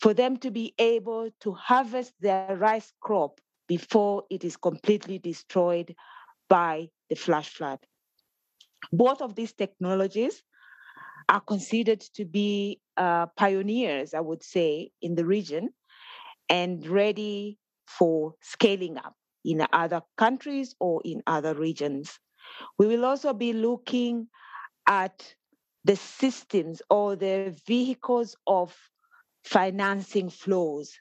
for 0.00 0.14
them 0.14 0.36
to 0.38 0.50
be 0.50 0.74
able 0.78 1.30
to 1.40 1.52
harvest 1.52 2.14
their 2.20 2.42
rice 2.42 2.80
crop 2.86 3.26
before 3.54 4.10
it 4.16 4.30
is 4.30 4.44
completely 4.46 5.18
destroyed 5.18 5.94
by 6.48 6.88
the 7.08 7.14
flash 7.16 7.48
flood. 7.48 7.80
Both 8.92 9.20
of 9.20 9.34
these 9.34 9.52
technologies 9.52 10.42
are 11.28 11.40
considered 11.40 12.00
to 12.14 12.24
be 12.24 12.80
uh, 12.96 13.26
pioneers, 13.36 14.14
I 14.14 14.20
would 14.20 14.42
say, 14.42 14.92
in 15.00 15.14
the 15.14 15.24
region 15.24 15.74
and 16.48 16.86
ready 16.86 17.58
for 17.86 18.34
scaling 18.42 18.98
up 18.98 19.14
in 19.44 19.66
other 19.72 20.02
countries 20.16 20.74
or 20.80 21.00
in 21.04 21.22
other 21.26 21.54
regions. 21.54 22.18
We 22.78 22.86
will 22.86 23.04
also 23.04 23.32
be 23.32 23.52
looking 23.52 24.28
at 24.86 25.34
the 25.84 25.96
systems 25.96 26.82
or 26.90 27.16
the 27.16 27.56
vehicles 27.66 28.36
of 28.46 28.76
financing 29.44 30.30
flows. 30.30 30.92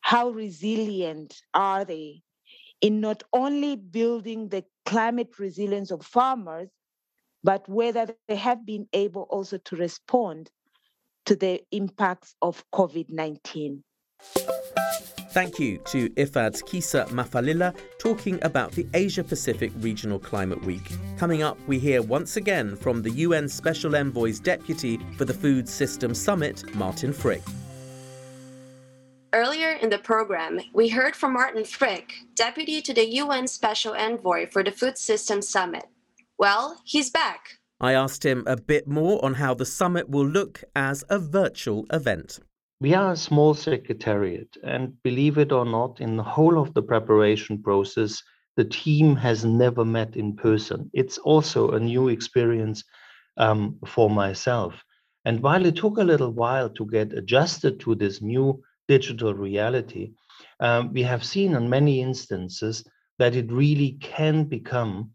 How 0.00 0.30
resilient 0.30 1.34
are 1.54 1.84
they 1.84 2.22
in 2.80 3.00
not 3.00 3.22
only 3.32 3.76
building 3.76 4.48
the 4.48 4.64
climate 4.84 5.38
resilience 5.38 5.90
of 5.90 6.04
farmers, 6.04 6.68
but 7.44 7.68
whether 7.68 8.14
they 8.28 8.36
have 8.36 8.64
been 8.66 8.86
able 8.92 9.22
also 9.22 9.58
to 9.58 9.76
respond 9.76 10.50
to 11.26 11.36
the 11.36 11.62
impacts 11.70 12.34
of 12.42 12.64
COVID 12.72 13.06
19. 13.08 13.82
Thank 15.32 15.58
you 15.58 15.78
to 15.86 16.10
IFAD's 16.10 16.60
Kisa 16.60 17.06
Mfalila 17.08 17.74
talking 17.98 18.38
about 18.42 18.70
the 18.72 18.86
Asia 18.92 19.24
Pacific 19.24 19.72
Regional 19.78 20.18
Climate 20.18 20.62
Week. 20.66 20.92
Coming 21.16 21.42
up, 21.42 21.56
we 21.66 21.78
hear 21.78 22.02
once 22.02 22.36
again 22.36 22.76
from 22.76 23.00
the 23.00 23.12
UN 23.12 23.48
Special 23.48 23.96
Envoy's 23.96 24.38
Deputy 24.38 25.00
for 25.16 25.24
the 25.24 25.32
Food 25.32 25.66
System 25.66 26.14
Summit, 26.14 26.74
Martin 26.74 27.14
Frick. 27.14 27.40
Earlier 29.32 29.72
in 29.80 29.88
the 29.88 29.96
program, 29.96 30.60
we 30.74 30.90
heard 30.90 31.16
from 31.16 31.32
Martin 31.32 31.64
Frick, 31.64 32.12
Deputy 32.34 32.82
to 32.82 32.92
the 32.92 33.08
UN 33.14 33.48
Special 33.48 33.94
Envoy 33.94 34.50
for 34.50 34.62
the 34.62 34.70
Food 34.70 34.98
System 34.98 35.40
Summit. 35.40 35.86
Well, 36.36 36.78
he's 36.84 37.08
back. 37.08 37.58
I 37.80 37.94
asked 37.94 38.22
him 38.22 38.44
a 38.46 38.58
bit 38.58 38.86
more 38.86 39.24
on 39.24 39.32
how 39.32 39.54
the 39.54 39.64
summit 39.64 40.10
will 40.10 40.28
look 40.28 40.62
as 40.76 41.04
a 41.08 41.18
virtual 41.18 41.86
event. 41.90 42.38
We 42.82 42.94
are 42.94 43.12
a 43.12 43.16
small 43.16 43.54
secretariat, 43.54 44.56
and 44.64 45.00
believe 45.04 45.38
it 45.38 45.52
or 45.52 45.64
not, 45.64 46.00
in 46.00 46.16
the 46.16 46.24
whole 46.24 46.60
of 46.60 46.74
the 46.74 46.82
preparation 46.82 47.62
process, 47.62 48.20
the 48.56 48.64
team 48.64 49.14
has 49.14 49.44
never 49.44 49.84
met 49.84 50.16
in 50.16 50.34
person. 50.34 50.90
It's 50.92 51.16
also 51.18 51.70
a 51.70 51.78
new 51.78 52.08
experience 52.08 52.82
um, 53.36 53.78
for 53.86 54.10
myself. 54.10 54.82
And 55.24 55.40
while 55.44 55.64
it 55.64 55.76
took 55.76 55.98
a 55.98 56.02
little 56.02 56.32
while 56.32 56.68
to 56.70 56.84
get 56.86 57.12
adjusted 57.12 57.78
to 57.82 57.94
this 57.94 58.20
new 58.20 58.60
digital 58.88 59.32
reality, 59.32 60.14
um, 60.58 60.92
we 60.92 61.04
have 61.04 61.22
seen 61.22 61.54
in 61.54 61.70
many 61.70 62.02
instances 62.02 62.82
that 63.20 63.36
it 63.36 63.52
really 63.52 63.92
can 64.00 64.42
become 64.42 65.12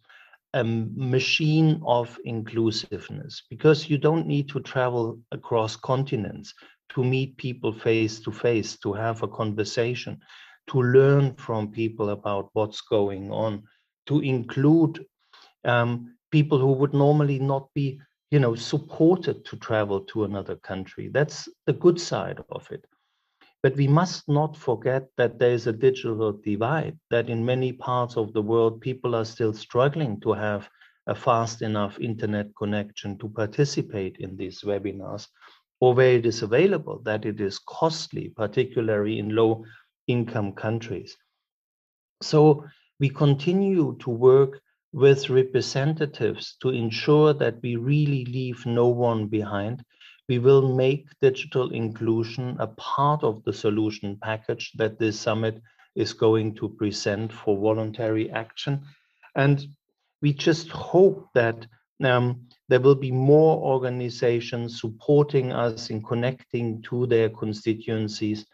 a 0.53 0.63
machine 0.63 1.81
of 1.85 2.17
inclusiveness 2.23 3.43
because 3.49 3.89
you 3.89 3.97
don't 3.97 4.25
need 4.25 4.47
to 4.47 4.61
travel 4.61 5.19
across 5.33 5.75
continents 5.75 6.53
to 6.89 7.03
meet 7.03 7.37
people 7.37 7.73
face 7.73 8.19
to 8.21 8.31
face, 8.31 8.77
to 8.79 8.93
have 8.93 9.23
a 9.23 9.27
conversation, 9.27 10.19
to 10.67 10.81
learn 10.81 11.33
from 11.35 11.71
people 11.71 12.09
about 12.09 12.49
what's 12.53 12.81
going 12.81 13.31
on, 13.31 13.63
to 14.07 14.19
include 14.19 15.05
um, 15.65 16.15
people 16.31 16.59
who 16.59 16.73
would 16.73 16.93
normally 16.93 17.39
not 17.39 17.69
be, 17.73 17.99
you 18.31 18.39
know, 18.39 18.55
supported 18.55 19.45
to 19.45 19.55
travel 19.57 20.01
to 20.01 20.23
another 20.23 20.55
country. 20.55 21.09
That's 21.09 21.47
the 21.65 21.73
good 21.73 21.99
side 21.99 22.39
of 22.49 22.67
it. 22.71 22.85
But 23.63 23.75
we 23.75 23.87
must 23.87 24.29
not 24.29 24.55
forget 24.55 25.07
that 25.17 25.39
there 25.39 25.51
is 25.51 25.67
a 25.67 25.73
digital 25.73 26.31
divide, 26.31 26.97
that 27.09 27.29
in 27.29 27.45
many 27.45 27.73
parts 27.73 28.15
of 28.15 28.33
the 28.33 28.41
world, 28.41 28.81
people 28.81 29.15
are 29.15 29.25
still 29.25 29.53
struggling 29.53 30.19
to 30.21 30.33
have 30.33 30.69
a 31.07 31.15
fast 31.15 31.61
enough 31.61 31.99
internet 31.99 32.47
connection 32.57 33.17
to 33.17 33.29
participate 33.29 34.17
in 34.17 34.35
these 34.35 34.61
webinars 34.61 35.27
or 35.79 35.93
where 35.93 36.13
it 36.13 36.25
is 36.25 36.41
available, 36.41 37.01
that 37.03 37.25
it 37.25 37.39
is 37.39 37.59
costly, 37.59 38.29
particularly 38.29 39.19
in 39.19 39.35
low 39.35 39.63
income 40.07 40.53
countries. 40.53 41.15
So 42.21 42.65
we 42.99 43.09
continue 43.09 43.95
to 43.99 44.09
work 44.09 44.59
with 44.93 45.29
representatives 45.29 46.55
to 46.61 46.69
ensure 46.69 47.33
that 47.33 47.61
we 47.61 47.75
really 47.75 48.25
leave 48.25 48.65
no 48.65 48.87
one 48.87 49.27
behind. 49.27 49.83
We 50.27 50.39
will 50.39 50.75
make 50.75 51.07
digital 51.21 51.71
inclusion 51.71 52.57
a 52.59 52.67
part 52.67 53.23
of 53.23 53.43
the 53.43 53.53
solution 53.53 54.17
package 54.21 54.71
that 54.75 54.97
this 54.97 55.19
summit 55.19 55.61
is 55.95 56.13
going 56.13 56.55
to 56.55 56.69
present 56.69 57.31
for 57.31 57.57
voluntary 57.57 58.31
action. 58.31 58.81
And 59.35 59.67
we 60.21 60.33
just 60.33 60.69
hope 60.69 61.27
that 61.33 61.67
um, 62.03 62.47
there 62.69 62.79
will 62.79 62.95
be 62.95 63.11
more 63.11 63.57
organizations 63.57 64.79
supporting 64.81 65.51
us 65.51 65.89
in 65.89 66.01
connecting 66.03 66.81
to 66.83 67.07
their 67.07 67.29
constituencies 67.29 68.45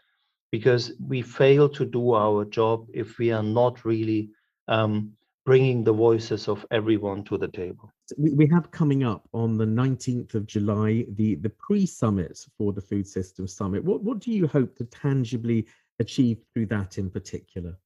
because 0.50 0.92
we 1.04 1.20
fail 1.20 1.68
to 1.68 1.84
do 1.84 2.14
our 2.14 2.44
job 2.44 2.86
if 2.94 3.18
we 3.18 3.32
are 3.32 3.42
not 3.42 3.84
really 3.84 4.30
um, 4.68 5.12
bringing 5.44 5.84
the 5.84 5.92
voices 5.92 6.48
of 6.48 6.64
everyone 6.70 7.24
to 7.24 7.36
the 7.36 7.48
table. 7.48 7.92
We 8.16 8.46
have 8.48 8.70
coming 8.70 9.04
up 9.04 9.28
on 9.32 9.58
the 9.58 9.64
19th 9.64 10.34
of 10.34 10.46
July 10.46 11.06
the, 11.16 11.34
the 11.36 11.50
pre 11.50 11.86
summit 11.86 12.38
for 12.56 12.72
the 12.72 12.80
Food 12.80 13.06
System 13.06 13.46
Summit. 13.46 13.84
What, 13.84 14.02
what 14.02 14.20
do 14.20 14.30
you 14.30 14.46
hope 14.46 14.76
to 14.76 14.84
tangibly 14.84 15.66
achieve 15.98 16.38
through 16.52 16.66
that 16.66 16.98
in 16.98 17.10
particular? 17.10 17.76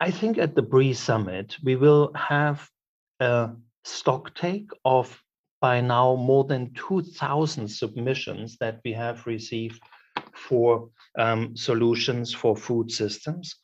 I 0.00 0.10
think 0.10 0.38
at 0.38 0.54
the 0.54 0.62
pre 0.62 0.92
summit, 0.94 1.56
we 1.62 1.76
will 1.76 2.12
have 2.14 2.68
a 3.20 3.50
stock 3.86 4.34
take 4.34 4.70
of 4.84 5.22
by 5.60 5.80
now 5.80 6.16
more 6.16 6.44
than 6.44 6.74
2,000 6.74 7.68
submissions 7.68 8.56
that 8.58 8.80
we 8.84 8.92
have 8.92 9.26
received 9.26 9.80
for 10.34 10.88
um, 11.18 11.56
solutions 11.56 12.34
for 12.34 12.56
food 12.56 12.90
systems. 12.90 13.56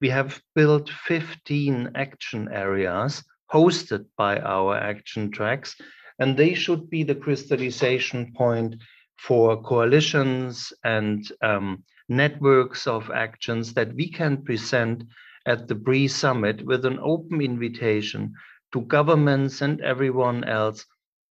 We 0.00 0.08
have 0.10 0.40
built 0.54 0.90
15 0.90 1.92
action 1.94 2.48
areas 2.52 3.22
hosted 3.52 4.04
by 4.16 4.38
our 4.40 4.76
action 4.76 5.30
tracks, 5.30 5.76
and 6.18 6.36
they 6.36 6.54
should 6.54 6.90
be 6.90 7.02
the 7.04 7.14
crystallization 7.14 8.32
point 8.34 8.76
for 9.16 9.62
coalitions 9.62 10.72
and 10.84 11.30
um, 11.42 11.84
networks 12.08 12.86
of 12.86 13.10
actions 13.10 13.74
that 13.74 13.94
we 13.94 14.10
can 14.10 14.42
present 14.42 15.04
at 15.46 15.66
the 15.68 15.74
pre 15.74 16.08
Summit 16.08 16.64
with 16.64 16.84
an 16.84 16.98
open 17.00 17.40
invitation 17.40 18.34
to 18.72 18.82
governments 18.82 19.60
and 19.62 19.80
everyone 19.80 20.44
else 20.44 20.84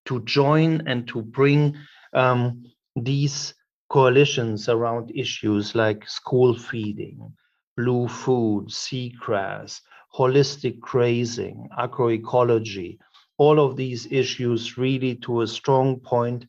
to 0.05 0.21
join 0.23 0.81
and 0.87 1.07
to 1.07 1.21
bring 1.21 1.75
um, 2.13 2.63
these 2.95 3.53
coalitions 3.89 4.69
around 4.69 5.11
issues 5.15 5.75
like 5.75 6.07
school 6.07 6.57
feeding, 6.57 7.33
blue 7.75 8.07
food, 8.07 8.67
seagrass, 8.69 9.81
holistic 10.15 10.79
grazing, 10.79 11.67
agroecology, 11.77 12.97
all 13.37 13.59
of 13.59 13.75
these 13.75 14.07
issues 14.11 14.77
really 14.77 15.15
to 15.15 15.41
a 15.41 15.47
strong 15.47 15.99
point 15.99 16.45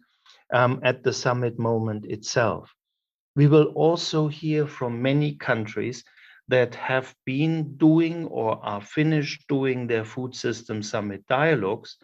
um, 0.53 0.80
at 0.82 1.03
the 1.03 1.12
summit 1.12 1.59
moment 1.59 2.05
itself. 2.07 2.72
We 3.36 3.47
will 3.47 3.66
also 3.74 4.28
hear 4.28 4.66
from 4.66 5.03
many 5.03 5.34
countries 5.34 6.03
that 6.49 6.74
have 6.74 7.14
been 7.26 7.76
doing 7.76 8.24
or 8.26 8.59
are 8.64 8.80
finished 8.80 9.46
doing 9.49 9.86
their 9.86 10.05
food 10.05 10.34
system 10.34 10.82
summit 10.82 11.26
dialogues 11.28 11.96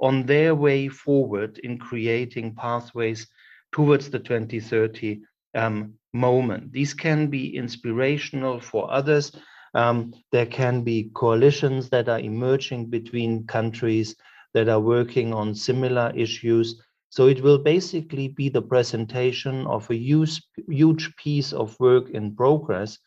on 0.00 0.24
their 0.26 0.54
way 0.54 0.88
forward 0.88 1.58
in 1.58 1.76
creating 1.76 2.54
pathways 2.54 3.26
towards 3.72 4.08
the 4.10 4.18
2030 4.18 5.20
um, 5.54 5.94
moment. 6.12 6.72
These 6.72 6.94
can 6.94 7.28
be 7.28 7.56
inspirational 7.56 8.60
for 8.60 8.90
others. 8.90 9.32
Um, 9.74 10.14
there 10.32 10.46
can 10.46 10.82
be 10.82 11.10
coalitions 11.14 11.90
that 11.90 12.08
are 12.08 12.20
emerging 12.20 12.86
between 12.86 13.46
countries 13.46 14.16
that 14.54 14.68
are 14.68 14.80
working 14.80 15.32
on 15.34 15.54
similar 15.54 16.12
issues. 16.16 16.80
So 17.10 17.26
it 17.26 17.42
will 17.42 17.58
basically 17.58 18.28
be 18.28 18.48
the 18.48 18.62
presentation 18.62 19.66
of 19.66 19.88
a 19.90 19.96
huge, 19.96 20.42
huge 20.68 21.14
piece 21.16 21.52
of 21.52 21.78
work 21.78 22.10
in 22.10 22.34
progress 22.34 22.98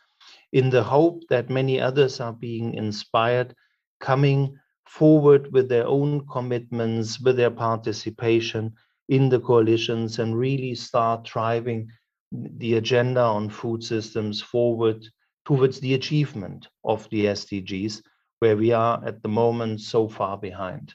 in 0.54 0.70
the 0.70 0.84
hope 0.84 1.24
that 1.30 1.50
many 1.50 1.82
others 1.82 2.20
are 2.20 2.32
being 2.32 2.76
inspired, 2.76 3.54
coming 4.00 4.58
forward 4.88 5.52
with 5.52 5.68
their 5.68 5.88
own 5.88 6.26
commitments, 6.28 7.20
with 7.20 7.36
their 7.36 7.52
participation 7.52 8.72
in 9.10 9.30
the 9.30 9.40
coalitions, 9.40 10.20
and 10.20 10.38
really 10.38 10.76
start 10.76 11.26
driving 11.26 11.90
the 12.32 12.76
agenda 12.76 13.20
on 13.20 13.50
food 13.50 13.84
systems 13.84 14.42
forward 14.42 15.04
towards 15.46 15.80
the 15.80 15.96
achievement 15.96 16.68
of 16.86 17.10
the 17.10 17.26
SDGs, 17.26 18.02
where 18.40 18.56
we 18.56 18.72
are 18.72 19.04
at 19.06 19.22
the 19.24 19.30
moment 19.30 19.82
so 19.82 20.08
far 20.08 20.38
behind. 20.38 20.94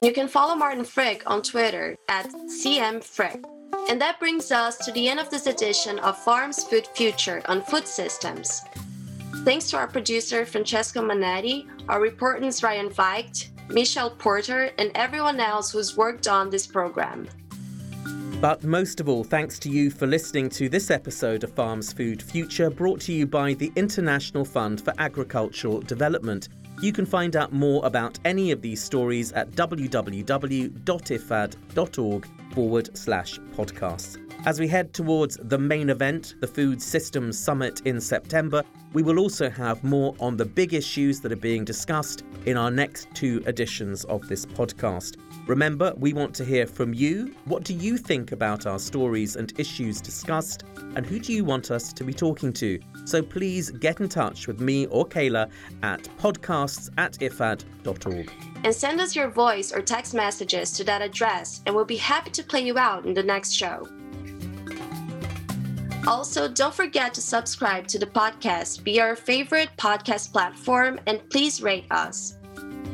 You 0.00 0.12
can 0.12 0.28
follow 0.28 0.54
Martin 0.54 0.84
Frick 0.84 1.22
on 1.26 1.42
Twitter 1.42 1.96
at 2.08 2.28
CMFrick. 2.30 3.44
And 3.88 4.00
that 4.00 4.18
brings 4.18 4.52
us 4.52 4.76
to 4.78 4.92
the 4.92 5.08
end 5.08 5.20
of 5.20 5.28
this 5.30 5.46
edition 5.46 5.98
of 5.98 6.16
Farm's 6.16 6.64
Food 6.64 6.86
Future 6.94 7.42
on 7.46 7.62
food 7.62 7.86
systems. 7.86 8.62
Thanks 9.44 9.68
to 9.70 9.76
our 9.76 9.88
producer 9.88 10.46
Francesco 10.46 11.02
Manetti, 11.02 11.66
our 11.88 12.00
reporters 12.00 12.62
Ryan 12.62 12.88
Veicht, 12.88 13.48
Michelle 13.68 14.10
Porter, 14.10 14.70
and 14.78 14.92
everyone 14.94 15.40
else 15.40 15.72
who's 15.72 15.96
worked 15.96 16.28
on 16.28 16.48
this 16.48 16.66
program. 16.66 17.28
But 18.40 18.64
most 18.64 19.00
of 19.00 19.08
all, 19.08 19.24
thanks 19.24 19.58
to 19.60 19.68
you 19.68 19.90
for 19.90 20.06
listening 20.06 20.48
to 20.50 20.68
this 20.68 20.90
episode 20.90 21.44
of 21.44 21.52
Farms 21.52 21.92
Food 21.92 22.20
Future, 22.22 22.70
brought 22.70 23.00
to 23.02 23.12
you 23.12 23.26
by 23.26 23.54
the 23.54 23.72
International 23.76 24.44
Fund 24.44 24.80
for 24.80 24.92
Agricultural 24.98 25.80
Development. 25.80 26.48
You 26.80 26.92
can 26.92 27.06
find 27.06 27.36
out 27.36 27.52
more 27.52 27.84
about 27.86 28.18
any 28.24 28.50
of 28.50 28.60
these 28.60 28.82
stories 28.82 29.32
at 29.32 29.52
www.ifad.org 29.52 30.78
forward 32.52 32.96
slash 32.96 33.38
podcasts. 33.56 34.18
As 34.44 34.58
we 34.58 34.66
head 34.66 34.92
towards 34.92 35.36
the 35.36 35.58
main 35.58 35.88
event, 35.88 36.34
the 36.40 36.48
Food 36.48 36.82
Systems 36.82 37.38
Summit 37.38 37.80
in 37.84 38.00
September, 38.00 38.64
we 38.92 39.02
will 39.02 39.20
also 39.20 39.48
have 39.48 39.84
more 39.84 40.16
on 40.18 40.36
the 40.36 40.44
big 40.44 40.74
issues 40.74 41.20
that 41.20 41.30
are 41.30 41.36
being 41.36 41.64
discussed 41.64 42.24
in 42.44 42.56
our 42.56 42.70
next 42.70 43.06
two 43.14 43.42
editions 43.46 44.04
of 44.06 44.26
this 44.28 44.44
podcast. 44.44 45.16
Remember, 45.46 45.94
we 45.96 46.12
want 46.12 46.34
to 46.34 46.44
hear 46.44 46.66
from 46.66 46.92
you. 46.92 47.34
What 47.44 47.64
do 47.64 47.72
you 47.74 47.96
think 47.96 48.32
about 48.32 48.66
our 48.66 48.78
stories 48.78 49.36
and 49.36 49.52
issues 49.58 50.00
discussed? 50.00 50.64
And 50.96 51.06
who 51.06 51.20
do 51.20 51.32
you 51.32 51.44
want 51.44 51.70
us 51.70 51.92
to 51.92 52.04
be 52.04 52.12
talking 52.12 52.52
to? 52.54 52.80
So 53.04 53.22
please 53.22 53.70
get 53.70 54.00
in 54.00 54.08
touch 54.08 54.46
with 54.46 54.60
me 54.60 54.86
or 54.86 55.06
Kayla 55.06 55.50
at 55.82 56.02
podcasts 56.18 56.90
at 56.98 57.12
ifad.org. 57.14 58.51
And 58.64 58.74
send 58.74 59.00
us 59.00 59.16
your 59.16 59.28
voice 59.28 59.72
or 59.72 59.82
text 59.82 60.14
messages 60.14 60.70
to 60.72 60.84
that 60.84 61.02
address, 61.02 61.62
and 61.66 61.74
we'll 61.74 61.84
be 61.84 61.96
happy 61.96 62.30
to 62.30 62.42
play 62.42 62.60
you 62.60 62.78
out 62.78 63.04
in 63.04 63.14
the 63.14 63.22
next 63.22 63.52
show. 63.52 63.88
Also, 66.06 66.48
don't 66.48 66.74
forget 66.74 67.14
to 67.14 67.20
subscribe 67.20 67.86
to 67.86 67.98
the 67.98 68.06
podcast 68.06 68.80
via 68.82 69.02
our 69.02 69.16
favorite 69.16 69.68
podcast 69.76 70.32
platform 70.32 70.98
and 71.06 71.28
please 71.30 71.62
rate 71.62 71.86
us. 71.90 72.36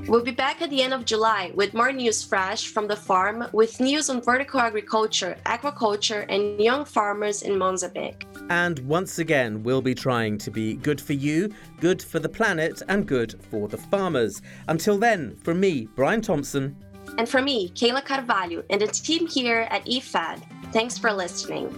We'll 0.09 0.25
be 0.25 0.31
back 0.31 0.63
at 0.63 0.71
the 0.71 0.83
end 0.83 0.95
of 0.95 1.05
July 1.05 1.53
with 1.55 1.75
more 1.75 1.93
news 1.93 2.25
fresh 2.25 2.69
from 2.69 2.89
the 2.89 2.97
farm 2.97 3.47
with 3.53 3.79
news 3.79 4.09
on 4.09 4.23
vertical 4.23 4.59
agriculture, 4.59 5.37
aquaculture, 5.45 6.25
and 6.31 6.59
young 6.59 6.87
farmers 6.87 7.43
in 7.43 7.59
Mozambique. 7.59 8.27
And 8.49 8.79
once 8.81 9.19
again, 9.19 9.63
we'll 9.63 9.83
be 9.83 9.95
trying 9.95 10.39
to 10.39 10.51
be 10.51 10.77
good 10.77 10.99
for 10.99 11.13
you, 11.13 11.53
good 11.79 12.03
for 12.03 12.21
the 12.21 12.29
planet, 12.29 12.81
and 12.89 13.07
good 13.07 13.39
for 13.51 13.69
the 13.69 13.77
farmers. 13.77 14.41
Until 14.69 14.97
then, 14.97 15.37
from 15.37 15.61
me, 15.61 15.89
Brian 15.95 16.23
Thompson. 16.23 16.75
And 17.19 17.29
from 17.29 17.45
me, 17.45 17.69
Kayla 17.69 18.03
Carvalho, 18.03 18.63
and 18.71 18.81
the 18.81 18.87
team 18.87 19.27
here 19.27 19.69
at 19.71 19.85
IFAD, 19.85 20.43
thanks 20.73 20.97
for 20.97 21.13
listening. 21.13 21.69